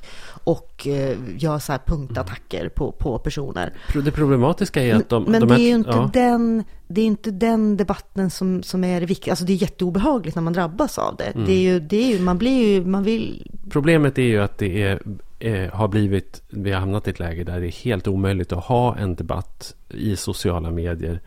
och 0.46 0.86
eh, 0.86 1.16
gör 1.36 1.58
så 1.58 1.72
här 1.72 1.80
punktattacker 1.86 2.68
på, 2.68 2.92
på 2.92 3.18
personer. 3.18 3.72
Det 4.04 4.12
problematiska 4.12 4.82
är 4.82 4.94
att 4.94 5.08
de... 5.08 5.24
Men 5.24 5.40
de 5.40 5.48
det, 5.48 5.54
är 5.54 5.68
ju 5.68 5.74
inte 5.74 5.90
ja. 5.90 6.10
den, 6.12 6.64
det 6.88 7.00
är 7.00 7.04
inte 7.04 7.30
den 7.30 7.76
debatten 7.76 8.30
som, 8.30 8.62
som 8.62 8.84
är 8.84 9.00
det 9.00 9.06
viktiga. 9.06 9.32
Alltså 9.32 9.44
det 9.44 9.52
är 9.52 9.56
jätteobehagligt 9.62 10.36
när 10.36 10.42
man 10.42 10.52
drabbas 10.52 10.98
av 10.98 11.16
det. 11.16 11.24
Mm. 11.24 11.46
Det 11.46 11.52
är 11.52 11.60
ju, 11.60 11.80
det 11.80 11.96
är 11.96 12.16
ju, 12.16 12.22
man 12.22 12.38
blir 12.38 12.74
ju, 12.74 12.84
man 12.84 13.02
vill... 13.02 13.50
Problemet 13.70 14.18
är 14.18 14.22
ju 14.22 14.42
att 14.42 14.58
det 14.58 14.82
är, 14.82 15.02
är, 15.38 15.68
har 15.68 15.88
blivit, 15.88 16.42
vi 16.48 16.72
har 16.72 16.80
hamnat 16.80 17.06
i 17.06 17.10
ett 17.10 17.18
läge 17.18 17.44
där 17.44 17.60
det 17.60 17.66
är 17.66 17.84
helt 17.84 18.08
omöjligt 18.08 18.52
att 18.52 18.64
ha 18.64 18.96
en 18.96 19.14
debatt 19.14 19.74
i 19.88 20.16
sociala 20.16 20.70
medier 20.70 21.20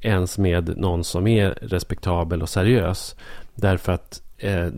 ens 0.00 0.38
med 0.38 0.78
någon 0.78 1.04
som 1.04 1.26
är 1.26 1.50
respektabel 1.50 2.42
och 2.42 2.48
seriös. 2.48 3.16
Därför 3.54 3.92
att 3.92 4.22
eh, 4.38 4.68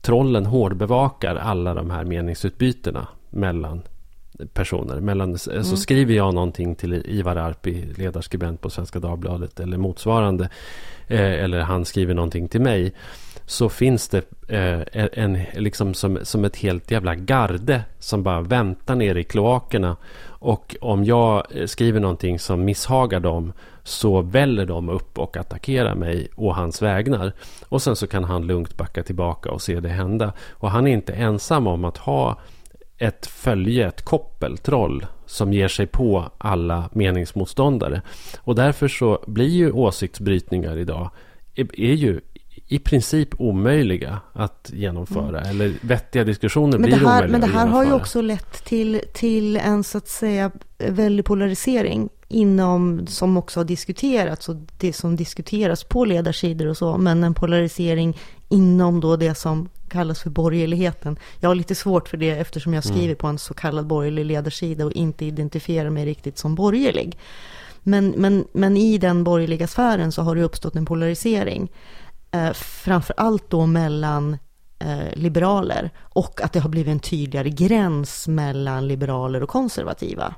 trollen 0.00 0.46
hårdbevakar 0.46 1.36
alla 1.36 1.74
de 1.74 1.90
här 1.90 2.04
meningsutbytena 2.04 3.06
mellan 3.30 3.82
personer. 4.52 5.00
Mellan, 5.00 5.36
mm. 5.50 5.64
Så 5.64 5.76
skriver 5.76 6.14
jag 6.14 6.34
någonting 6.34 6.74
till 6.74 7.02
Ivar 7.06 7.36
Arpi, 7.36 7.84
ledarskribent 7.96 8.60
på 8.60 8.70
Svenska 8.70 8.98
Dagbladet 8.98 9.60
eller 9.60 9.76
motsvarande. 9.76 10.48
Eh, 11.06 11.44
eller 11.44 11.60
han 11.60 11.84
skriver 11.84 12.14
någonting 12.14 12.48
till 12.48 12.60
mig. 12.60 12.94
Så 13.46 13.68
finns 13.68 14.08
det 14.08 14.22
eh, 14.48 15.06
en, 15.12 15.38
liksom 15.54 15.94
som, 15.94 16.18
som 16.22 16.44
ett 16.44 16.56
helt 16.56 16.90
jävla 16.90 17.14
garde 17.14 17.82
som 17.98 18.22
bara 18.22 18.40
väntar 18.40 18.94
nere 18.94 19.20
i 19.20 19.24
kloakerna. 19.24 19.96
Och 20.26 20.76
om 20.80 21.04
jag 21.04 21.46
skriver 21.66 22.00
någonting 22.00 22.38
som 22.38 22.64
misshagar 22.64 23.20
dem 23.20 23.52
så 23.82 24.22
väller 24.22 24.66
de 24.66 24.88
upp 24.88 25.18
och 25.18 25.36
attackerar 25.36 25.94
mig 25.94 26.28
och 26.34 26.54
hans 26.54 26.82
vägnar. 26.82 27.32
Och 27.68 27.82
sen 27.82 27.96
så 27.96 28.06
kan 28.06 28.24
han 28.24 28.46
lugnt 28.46 28.76
backa 28.76 29.02
tillbaka 29.02 29.50
och 29.50 29.62
se 29.62 29.80
det 29.80 29.88
hända. 29.88 30.32
Och 30.50 30.70
han 30.70 30.86
är 30.86 30.92
inte 30.92 31.12
ensam 31.12 31.66
om 31.66 31.84
att 31.84 31.96
ha 31.96 32.38
ett 32.98 33.26
följe, 33.26 33.88
ett 33.88 34.02
koppeltroll 34.02 35.06
som 35.26 35.52
ger 35.52 35.68
sig 35.68 35.86
på 35.86 36.30
alla 36.38 36.90
meningsmotståndare. 36.92 38.02
Och 38.38 38.54
därför 38.54 38.88
så 38.88 39.24
blir 39.26 39.48
ju 39.48 39.72
åsiktsbrytningar 39.72 40.78
idag 40.78 41.10
är, 41.54 41.80
är 41.80 41.94
ju 41.94 42.20
i 42.68 42.78
princip 42.78 43.28
omöjliga 43.40 44.20
att 44.32 44.70
genomföra. 44.74 45.40
Mm. 45.40 45.50
Eller 45.50 45.72
vettiga 45.80 46.24
diskussioner 46.24 46.78
men 46.78 46.82
blir 46.82 46.96
här, 46.96 47.04
omöjliga 47.04 47.28
Men 47.28 47.40
det 47.40 47.56
här 47.56 47.66
har 47.66 47.84
ju 47.84 47.92
också 47.92 48.20
lett 48.20 48.64
till, 48.64 49.00
till 49.12 49.56
en 49.56 49.84
så 49.84 49.98
att 49.98 50.08
säga 50.08 50.50
väldig 50.78 51.24
polarisering 51.24 52.08
inom, 52.28 53.06
som 53.06 53.36
också 53.36 53.60
har 53.60 53.64
diskuterats 53.64 54.48
och 54.48 54.56
det 54.78 54.92
som 54.92 55.16
diskuteras 55.16 55.84
på 55.84 56.04
ledarsidor 56.04 56.66
och 56.66 56.76
så, 56.76 56.98
men 56.98 57.24
en 57.24 57.34
polarisering 57.34 58.18
inom 58.48 59.00
då 59.00 59.16
det 59.16 59.34
som 59.34 59.68
kallas 59.88 60.22
för 60.22 60.30
borgerligheten. 60.30 61.18
Jag 61.40 61.50
har 61.50 61.54
lite 61.54 61.74
svårt 61.74 62.08
för 62.08 62.16
det 62.16 62.30
eftersom 62.30 62.74
jag 62.74 62.84
skriver 62.84 63.04
mm. 63.04 63.16
på 63.16 63.26
en 63.26 63.38
så 63.38 63.54
kallad 63.54 63.86
borgerlig 63.86 64.24
ledarsida 64.24 64.86
och 64.86 64.92
inte 64.92 65.24
identifierar 65.24 65.90
mig 65.90 66.06
riktigt 66.06 66.38
som 66.38 66.54
borgerlig. 66.54 67.18
Men, 67.82 68.14
men, 68.16 68.44
men 68.52 68.76
i 68.76 68.98
den 68.98 69.24
borgerliga 69.24 69.66
sfären 69.66 70.12
så 70.12 70.22
har 70.22 70.34
det 70.34 70.42
uppstått 70.42 70.76
en 70.76 70.86
polarisering. 70.86 71.72
Eh, 72.30 72.52
framför 72.52 73.14
allt 73.16 73.50
då 73.50 73.66
mellan 73.66 74.38
eh, 74.78 75.14
liberaler 75.14 75.90
och 76.00 76.40
att 76.44 76.52
det 76.52 76.60
har 76.60 76.68
blivit 76.68 76.92
en 76.92 77.00
tydligare 77.00 77.50
gräns 77.50 78.28
mellan 78.28 78.88
liberaler 78.88 79.42
och 79.42 79.48
konservativa. 79.48 80.34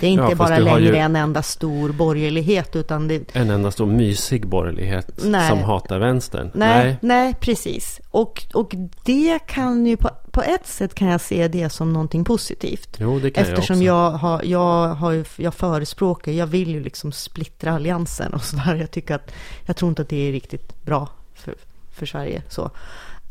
Det 0.00 0.06
är 0.06 0.10
inte 0.10 0.24
ja, 0.28 0.34
bara 0.34 0.58
längre 0.58 0.80
ju... 0.80 0.96
en 0.96 1.16
enda 1.16 1.42
stor 1.42 1.92
borgerlighet 1.92 2.76
utan 2.76 3.08
det... 3.08 3.36
En 3.36 3.50
enda 3.50 3.70
stor 3.70 3.86
mysig 3.86 4.46
borgerlighet 4.46 5.10
nej. 5.24 5.48
som 5.48 5.58
hatar 5.58 5.98
vänstern. 5.98 6.50
Nej, 6.54 6.84
nej, 6.84 6.98
nej. 7.00 7.34
precis. 7.40 8.00
Och, 8.10 8.46
och 8.54 8.74
det 9.04 9.38
kan 9.46 9.86
ju 9.86 9.96
på, 9.96 10.10
på 10.30 10.42
ett 10.42 10.66
sätt 10.66 10.94
kan 10.94 11.08
jag 11.08 11.20
se 11.20 11.48
det 11.48 11.70
som 11.70 11.92
någonting 11.92 12.24
positivt. 12.24 12.96
Jo, 13.00 13.18
det 13.18 13.30
kan 13.30 13.44
Eftersom 13.44 13.82
jag 13.82 14.14
också. 14.14 14.14
jag, 14.14 14.28
har, 14.28 14.42
jag, 14.44 14.94
har, 14.94 15.24
jag 15.36 15.54
förespråkar, 15.54 16.32
jag 16.32 16.46
vill 16.46 16.68
ju 16.68 16.82
liksom 16.82 17.12
splittra 17.12 17.72
alliansen 17.72 18.34
och 18.34 18.42
sådär. 18.44 18.74
Jag 18.74 18.90
tycker 18.90 19.14
att, 19.14 19.32
jag 19.66 19.76
tror 19.76 19.88
inte 19.88 20.02
att 20.02 20.08
det 20.08 20.28
är 20.28 20.32
riktigt 20.32 20.84
bra 20.84 21.08
för, 21.34 21.54
för 21.90 22.06
Sverige. 22.06 22.42
Så. 22.48 22.70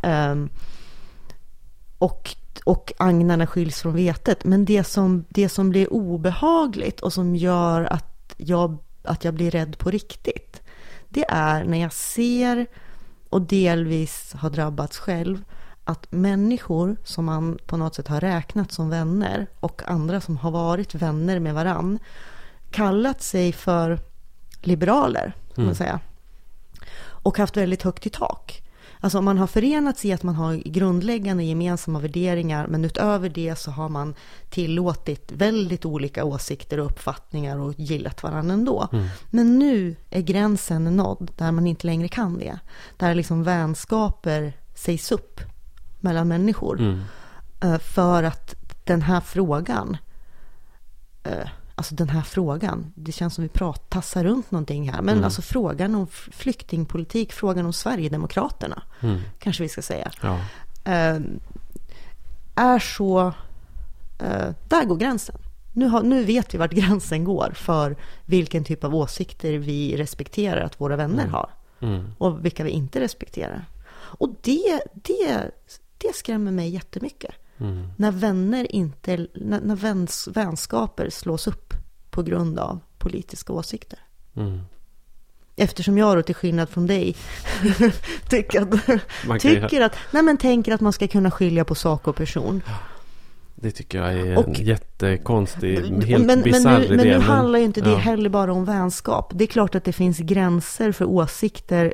Um, 0.03 0.49
och 1.97 2.35
och 2.59 2.93
agnarna 2.97 3.47
skiljs 3.47 3.81
från 3.81 3.93
vetet. 3.93 4.45
Men 4.45 4.65
det 4.65 4.83
som, 4.83 5.25
det 5.29 5.49
som 5.49 5.69
blir 5.69 5.93
obehagligt 5.93 6.99
och 6.99 7.13
som 7.13 7.35
gör 7.35 7.93
att 7.93 8.35
jag, 8.37 8.77
att 9.03 9.23
jag 9.23 9.33
blir 9.33 9.51
rädd 9.51 9.77
på 9.77 9.91
riktigt, 9.91 10.61
det 11.09 11.25
är 11.29 11.63
när 11.63 11.77
jag 11.77 11.93
ser 11.93 12.65
och 13.29 13.41
delvis 13.41 14.33
har 14.33 14.49
drabbats 14.49 14.97
själv, 14.97 15.43
att 15.83 16.11
människor 16.11 16.97
som 17.03 17.25
man 17.25 17.57
på 17.65 17.77
något 17.77 17.95
sätt 17.95 18.07
har 18.07 18.21
räknat 18.21 18.71
som 18.71 18.89
vänner 18.89 19.47
och 19.59 19.81
andra 19.85 20.21
som 20.21 20.37
har 20.37 20.51
varit 20.51 20.95
vänner 20.95 21.39
med 21.39 21.53
varann 21.53 21.99
kallat 22.71 23.21
sig 23.21 23.53
för 23.53 23.99
liberaler, 24.61 25.33
kan 25.55 25.63
man 25.63 25.65
mm. 25.65 25.75
säga. 25.75 25.99
Och 26.99 27.37
haft 27.37 27.57
väldigt 27.57 27.83
högt 27.83 28.05
i 28.05 28.09
tak. 28.09 28.63
Alltså 28.99 29.17
om 29.17 29.25
man 29.25 29.37
har 29.37 29.47
förenats 29.47 30.05
i 30.05 30.13
att 30.13 30.23
man 30.23 30.35
har 30.35 30.55
grundläggande 30.55 31.43
gemensamma 31.43 31.99
värderingar 31.99 32.67
men 32.67 32.85
utöver 32.85 33.29
det 33.29 33.55
så 33.55 33.71
har 33.71 33.89
man 33.89 34.15
tillåtit 34.49 35.31
väldigt 35.31 35.85
olika 35.85 36.23
åsikter 36.23 36.79
och 36.79 36.85
uppfattningar 36.85 37.59
och 37.59 37.73
gillat 37.77 38.23
varandra 38.23 38.53
ändå. 38.53 38.89
Mm. 38.91 39.07
Men 39.29 39.59
nu 39.59 39.95
är 40.09 40.21
gränsen 40.21 40.83
nådd 40.83 41.31
där 41.37 41.51
man 41.51 41.67
inte 41.67 41.87
längre 41.87 42.07
kan 42.07 42.37
det. 42.37 42.59
Där 42.97 43.15
liksom 43.15 43.43
vänskaper 43.43 44.53
sägs 44.75 45.11
upp 45.11 45.41
mellan 45.99 46.27
människor. 46.27 46.79
Mm. 46.79 47.01
Eh, 47.63 47.77
för 47.77 48.23
att 48.23 48.55
den 48.83 49.01
här 49.01 49.21
frågan 49.21 49.97
eh, 51.23 51.47
alltså 51.77 51.95
den 51.95 52.09
här 52.09 52.21
frågan, 52.21 52.93
det 52.95 53.11
känns 53.11 53.35
som 53.35 53.41
vi 53.41 53.49
pratar, 53.49 53.83
tassar 53.89 54.23
runt 54.23 54.51
någonting 54.51 54.89
här, 54.91 55.01
men 55.01 55.13
mm. 55.13 55.23
alltså 55.23 55.41
frågan 55.41 55.95
om 55.95 56.07
flyktingpolitik, 56.07 57.33
frågan 57.33 57.65
om 57.65 57.73
Sverigedemokraterna, 57.73 58.83
mm. 59.01 59.21
kanske 59.39 59.63
vi 59.63 59.69
ska 59.69 59.81
säga, 59.81 60.11
ja. 60.21 60.39
äh, 60.83 61.19
är 62.55 62.79
så, 62.79 63.33
äh, 64.19 64.49
där 64.67 64.85
går 64.85 64.95
gränsen. 64.95 65.35
Nu, 65.73 65.85
har, 65.85 66.03
nu 66.03 66.23
vet 66.23 66.53
vi 66.53 66.57
vart 66.57 66.71
gränsen 66.71 67.23
går 67.23 67.51
för 67.55 67.95
vilken 68.25 68.63
typ 68.63 68.83
av 68.83 68.95
åsikter 68.95 69.53
vi 69.53 69.97
respekterar 69.97 70.61
att 70.61 70.81
våra 70.81 70.95
vänner 70.95 71.23
mm. 71.23 71.33
har. 71.33 71.49
Mm. 71.79 72.05
Och 72.17 72.45
vilka 72.45 72.63
vi 72.63 72.69
inte 72.69 72.99
respekterar. 72.99 73.65
Och 73.93 74.29
det, 74.41 74.81
det, 74.93 75.51
det 75.97 76.15
skrämmer 76.15 76.51
mig 76.51 76.69
jättemycket. 76.69 77.35
Mm. 77.59 77.87
När 77.95 78.11
vänner 78.11 78.75
inte, 78.75 79.27
när, 79.33 79.61
när 79.61 79.75
väns, 79.75 80.27
vänskaper 80.33 81.09
slås 81.09 81.47
upp 81.47 81.73
på 82.09 82.23
grund 82.23 82.59
av 82.59 82.79
politiska 82.97 83.53
åsikter. 83.53 83.99
Mm. 84.35 84.61
Eftersom 85.55 85.97
jag 85.97 86.17
då 86.17 86.21
till 86.21 86.35
skillnad 86.35 86.69
från 86.69 86.87
dig 86.87 87.15
tycker, 88.29 88.61
att, 88.61 89.41
tycker 89.41 89.81
att, 89.81 89.95
nej 90.11 90.23
men 90.23 90.37
tänker 90.37 90.71
att 90.71 90.81
man 90.81 90.93
ska 90.93 91.07
kunna 91.07 91.31
skilja 91.31 91.65
på 91.65 91.75
sak 91.75 92.07
och 92.07 92.15
person. 92.15 92.61
det 93.55 93.71
tycker 93.71 93.97
jag 94.01 94.13
är 94.13 94.37
Och- 94.37 94.47
en 94.59 94.65
jättekonstig, 94.65 95.91
men, 95.91 96.01
helt 96.01 96.25
men, 96.25 96.41
bisarr 96.41 96.79
nu, 96.79 96.85
idé. 96.85 96.95
men 96.95 97.07
nu 97.07 97.19
handlar 97.19 97.59
ju 97.59 97.65
inte 97.65 97.81
det 97.81 97.89
ja. 97.89 97.97
heller 97.97 98.29
bara 98.29 98.53
om 98.53 98.65
vänskap. 98.65 99.31
Det 99.35 99.43
är 99.43 99.47
klart 99.47 99.75
att 99.75 99.83
det 99.83 99.93
finns 99.93 100.17
gränser 100.19 100.91
för 100.91 101.05
åsikter 101.05 101.93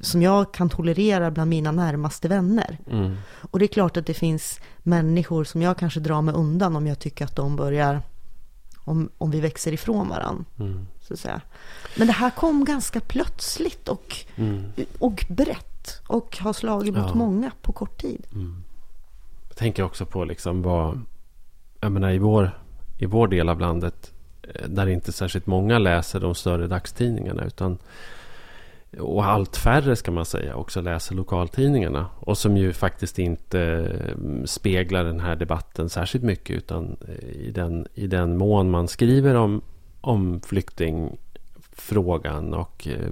som 0.00 0.22
jag 0.22 0.52
kan 0.54 0.68
tolerera 0.68 1.30
bland 1.30 1.50
mina 1.50 1.72
närmaste 1.72 2.28
vänner. 2.28 2.78
Mm. 2.90 3.16
Och 3.50 3.58
det 3.58 3.64
är 3.64 3.68
klart 3.68 3.96
att 3.96 4.06
det 4.06 4.14
finns 4.14 4.60
människor 4.78 5.44
som 5.44 5.62
jag 5.62 5.78
kanske 5.78 6.00
drar 6.00 6.22
mig 6.22 6.34
undan 6.34 6.76
om 6.76 6.86
jag 6.86 6.98
tycker 6.98 7.24
att 7.24 7.36
de 7.36 7.56
börjar, 7.56 8.02
om, 8.78 9.08
om 9.18 9.30
vi 9.30 9.40
växer 9.40 9.72
ifrån 9.72 10.08
varandra. 10.08 10.44
Mm. 10.58 10.86
Så 11.00 11.14
att 11.14 11.20
säga. 11.20 11.40
Men 11.96 12.06
det 12.06 12.12
här 12.12 12.30
kom 12.30 12.64
ganska 12.64 13.00
plötsligt 13.00 13.88
och, 13.88 14.16
Mm. 14.36 14.64
och 14.98 15.24
brett 15.28 16.00
och 16.06 16.38
har 16.40 16.52
slagit 16.52 16.94
mot 16.94 17.08
Ja. 17.08 17.14
många 17.14 17.50
på 17.62 17.72
kort 17.72 18.00
tid. 18.00 18.26
Mm. 18.32 18.64
Jag 19.48 19.56
tänker 19.56 19.82
också 19.82 20.06
på 20.06 20.24
liksom 20.24 20.62
vad, 20.62 21.00
jag 21.80 21.92
menar 21.92 22.10
i 22.10 22.18
vår, 22.18 22.58
i 22.98 23.06
vår 23.06 23.28
del 23.28 23.48
av 23.48 23.60
landet 23.60 24.12
eh, 24.42 24.68
där 24.68 24.86
inte 24.86 25.12
särskilt 25.12 25.46
många 25.46 25.78
läser 25.78 26.20
de 26.20 26.34
större 26.34 26.66
dagstidningarna 26.66 27.44
utan 27.44 27.78
och 28.98 29.24
allt 29.24 29.56
färre 29.56 29.96
ska 29.96 30.10
man 30.10 30.24
säga 30.24 30.56
också 30.56 30.80
läser 30.80 31.14
lokaltidningarna 31.14 32.06
och 32.20 32.38
som 32.38 32.56
ju 32.56 32.72
faktiskt 32.72 33.18
inte 33.18 33.60
eh, 33.60 34.16
speglar 34.44 35.04
den 35.04 35.20
här 35.20 35.36
debatten 35.36 35.88
särskilt 35.88 36.24
mycket 36.24 36.56
utan 36.56 36.96
eh, 37.08 37.28
i 37.30 37.50
den, 37.50 37.86
i 37.94 38.06
den 38.06 38.36
mån 38.38 38.70
man 38.70 38.88
skriver 38.88 39.34
om, 39.34 39.62
om 40.00 40.40
flyktingfrågan 40.40 42.54
och 42.54 42.88
eh, 42.88 43.10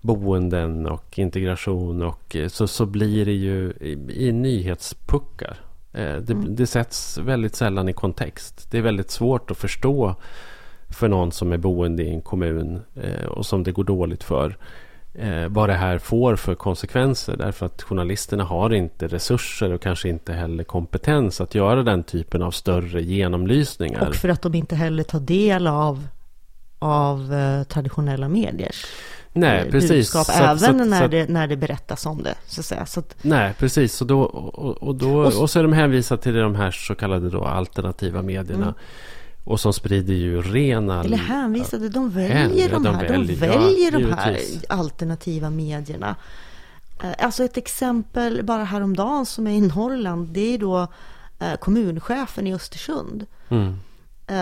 boenden 0.00 0.86
och 0.86 1.18
integration 1.18 2.02
och 2.02 2.36
eh, 2.36 2.48
så, 2.48 2.66
så 2.66 2.86
blir 2.86 3.24
det 3.24 3.32
ju 3.32 3.72
i, 3.80 3.98
i 4.28 4.32
nyhetspuckar. 4.32 5.56
Eh, 5.92 6.16
Det, 6.16 6.32
Mm. 6.32 6.56
det 6.56 6.66
sätts 6.66 7.18
väldigt 7.18 7.54
sällan 7.54 7.88
i 7.88 7.92
kontext. 7.92 8.70
Det 8.70 8.78
är 8.78 8.82
väldigt 8.82 9.10
svårt 9.10 9.50
att 9.50 9.58
förstå 9.58 10.14
för 10.94 11.08
någon 11.08 11.32
som 11.32 11.52
är 11.52 11.56
boende 11.56 12.02
i 12.02 12.10
en 12.14 12.20
kommun 12.22 12.80
eh, 13.02 13.26
och 13.26 13.46
som 13.46 13.62
det 13.62 13.72
går 13.72 13.84
dåligt 13.84 14.24
för. 14.24 14.56
Eh, 15.14 15.48
vad 15.48 15.68
det 15.68 15.74
här 15.74 15.98
får 15.98 16.36
för 16.36 16.54
konsekvenser. 16.54 17.36
Därför 17.36 17.66
att 17.66 17.82
journalisterna 17.82 18.44
har 18.44 18.72
inte 18.74 19.06
resurser 19.08 19.72
och 19.72 19.80
kanske 19.82 20.08
inte 20.08 20.32
heller 20.32 20.64
kompetens 20.64 21.40
att 21.40 21.54
göra 21.54 21.82
den 21.82 22.02
typen 22.02 22.42
av 22.42 22.50
större 22.50 23.02
genomlysningar. 23.02 24.08
Och 24.08 24.14
för 24.14 24.28
att 24.28 24.42
de 24.42 24.54
inte 24.54 24.76
heller 24.76 25.02
tar 25.02 25.20
del 25.20 25.66
av, 25.66 26.06
av 26.78 27.34
eh, 27.34 27.62
traditionella 27.64 28.28
mediers 28.28 28.86
Nej, 29.32 29.70
precis. 29.70 29.90
budskap. 29.90 30.26
Så 30.26 30.42
även 30.42 30.58
så 30.58 30.72
när, 30.72 31.00
så 31.02 31.06
det, 31.08 31.28
när 31.28 31.46
det 31.46 31.56
berättas 31.56 32.06
om 32.06 32.22
det. 32.22 32.34
Så 32.46 32.60
att 32.60 32.64
säga. 32.66 32.86
Så 32.86 33.00
att, 33.00 33.16
Nej, 33.22 33.54
precis. 33.58 34.00
Och, 34.00 34.06
då, 34.06 34.22
och, 34.22 34.82
och, 34.82 34.94
då, 34.94 35.18
Och 35.18 35.28
s- 35.28 35.38
och 35.38 35.50
så 35.50 35.58
är 35.58 35.62
de 35.62 35.72
hänvisade 35.72 36.22
till 36.22 36.34
de 36.34 36.54
här 36.54 36.70
så 36.70 36.94
kallade 36.94 37.30
då 37.30 37.44
alternativa 37.44 38.22
medierna. 38.22 38.62
Mm. 38.64 38.74
Och 39.44 39.60
som 39.60 39.72
sprider 39.72 40.14
ju 40.14 40.42
rena... 40.42 41.04
eller 41.04 41.16
hänvisade, 41.16 41.88
de 41.88 42.10
väljer 42.10 42.68
de 42.68 42.84
ja, 42.84 42.90
de 42.90 42.94
här, 42.94 43.08
väljer, 43.08 43.40
de 43.40 43.46
ja, 43.46 43.58
väljer 43.58 43.90
de 43.90 44.12
här 44.12 44.40
alternativa 44.68 45.50
medierna. 45.50 46.16
Eh, 47.02 47.12
Alltså 47.18 47.44
ett 47.44 47.56
exempel 47.56 48.42
bara 48.42 48.64
häromdagen 48.64 49.26
som 49.26 49.46
är 49.46 49.50
i 49.50 49.60
Norrland, 49.60 50.28
det 50.28 50.54
är 50.54 50.58
då 50.58 50.88
eh, 51.38 51.54
kommunchefen 51.54 52.46
i 52.46 52.54
Östersund. 52.54 53.26
Mm, 53.48 53.78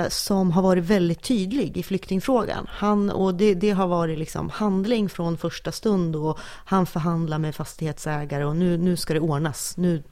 som 0.09 0.51
har 0.53 0.63
varit 0.63 0.85
väldigt 0.85 1.23
tydlig 1.23 1.77
i 1.77 1.83
flyktingfrågan. 1.83 2.67
Han, 2.69 3.11
och 3.11 3.35
det, 3.35 3.55
det 3.55 3.71
har 3.71 3.87
varit 3.87 4.19
liksom 4.19 4.51
handling 4.51 5.09
från 5.09 5.37
första 5.39 5.73
stund 5.73 6.17
och 6.17 6.39
han 6.45 6.87
förhandlar 6.87 7.39
med 7.39 7.55
fastighetsägare 7.55 8.45
och 8.45 8.57
nu, 8.57 8.79
nu 8.79 8.97
ska 8.97 9.15
det 9.15 9.21
ordnas. 9.21 9.77
Nu, 9.77 10.03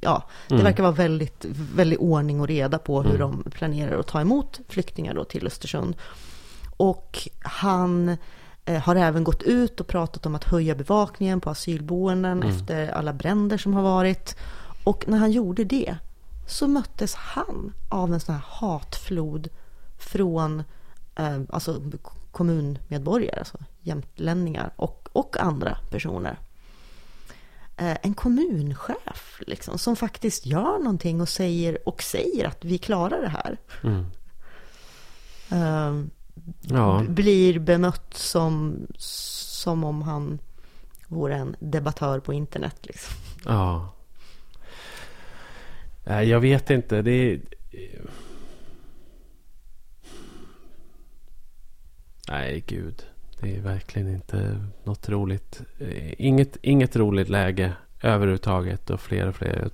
ja, 0.00 0.24
det 0.48 0.54
Mm. 0.54 0.64
verkar 0.64 0.82
vara 0.82 0.92
väldigt, 0.92 1.44
väldigt 1.74 1.98
ordning 1.98 2.40
och 2.40 2.46
reda 2.48 2.78
på 2.78 3.02
hur 3.02 3.14
Mm. 3.20 3.42
de 3.44 3.50
planerar 3.50 3.98
att 4.00 4.06
ta 4.06 4.20
emot 4.20 4.60
flyktingar 4.68 5.14
då 5.14 5.24
till 5.24 5.46
Östersund. 5.46 5.96
Och 6.76 7.28
han 7.40 8.16
eh, 8.64 8.80
har 8.82 8.96
även 8.96 9.24
gått 9.24 9.42
ut 9.42 9.80
och 9.80 9.86
pratat 9.86 10.26
om 10.26 10.34
att 10.34 10.44
höja 10.44 10.74
bevakningen 10.74 11.40
på 11.40 11.50
asylboenden 11.50 12.42
Mm. 12.42 12.48
efter 12.56 12.88
alla 12.88 13.12
bränder 13.12 13.58
som 13.58 13.74
har 13.74 13.82
varit. 13.82 14.36
Och 14.84 15.04
när 15.08 15.18
han 15.18 15.32
gjorde 15.32 15.64
det 15.64 15.96
så 16.50 16.68
möttes 16.68 17.14
han 17.14 17.72
av 17.88 18.12
en 18.14 18.20
sån 18.20 18.34
här 18.34 18.44
hatflod 18.46 19.48
från 19.98 20.62
eh, 21.14 21.40
alltså 21.50 21.82
kommunmedborgare, 22.32 23.38
alltså 23.38 23.58
jämtlänningar 23.80 24.72
och, 24.76 25.08
och 25.12 25.36
andra 25.40 25.78
personer. 25.90 26.38
Eh, 27.76 27.96
en 28.02 28.14
kommunchef 28.14 29.40
liksom, 29.46 29.78
som 29.78 29.96
faktiskt 29.96 30.46
gör 30.46 30.78
någonting 30.78 31.20
och 31.20 31.28
säger, 31.28 31.88
och 31.88 32.02
säger 32.02 32.46
att 32.46 32.64
vi 32.64 32.78
klarar 32.78 33.22
det 33.22 33.28
här. 33.28 33.58
mm. 33.82 34.06
Eh, 35.50 36.06
Ja, 36.62 37.04
blir 37.08 37.58
bemött 37.58 38.14
som, 38.14 38.86
som 38.98 39.84
om 39.84 40.02
han 40.02 40.38
vore 41.06 41.36
en 41.36 41.56
debattör 41.60 42.20
på 42.20 42.32
internet. 42.32 42.76
Liksom. 42.82 43.14
ja. 43.44 43.92
Nej, 46.10 46.28
jag 46.28 46.40
vet 46.40 46.70
inte. 46.70 47.02
Det 47.02 47.12
är... 47.12 47.40
Nej, 52.28 52.64
gud. 52.66 53.06
Det 53.40 53.56
är 53.56 53.60
verkligen 53.60 54.14
inte 54.14 54.64
något 54.84 55.08
roligt. 55.08 55.62
Eh, 55.78 56.20
inget, 56.20 56.56
inget 56.62 56.96
roligt 56.96 57.28
läge 57.28 57.72
överhuvudtaget. 58.02 58.90
Och 58.90 59.00
fler 59.00 59.26
och 59.26 59.36
fler. 59.36 59.70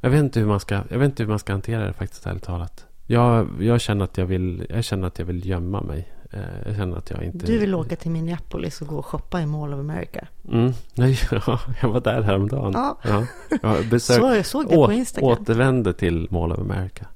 Jag 0.00 0.10
vet 0.10 0.20
inte 0.20 0.40
hur 0.40 0.46
man 0.46 0.60
ska, 0.60 0.74
jag 0.90 0.98
vet 0.98 1.06
inte 1.06 1.22
hur 1.22 1.30
man 1.30 1.38
ska 1.38 1.52
hantera 1.52 1.86
det 1.86 1.92
faktiskt, 1.92 2.26
ärligt 2.26 2.42
talat. 2.42 2.86
Jag, 3.06 3.48
jag, 3.60 3.80
känner 3.80 4.04
att 4.04 4.18
jag, 4.18 4.26
vill, 4.26 4.66
jag 4.68 4.84
känner 4.84 5.06
att 5.06 5.18
jag 5.18 5.26
vill 5.26 5.46
gömma 5.46 5.80
mig. 5.80 6.08
Eh, 6.30 6.40
Jag 6.66 6.76
känner 6.76 6.96
att 6.96 7.10
jag 7.10 7.22
inte... 7.22 7.46
Du 7.46 7.58
vill 7.58 7.74
åka 7.74 7.96
till 7.96 8.10
Minneapolis 8.10 8.80
och 8.80 8.86
gå 8.88 8.96
och 8.98 9.06
shoppa 9.06 9.40
i 9.40 9.46
Mall 9.46 9.74
of 9.74 9.80
America. 9.80 10.26
Mm. 10.52 10.72
Nej, 10.94 11.18
ja, 11.46 11.60
jag 11.82 11.88
var 11.88 12.00
där 12.00 12.22
häromdagen. 12.22 12.72
Ja. 12.74 12.98
Ja. 13.02 13.26
Jag 13.62 13.86
besök, 13.86 14.16
Så 14.20 14.34
jag 14.34 14.46
såg 14.46 14.68
det 14.68 14.74
på 14.74 14.92
Instagram. 14.92 15.30
återvände 15.30 15.92
till 15.92 16.28
Mall 16.30 16.52
of 16.52 16.58
America. 16.58 17.06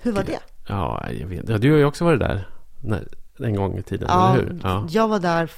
Hur 0.00 0.12
var 0.12 0.22
det? 0.22 0.38
Ja, 0.66 1.06
jag 1.20 1.26
vet. 1.26 1.48
Ja, 1.48 1.58
du 1.58 1.70
har 1.70 1.78
ju 1.78 1.84
också 1.84 2.04
varit 2.04 2.20
där 2.20 2.48
när, 2.80 3.04
en 3.38 3.56
gång 3.56 3.78
i 3.78 3.82
tiden, 3.82 4.08
Ja, 4.10 4.34
eller 4.34 4.44
hur? 4.44 4.60
Ja, 4.62 4.86
jag 4.90 5.08
var 5.08 5.18
där 5.18 5.50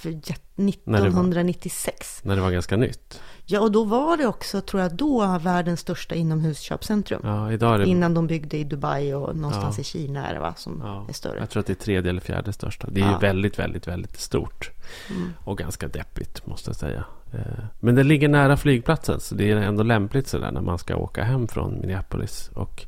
för 0.00 0.10
jät- 0.10 0.40
När 0.56 0.72
det 0.98 1.08
var- 1.08 1.08
1996. 1.08 2.20
när 2.24 2.36
det 2.36 2.42
var 2.42 2.50
ganska 2.50 2.76
nytt. 2.76 3.20
Ja, 3.46 3.60
och 3.60 3.72
då 3.72 3.84
var 3.84 4.16
det 4.16 4.26
också, 4.26 4.60
tror 4.60 4.82
jag, 4.82 4.94
då 4.94 5.38
världens 5.38 5.80
största 5.80 6.14
inomhusköpcentrum. 6.14 7.20
Ja, 7.24 7.52
idag 7.52 7.80
det... 7.80 7.86
Innan 7.86 8.14
de 8.14 8.26
byggde 8.26 8.56
i 8.56 8.64
Dubai 8.64 9.14
och 9.14 9.36
någonstans 9.36 9.78
Ja. 9.78 9.80
i 9.80 9.84
Kina 9.84 10.26
är 10.26 10.34
det 10.34 10.40
va, 10.40 10.54
som 10.56 10.82
Ja, 10.84 11.06
är 11.08 11.12
större. 11.12 11.38
jag 11.38 11.50
tror 11.50 11.60
att 11.60 11.66
det 11.66 11.72
är 11.72 11.84
tredje 11.84 12.10
eller 12.10 12.20
fjärde 12.20 12.52
största. 12.52 12.88
Det 12.90 13.00
är 13.00 13.12
ju 13.12 13.18
väldigt, 13.18 13.58
väldigt, 13.58 13.88
väldigt 13.88 14.20
stort. 14.20 14.70
Mm. 15.10 15.32
Och 15.44 15.58
ganska 15.58 15.88
deppigt, 15.88 16.46
måste 16.46 16.68
jag 16.70 16.76
säga. 16.76 17.04
Eh, 17.32 17.64
Men 17.80 17.94
det 17.94 18.02
ligger 18.02 18.28
nära 18.28 18.56
flygplatsen, 18.56 19.20
så 19.20 19.34
det 19.34 19.50
är 19.50 19.56
ändå 19.56 19.82
lämpligt 19.82 20.28
sådär 20.28 20.50
när 20.52 20.60
man 20.60 20.78
ska 20.78 20.96
åka 20.96 21.24
hem 21.24 21.48
från 21.48 21.80
Minneapolis. 21.80 22.50
Och 22.54 22.86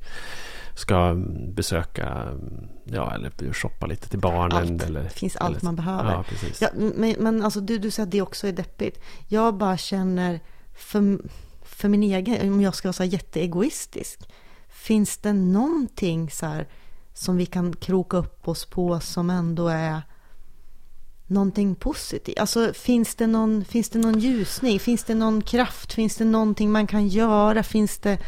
ska 0.75 1.15
besöka, 1.49 2.29
ja, 2.85 3.15
eller 3.15 3.53
shoppa 3.53 3.87
lite 3.87 4.09
till 4.09 4.19
barnen. 4.19 4.73
Allt. 4.73 4.83
Eller, 4.83 5.09
finns 5.09 5.37
allt 5.37 5.57
eller, 5.57 5.65
man 5.65 5.77
behöver. 5.77 6.13
Ja, 6.13 6.25
precis. 6.29 6.63
Ja, 6.63 6.69
men, 6.75 7.15
men 7.19 7.43
alltså 7.43 7.61
du, 7.61 7.79
du 7.79 7.91
säger 7.91 8.07
att 8.07 8.11
det 8.11 8.23
också 8.23 8.47
är 8.47 8.53
deppigt. 8.53 9.03
Jag 9.29 9.55
bara 9.57 9.77
känner 9.77 10.41
för, 10.75 11.19
för 11.63 11.89
min 11.89 12.03
egen, 12.03 12.53
om 12.53 12.61
jag 12.61 12.75
ska 12.75 12.89
vara 12.89 12.93
så 12.93 13.05
jätteegoistisk. 13.05 14.21
Finns 14.69 15.19
det 15.19 15.33
någonting 15.33 16.31
så 16.31 16.47
här 16.47 16.69
som 17.15 17.37
vi 17.37 17.47
kan 17.47 17.73
kroka 17.73 18.17
upp 18.17 18.49
oss 18.49 18.65
på 18.65 19.01
som 19.01 19.31
ändå 19.31 19.69
är 19.69 20.03
någonting 21.27 21.75
positivt? 21.75 22.39
Alltså 22.39 22.73
finns 22.75 23.15
det 23.15 23.27
någon, 23.27 23.65
finns 23.65 23.91
det 23.91 23.99
någon 23.99 24.19
ljusning? 24.19 24.81
Finns 24.81 25.05
det 25.05 25.15
någon 25.15 25.43
kraft? 25.43 25.93
Finns 25.93 26.17
det 26.17 26.25
någonting 26.25 26.73
man 26.73 26.87
kan 26.87 27.09
göra? 27.09 27.63
Finns 27.63 27.99
det... 27.99 28.19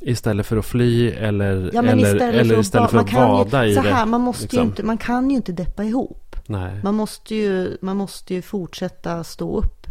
Istället 0.00 0.46
för 0.46 0.56
att 0.56 0.66
fly 0.66 1.10
eller, 1.10 1.70
Ja, 1.74 1.82
eller, 1.82 1.96
istället 1.96 2.22
eller 2.22 2.44
för 2.44 2.54
att, 2.54 2.60
istället 2.64 2.90
för 2.90 2.98
att 2.98 3.12
vada 3.12 3.66
ju, 3.66 3.72
i 3.72 3.74
så 3.74 3.82
det. 3.82 3.88
här, 3.88 4.06
man 4.06 4.20
måste 4.20 4.42
liksom. 4.42 4.58
ju 4.60 4.64
inte, 4.66 4.82
man 4.82 4.98
kan 4.98 5.30
ju 5.30 5.36
inte 5.36 5.52
deppa 5.52 5.84
ihop. 5.84 6.36
Nej. 6.46 6.80
Man 6.82 6.94
måste 6.94 7.34
ju, 7.34 7.76
man 7.80 7.96
måste 7.96 8.34
ju 8.34 8.42
fortsätta 8.42 9.24
stå 9.24 9.58
upp 9.58 9.86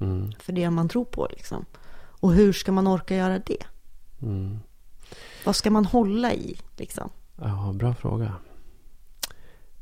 Mm, 0.00 0.32
för 0.38 0.52
det 0.52 0.70
man 0.70 0.88
tror 0.88 1.04
på. 1.04 1.28
Liksom. 1.30 1.64
Och 1.94 2.32
hur 2.32 2.52
ska 2.52 2.72
man 2.72 2.86
orka 2.86 3.16
göra 3.16 3.38
det? 3.38 3.64
mm. 4.22 4.58
Vad 5.44 5.56
ska 5.56 5.70
man 5.70 5.84
hålla 5.84 6.32
i? 6.34 6.56
Liksom? 6.76 7.10
Ja, 7.36 7.72
bra 7.74 7.94
fråga. 7.94 8.32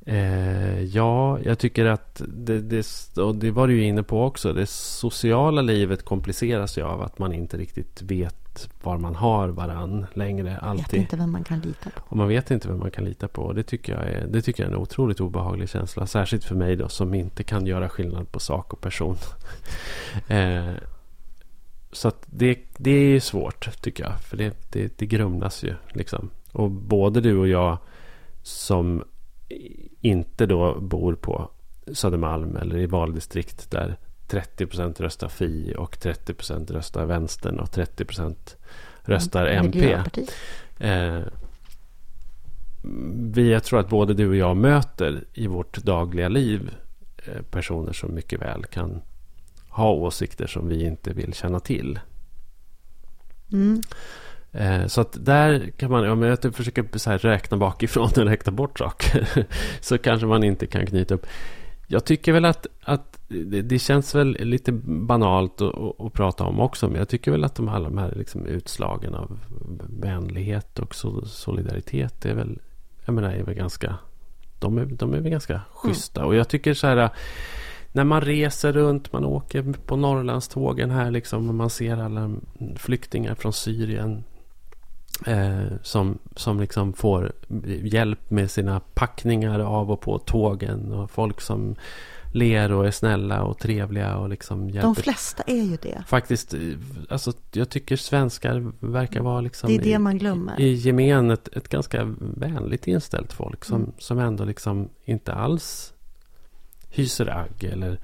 Eh, 0.07 0.80
ja, 0.80 1.38
jag 1.41 1.59
tycker 1.59 1.84
att 1.86 2.22
det, 2.28 2.61
det, 2.61 2.86
och 3.18 3.34
det 3.34 3.51
var 3.51 3.68
du 3.68 3.74
ju 3.74 3.84
inne 3.84 4.03
på 4.03 4.24
också. 4.24 4.53
Det 4.53 4.66
sociala 4.66 5.62
livet 5.62 6.05
kompliceras 6.05 6.78
ju 6.78 6.82
av 6.82 7.03
att 7.03 7.18
man 7.18 7.32
inte 7.32 7.57
riktigt 7.57 8.03
vet 8.03 8.39
var 8.82 8.98
man 8.98 9.14
har 9.14 9.48
varann 9.48 10.07
längre. 10.14 10.59
Alltid. 10.59 10.84
Vet 10.84 10.92
inte 10.92 11.16
vem 11.16 11.32
man 11.32 11.44
kan 11.44 11.61
lita 11.61 11.90
på. 11.90 12.01
Och 12.05 12.16
man 12.16 12.28
vet 12.28 12.51
inte 12.51 12.68
vem 12.68 12.78
man 12.78 12.90
kan 12.90 13.05
lita 13.05 13.28
på. 13.28 13.53
Det 13.53 13.62
tycker 13.62 13.92
jag 13.92 14.09
är, 14.09 14.26
det 14.26 14.42
tycker 14.42 14.62
jag 14.62 14.72
är 14.72 14.76
en 14.76 14.82
otroligt 14.82 15.20
obehaglig 15.20 15.68
känsla. 15.68 16.07
Särskilt 16.07 16.44
för 16.44 16.55
mig 16.55 16.76
då 16.76 16.88
som 16.88 17.14
inte 17.14 17.42
kan 17.42 17.66
göra 17.66 17.88
skillnad 17.88 18.32
på 18.32 18.40
sak 18.40 18.72
och 18.72 18.80
person. 18.80 19.16
eh, 20.28 20.74
så 21.92 22.12
det, 22.26 22.59
det 22.76 22.90
är 22.90 23.20
svårt 23.20 23.82
tycker 23.82 24.05
jag. 24.05 24.20
För 24.20 24.36
det, 24.36 24.72
det, 24.72 24.98
det 24.98 25.07
grumlas 25.07 25.64
ju 25.64 25.74
liksom. 25.88 26.30
Och 26.53 26.70
både 26.70 27.20
du 27.20 27.36
och 27.36 27.48
jag 27.48 27.78
som 28.42 29.05
inte 30.01 30.46
då 30.46 30.80
bor 30.80 31.14
på 31.14 31.51
Södermalm 31.92 32.57
eller 32.57 32.78
i 32.78 32.86
valdistrikt 32.86 33.70
där 33.70 33.96
30% 34.31 35.03
röstar 35.03 35.28
Fi 35.28 35.74
och 35.78 35.97
30% 35.97 36.72
röstar 36.72 37.05
Vänstern 37.05 37.59
och 37.59 37.70
30 37.70 38.05
röstar 39.03 39.47
mm, 39.47 39.66
MP. 39.66 39.99
Eh, 40.78 41.20
vi, 43.33 43.53
jag 43.53 43.64
tror 43.64 43.81
att 43.81 43.89
både 43.89 44.14
du 44.14 44.28
och 44.28 44.37
jag 44.37 44.57
möter 44.57 45.24
i 45.35 45.47
vårt 45.47 45.76
dagliga 45.76 46.28
liv 46.28 46.70
eh, 47.26 47.43
personer 47.43 47.93
som 47.93 48.14
mycket 48.14 48.41
väl 48.41 48.64
kan 48.64 49.03
ha 49.68 49.93
åsikter 49.93 50.47
som 50.47 50.68
vi 50.68 50.85
inte 50.85 51.12
vill 51.12 51.35
känna 51.35 51.61
till. 51.61 51.99
Mm. 53.53 53.81
Eh, 54.53 54.87
så 54.87 55.01
att 55.01 55.24
där 55.24 55.70
kan 55.76 55.91
man, 55.91 56.11
om 56.11 56.22
jag 56.22 56.55
försöker 56.55 56.99
så 56.99 57.11
här 57.11 57.18
räkna 57.18 57.57
bakifrån 57.57 58.11
och 58.16 58.24
räkna 58.24 58.53
bort 58.53 58.78
saker, 58.78 59.47
så 59.81 59.99
kanske 59.99 60.26
man 60.26 60.45
inte 60.45 60.66
kan 60.66 60.87
knyta 60.87 61.14
upp. 61.14 61.26
Jag 61.87 62.05
tycker 62.05 62.33
väl 62.33 62.45
att, 62.45 62.66
att 62.83 63.09
det, 63.31 63.62
det 63.62 63.78
känns 63.78 64.14
väl 64.14 64.37
lite 64.41 64.72
banalt 64.83 65.61
att, 65.61 66.01
att, 66.01 66.12
prata 66.12 66.45
om 66.45 66.61
också, 66.61 66.89
men 66.89 66.99
jag 66.99 67.09
tycker 67.09 67.31
väl 67.31 67.45
att 67.45 67.55
de, 67.55 67.68
alla 67.68 67.89
de 67.89 67.99
här 67.99 68.14
liksom 68.16 68.47
utslagen 68.47 69.14
av 69.14 69.39
vänlighet 70.01 70.78
och 70.78 70.95
solidaritet 71.26 72.24
är 72.24 72.35
väl, 72.35 72.59
jag 73.05 73.14
menar, 73.14 73.31
är 73.31 73.43
väl 73.43 73.55
ganska, 73.55 73.97
de 74.59 74.78
är, 74.78 74.85
de 74.85 75.14
är 75.14 75.20
väl 75.20 75.31
ganska 75.31 75.61
schyssta. 75.72 76.20
Mm. 76.20 76.28
Och 76.28 76.35
jag 76.35 76.49
tycker 76.49 76.74
så 76.74 76.87
här, 76.87 77.11
när 77.93 78.05
man 78.05 78.20
reser 78.20 78.72
runt, 78.72 79.12
man 79.12 79.24
åker 79.24 79.74
på 79.87 79.97
Norrlandstågen 79.97 80.91
här 80.91 81.11
liksom, 81.11 81.49
och 81.49 81.55
man 81.55 81.70
ser 81.70 81.97
alla 81.97 82.31
flyktingar 82.76 83.35
från 83.35 83.53
Syrien 83.53 84.24
Eh, 85.26 85.72
som, 85.83 86.18
som 86.37 86.61
liksom 86.61 86.93
får 86.93 87.33
hjälp 87.83 88.31
med 88.31 88.51
sina 88.51 88.81
packningar 88.81 89.61
av 89.61 89.91
och 89.91 90.01
på 90.01 90.18
tågen. 90.18 90.93
Och 90.93 91.11
folk 91.11 91.41
som 91.41 91.76
ler 92.33 92.72
och 92.72 92.87
är 92.87 92.91
snälla 92.91 93.43
och 93.43 93.59
trevliga. 93.59 94.16
Och 94.16 94.28
liksom 94.28 94.70
hjälper. 94.70 94.83
De 94.83 94.95
flesta 94.95 95.43
är 95.47 95.62
ju 95.62 95.76
det. 95.83 96.05
Faktiskt, 96.07 96.55
alltså, 97.09 97.33
jag 97.53 97.68
tycker 97.68 97.97
svenskar 97.97 98.72
verkar 98.81 99.20
vara 99.20 99.41
liksom 99.41 99.68
Det 99.68 99.76
är 99.76 99.83
det 99.83 99.99
man 99.99 100.18
glömmer. 100.18 100.61
I, 100.61 100.64
i 100.64 100.74
gemen 100.74 101.31
ett, 101.31 101.49
ett 101.57 101.68
ganska 101.68 102.14
vänligt 102.18 102.87
inställt 102.87 103.33
folk. 103.33 103.64
Som, 103.64 103.76
mm. 103.76 103.93
som 103.99 104.18
ändå 104.18 104.45
liksom 104.45 104.89
inte 105.05 105.33
alls 105.33 105.95
hyser 106.89 107.39
agg 107.39 107.64
eller, 107.64 107.99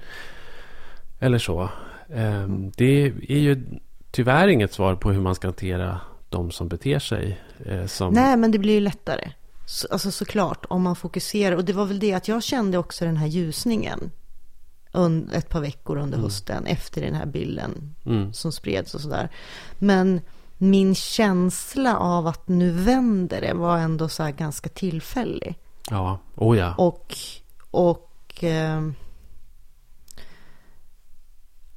eller 1.19 1.37
så. 1.37 1.69
Eh, 2.09 2.43
mm. 2.43 2.71
Det 2.75 3.05
är 3.27 3.39
ju 3.39 3.63
tyvärr 4.11 4.47
inget 4.47 4.73
svar 4.73 4.95
på 4.95 5.11
hur 5.11 5.21
man 5.21 5.35
ska 5.35 5.47
hantera 5.47 6.01
de 6.29 6.51
som 6.51 6.67
beter 6.67 6.99
sig 6.99 7.41
eh, 7.65 7.85
som... 7.85 8.13
Nej, 8.13 8.37
men 8.37 8.51
det 8.51 8.59
blir 8.59 8.73
ju 8.73 8.79
lättare. 8.79 9.31
Så, 9.69 9.87
alltså 9.91 10.11
såklart, 10.11 10.65
om 10.69 10.83
man 10.83 10.95
fokuserar. 10.95 11.55
Och 11.55 11.65
det 11.65 11.73
var 11.73 11.85
väl 11.85 11.99
det 11.99 12.13
att 12.13 12.27
jag 12.27 12.43
kände 12.43 12.77
också 12.77 13.05
den 13.05 13.17
här 13.17 13.27
ljusningen 13.27 14.11
ett 15.33 15.49
par 15.49 15.61
veckor 15.61 15.97
under 15.97 16.17
mm. 16.17 16.23
hösten 16.23 16.65
efter 16.65 17.01
den 17.01 17.15
här 17.15 17.25
bilden 17.25 17.95
mm. 18.05 18.33
som 18.33 18.51
spreds 18.51 18.95
och 18.95 19.01
sådär. 19.01 19.29
Men 19.79 20.21
min 20.57 20.95
känsla 20.95 21.97
av 21.97 22.27
att 22.27 22.47
nu 22.47 22.71
vänder 22.71 23.41
det 23.41 23.53
var 23.53 23.77
ändå 23.77 24.09
så 24.09 24.23
här 24.23 24.31
ganska 24.31 24.69
tillfällig. 24.69 25.59
Ja, 25.89 26.19
oh 26.35 26.57
ja. 26.57 26.75
Och, 26.75 27.15
och 27.71 28.43
eh, 28.43 28.81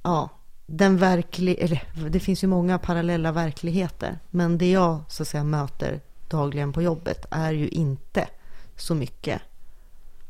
ja, 0.02 0.28
den 0.66 0.96
verklig, 0.96 1.58
eller 1.58 2.08
det 2.10 2.20
finns 2.20 2.44
ju 2.44 2.48
många 2.48 2.78
parallella 2.78 3.32
verkligheter, 3.32 4.18
men 4.30 4.58
det 4.58 4.70
jag 4.70 5.00
så 5.08 5.22
att 5.22 5.28
säga 5.28 5.44
möter 5.44 6.00
dagligen 6.30 6.72
på 6.72 6.82
jobbet 6.82 7.26
är 7.30 7.52
ju 7.52 7.68
inte 7.68 8.28
så 8.76 8.94
mycket 8.94 9.42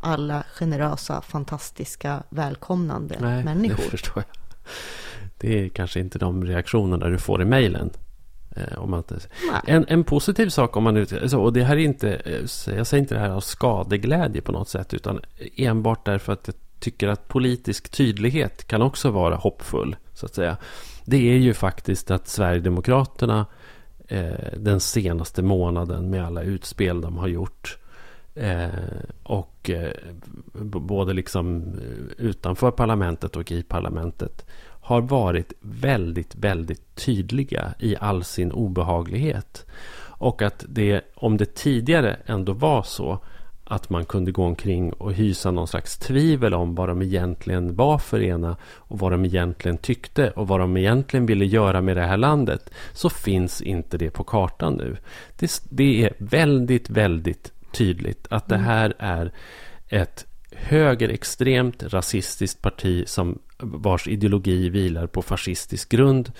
alla 0.00 0.44
generösa, 0.52 1.20
fantastiska, 1.22 2.22
välkomnande 2.28 3.16
Nej, 3.20 3.44
människor. 3.44 3.76
Det 3.76 3.82
förstår 3.90 4.16
jag. 4.16 4.36
Det 5.38 5.64
är 5.64 5.68
kanske 5.68 6.00
inte 6.00 6.18
de 6.18 6.44
reaktionerna 6.44 7.08
du 7.08 7.18
får 7.18 7.42
i 7.42 7.44
mejlen. 7.44 7.90
Eh, 8.56 9.00
en, 9.66 9.84
en 9.88 10.04
positiv 10.04 10.48
sak 10.48 10.76
om 10.76 10.84
man 10.84 10.94
nu... 10.94 11.06
Alltså, 11.22 11.38
och 11.38 11.52
det 11.52 11.64
här 11.64 11.76
är 11.76 11.80
inte... 11.80 12.14
Eh, 12.14 12.74
jag 12.76 12.86
säger 12.86 12.96
inte 12.96 13.14
det 13.14 13.20
här 13.20 13.30
av 13.30 13.40
skadeglädje 13.40 14.42
på 14.42 14.52
något 14.52 14.68
sätt. 14.68 14.94
Utan 14.94 15.20
enbart 15.56 16.06
därför 16.06 16.32
att 16.32 16.46
jag 16.46 16.54
tycker 16.78 17.08
att 17.08 17.28
politisk 17.28 17.88
tydlighet 17.88 18.66
kan 18.66 18.82
också 18.82 19.10
vara 19.10 19.36
hoppfull 19.36 19.96
så 20.14 20.26
att 20.26 20.34
säga. 20.34 20.56
Det 21.04 21.30
är 21.32 21.36
ju 21.36 21.54
faktiskt 21.54 22.10
att 22.10 22.28
Sverigedemokraterna 22.28 23.46
eh, 24.10 24.52
den 24.56 24.80
senaste 24.80 25.42
månaden 25.42 26.10
med 26.10 26.24
alla 26.24 26.42
utspel 26.42 27.00
de 27.00 27.18
har 27.18 27.28
gjort 27.28 27.78
eh, 28.34 28.68
och 29.22 29.70
eh, 29.70 29.92
både 30.62 31.12
liksom 31.12 31.62
eh, 31.62 32.24
utanför 32.26 32.70
parlamentet 32.70 33.36
och 33.36 33.52
i 33.52 33.62
parlamentet 33.62 34.46
har 34.82 35.00
varit 35.00 35.52
väldigt, 35.60 36.34
väldigt 36.34 36.94
tydliga 36.94 37.74
i 37.78 37.96
all 38.00 38.24
sin 38.24 38.52
obehaglighet. 38.52 39.66
Och 40.20 40.42
att 40.42 40.64
det, 40.68 41.00
om 41.14 41.36
det 41.36 41.54
tidigare 41.54 42.16
ändå 42.26 42.52
var 42.52 42.82
så 42.82 43.18
att 43.70 43.90
man 43.90 44.04
kunde 44.04 44.32
gå 44.32 44.44
omkring 44.44 44.92
och 44.92 45.12
hysa 45.12 45.50
någon 45.50 45.68
slags 45.68 45.98
tvivel 45.98 46.54
om 46.54 46.74
vad 46.74 46.88
de 46.88 47.02
egentligen 47.02 47.74
var 47.74 47.98
för 47.98 48.22
ena 48.22 48.56
och 48.64 48.98
vad 48.98 49.12
de 49.12 49.24
egentligen 49.24 49.78
tyckte 49.78 50.30
och 50.30 50.48
vad 50.48 50.60
de 50.60 50.76
egentligen 50.76 51.26
ville 51.26 51.44
göra 51.44 51.80
med 51.80 51.96
det 51.96 52.02
här 52.02 52.16
landet 52.16 52.70
så 52.92 53.10
finns 53.10 53.62
inte 53.62 53.98
det 53.98 54.10
på 54.10 54.24
kartan 54.24 54.74
nu. 54.74 54.96
Det, 55.38 55.62
det 55.70 56.04
är 56.04 56.12
väldigt, 56.18 56.90
väldigt 56.90 57.52
tydligt 57.72 58.26
att 58.30 58.48
det 58.48 58.54
mm. 58.54 58.66
här 58.66 58.94
är 58.98 59.32
ett 59.88 60.26
högerextremt 60.52 61.82
rasistiskt 61.82 62.62
parti 62.62 63.08
som 63.08 63.38
vars 63.58 64.08
ideologi 64.08 64.68
vilar 64.68 65.06
på 65.06 65.22
fascistisk 65.22 65.88
grund 65.88 66.32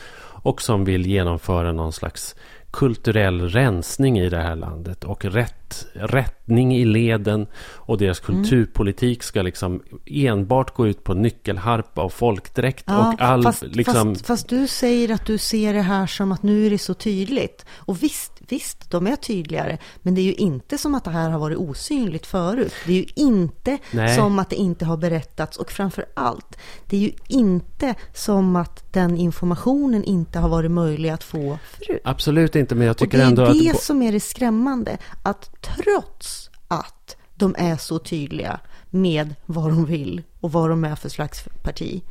och 0.43 0.63
som 0.63 0.85
vill 0.85 1.07
genomföra 1.07 1.73
någon 1.73 1.93
slags 1.93 2.37
kulturell 2.71 3.49
rensning 3.49 4.19
i 4.19 4.29
det 4.29 4.43
här 4.43 4.57
landet 4.57 5.05
och 5.05 5.25
rätt, 5.25 5.87
rättning 5.93 6.77
i 6.77 6.85
leden 6.85 7.47
och 7.65 7.99
deras 7.99 8.29
mm. 8.29 8.43
kulturpolitik 8.43 9.23
ska 9.23 9.43
liksom 9.43 9.83
enbart 10.07 10.75
gå 10.75 10.87
ut 10.87 11.05
på 11.05 11.15
nyckelharpa 11.15 12.03
och 12.03 12.13
folkdräkt 12.13 12.85
ja, 12.87 13.09
och 13.09 13.21
all 13.21 13.43
fast, 13.43 13.63
liksom... 13.63 14.15
Fast, 14.15 14.27
fast, 14.27 14.49
du 14.49 14.67
säger 14.67 15.13
att 15.13 15.27
du 15.27 15.39
ser 15.39 15.75
det 15.75 15.83
här 15.83 16.07
som 16.07 16.33
att 16.33 16.43
nu 16.43 16.67
är 16.67 16.71
det 16.71 16.79
så 16.79 16.95
tydligt. 16.95 17.65
Och 17.73 18.03
visst, 18.03 18.33
visst, 18.53 18.91
de 18.91 19.07
är 19.07 19.17
tydligare, 19.17 19.79
men 20.03 20.15
det 20.15 20.21
är 20.21 20.25
ju 20.25 20.35
inte 20.35 20.79
som 20.79 20.95
att 20.95 21.05
det 21.05 21.11
här 21.11 21.31
har 21.31 21.39
varit 21.39 21.59
osynligt 21.59 22.27
förut. 22.27 22.73
Det 22.87 22.93
är 22.93 22.97
ju 22.97 23.07
inte 23.15 23.79
Nej. 23.91 24.17
som 24.17 24.39
att 24.39 24.51
det 24.51 24.57
inte 24.57 24.85
har 24.85 24.97
berättats 24.97 25.57
och 25.57 25.71
framför 25.71 26.05
allt, 26.15 26.57
det 26.87 26.97
är 26.97 27.01
ju 27.01 27.13
inte 27.29 27.95
som 28.15 28.57
att 28.57 28.93
den 28.93 29.17
informationen 29.17 30.05
inte 30.05 30.39
har 30.39 30.49
varit 30.49 30.71
möjlig 30.71 31.09
att 31.09 31.25
få 31.25 31.59
förut. 31.63 32.01
Absolut 32.05 32.57
inte, 32.57 32.75
men 32.75 32.87
jag 32.87 32.97
tycker 32.97 33.21
ändå 33.21 33.43
att... 33.43 33.53
Det 33.53 33.59
är 33.59 33.73
det 33.73 33.81
som 33.81 34.03
är 34.03 34.13
det 34.13 34.21
skrämmande, 34.21 34.99
att 35.23 35.51
trots 35.63 36.51
att 36.69 37.17
de 37.35 37.55
är 37.59 37.77
så 37.77 37.99
tydliga 37.99 38.61
med 38.91 39.35
vad 39.47 39.71
de 39.71 39.85
vill 39.85 40.23
och 40.41 40.53
vad 40.53 40.71
de 40.71 40.85
är 40.85 40.95
för 40.95 41.09
slags 41.09 41.45
parti, 41.63 42.03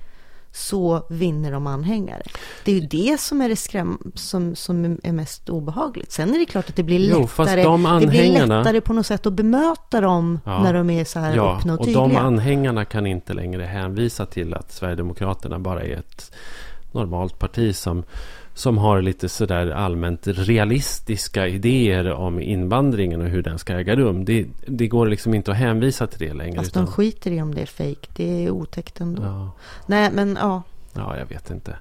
så 0.51 1.05
vinner 1.09 1.51
de 1.51 1.67
anhängare. 1.67 2.21
Det 2.65 2.71
är 2.71 2.75
ju 2.75 2.87
det 2.87 3.19
som 3.19 3.41
är 3.41 3.49
det 3.49 3.55
skräm 3.55 4.11
som, 4.15 4.55
som 4.55 4.97
är 5.03 5.11
mest 5.11 5.49
obehagligt. 5.49 6.11
Sen 6.11 6.35
är 6.35 6.39
det 6.39 6.45
klart 6.45 6.69
att 6.69 6.75
det 6.75 6.83
blir 6.83 6.99
lättare, 6.99 7.63
jo, 7.63 7.71
anhängarna... 7.73 7.99
det 7.99 8.07
blir 8.07 8.47
lättare 8.47 8.81
på 8.81 8.93
något 8.93 9.05
sätt 9.05 9.25
att 9.25 9.33
bemöta 9.33 10.01
dem 10.01 10.39
ja, 10.45 10.63
när 10.63 10.73
de 10.73 10.89
är 10.89 11.05
så 11.05 11.19
här 11.19 11.35
ja, 11.35 11.57
öppna 11.57 11.73
och 11.73 11.79
tydliga. 11.79 12.01
Och 12.01 12.09
de 12.09 12.15
anhängarna 12.17 12.85
kan 12.85 13.05
inte 13.05 13.33
längre 13.33 13.63
hänvisa 13.63 14.25
till 14.25 14.53
att 14.53 14.71
Sverigedemokraterna 14.71 15.59
bara 15.59 15.83
är 15.83 15.97
ett 15.97 16.31
normalt 16.91 17.39
parti 17.39 17.75
som 17.75 18.03
som 18.59 18.77
har 18.77 19.01
lite 19.01 19.29
sådär 19.29 19.71
allmänt 19.71 20.27
realistiska 20.27 21.47
idéer 21.47 22.11
om 22.11 22.39
invandringen 22.39 23.21
och 23.21 23.27
hur 23.27 23.43
den 23.43 23.59
ska 23.59 23.73
äga 23.73 23.95
rum. 23.95 24.25
Det, 24.25 24.45
det 24.67 24.87
går 24.87 25.07
liksom 25.07 25.33
inte 25.33 25.51
att 25.51 25.57
hänvisa 25.57 26.07
till 26.07 26.27
det 26.27 26.33
längre. 26.33 26.55
Fast 26.55 26.71
utan... 26.71 26.85
de 26.85 26.91
skiter 26.91 27.31
i 27.31 27.41
om 27.41 27.55
det 27.55 27.61
är 27.61 27.65
fejk. 27.65 28.09
Det 28.15 28.45
är 28.45 28.49
otäckt 28.49 29.01
ändå. 29.01 29.23
Ja. 29.23 29.51
Nej, 29.85 30.09
men 30.13 30.37
ja. 30.41 30.63
Ja, 30.93 31.17
jag 31.17 31.25
vet 31.25 31.49
inte. 31.49 31.75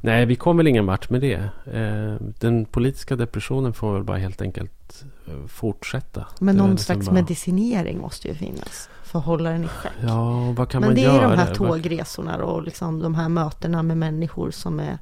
Nej, 0.00 0.26
vi 0.26 0.36
kommer 0.36 0.56
väl 0.62 0.66
ingen 0.66 0.86
vart 0.86 1.10
med 1.10 1.20
det. 1.20 1.48
Eh, 1.72 2.26
den 2.40 2.64
politiska 2.64 3.16
depressionen 3.16 3.72
får 3.72 3.94
väl 3.94 4.04
bara 4.04 4.18
helt 4.18 4.42
enkelt 4.42 5.04
eh, 5.26 5.46
fortsätta. 5.46 6.26
Men 6.40 6.56
någon 6.56 6.70
liksom 6.70 6.84
slags 6.94 7.06
bara... 7.06 7.14
medicinering 7.14 7.98
måste 7.98 8.28
ju 8.28 8.34
finnas. 8.34 8.88
för 9.02 9.18
att 9.18 9.24
hålla 9.24 9.50
den 9.50 9.64
i 9.64 9.68
schack. 9.68 9.92
Ja, 10.00 10.54
vad 10.56 10.68
kan 10.68 10.80
Men 10.80 10.88
man 10.88 10.94
det 10.94 11.00
göra? 11.00 11.24
är 11.24 11.30
de 11.30 11.38
här 11.38 11.54
tågresorna 11.54 12.44
och 12.44 12.62
liksom 12.62 13.02
de 13.02 13.14
här 13.14 13.28
mötena 13.28 13.82
med 13.82 13.96
människor 13.96 14.50
som 14.50 14.80
är... 14.80 14.98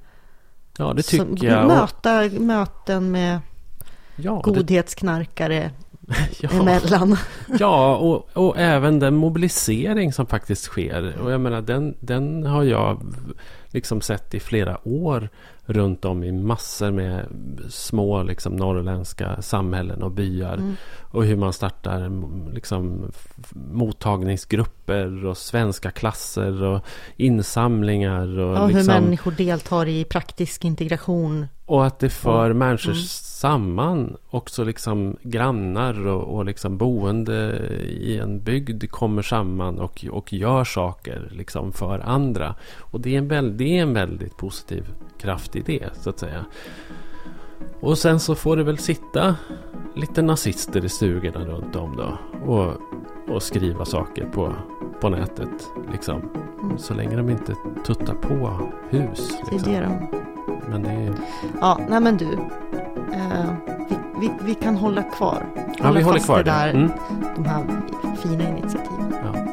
Ja, 0.78 0.92
det 0.92 1.02
tycker 1.02 1.46
jag. 1.46 1.60
Och, 1.62 1.68
Möta, 1.68 2.22
möten 2.40 3.10
med 3.10 3.40
ja, 4.16 4.40
godhetsknarkare 4.40 5.70
ja, 6.40 6.50
emellan. 6.50 7.16
ja 7.58 7.96
och, 7.96 8.28
och 8.32 8.58
även 8.58 8.98
den 8.98 9.16
mobilisering 9.16 10.12
som 10.12 10.26
faktiskt 10.26 10.64
sker. 10.64 11.16
Och 11.20 11.32
jag 11.32 11.40
menar, 11.40 11.62
den, 11.62 11.94
den 12.00 12.46
har 12.46 12.62
jag 12.62 13.14
liksom 13.68 14.00
sett 14.00 14.34
i 14.34 14.40
flera 14.40 14.88
år 14.88 15.28
runt 15.66 16.04
om 16.04 16.24
i 16.24 16.32
massor 16.32 16.90
med 16.90 17.26
små 17.70 18.22
liksom, 18.22 18.56
norrländska 18.56 19.42
samhällen 19.42 20.02
och 20.02 20.10
byar. 20.10 20.54
Mm. 20.54 20.76
Och 21.00 21.24
hur 21.24 21.36
man 21.36 21.52
startar 21.52 22.10
liksom, 22.54 23.12
mottagningsgrupper 23.52 25.26
och 25.26 25.36
svenska 25.36 25.90
klasser 25.90 26.62
och 26.62 26.84
insamlingar. 27.16 28.38
Och, 28.38 28.56
Ja, 28.56 28.66
hur 28.66 28.74
liksom, 28.74 28.94
människor 28.94 29.30
deltar 29.30 29.88
i 29.88 30.04
praktisk 30.04 30.64
integration. 30.64 31.46
Och 31.66 31.86
att 31.86 31.98
det 31.98 32.10
för 32.10 32.52
människor 32.52 32.92
mm. 32.92 33.04
samman. 33.04 34.16
Också 34.30 34.64
liksom 34.64 35.16
grannar 35.22 36.06
och, 36.06 36.36
och 36.36 36.44
liksom 36.44 36.78
boende 36.78 37.58
i 37.82 38.18
en 38.18 38.40
bygd 38.40 38.90
kommer 38.90 39.22
samman 39.22 39.78
och, 39.78 40.04
och 40.10 40.32
gör 40.32 40.64
saker 40.64 41.28
liksom 41.32 41.72
för 41.72 41.98
andra. 41.98 42.54
Och 42.80 43.00
det 43.00 43.14
är, 43.14 43.18
en 43.18 43.28
väl, 43.28 43.56
det 43.56 43.78
är 43.78 43.82
en 43.82 43.94
väldigt 43.94 44.36
positiv 44.36 44.84
kraft 45.18 45.56
i 45.56 45.60
det 45.60 45.88
så 45.92 46.10
att 46.10 46.18
säga. 46.18 46.44
Och 47.80 47.98
sen 47.98 48.20
så 48.20 48.34
får 48.34 48.56
det 48.56 48.64
väl 48.64 48.78
sitta 48.78 49.36
lite 49.94 50.22
nazister 50.22 50.84
i 50.84 50.88
stugorna 50.88 51.44
runt 51.44 51.76
om 51.76 51.96
då. 51.96 52.18
Och, 52.52 52.72
och 53.34 53.42
skriva 53.42 53.84
saker 53.84 54.24
på, 54.24 54.52
på 55.00 55.08
nätet. 55.08 55.68
Liksom. 55.92 56.30
Mm. 56.62 56.78
Så 56.78 56.94
länge 56.94 57.16
de 57.16 57.30
inte 57.30 57.54
tuttar 57.86 58.14
på 58.14 58.70
hus. 58.90 59.28
Det 59.28 59.48
är 59.48 59.52
Liksom. 59.52 59.72
det 59.72 59.80
de... 59.80 60.35
Men 60.68 60.82
det 60.82 60.90
är 60.90 61.12
Ja, 61.60 61.78
nej 61.88 62.00
men 62.00 62.16
du. 62.16 62.32
Eh, 63.12 63.52
vi, 63.88 63.96
vi, 64.20 64.30
vi 64.44 64.54
kan 64.54 64.76
hålla 64.76 65.02
kvar. 65.02 65.42
Ja, 65.78 65.90
vi 65.92 66.02
håller 66.02 66.18
kvar 66.20 66.38
det. 66.38 66.42
där, 66.44 66.70
Mm. 66.70 66.90
de 67.36 67.44
här 67.44 67.62
fina 68.22 68.48
initiativen. 68.48 69.14
Ja, 69.24 69.45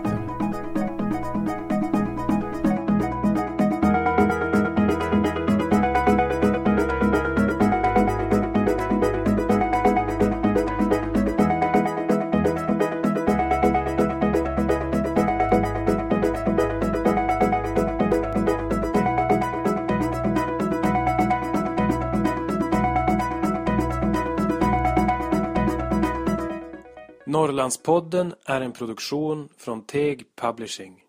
Norrlandspodden 27.34 28.34
är 28.46 28.62
en 28.62 28.72
produktion 28.72 29.50
från 29.58 29.86
Teg 29.86 30.36
Publishing. 30.36 31.03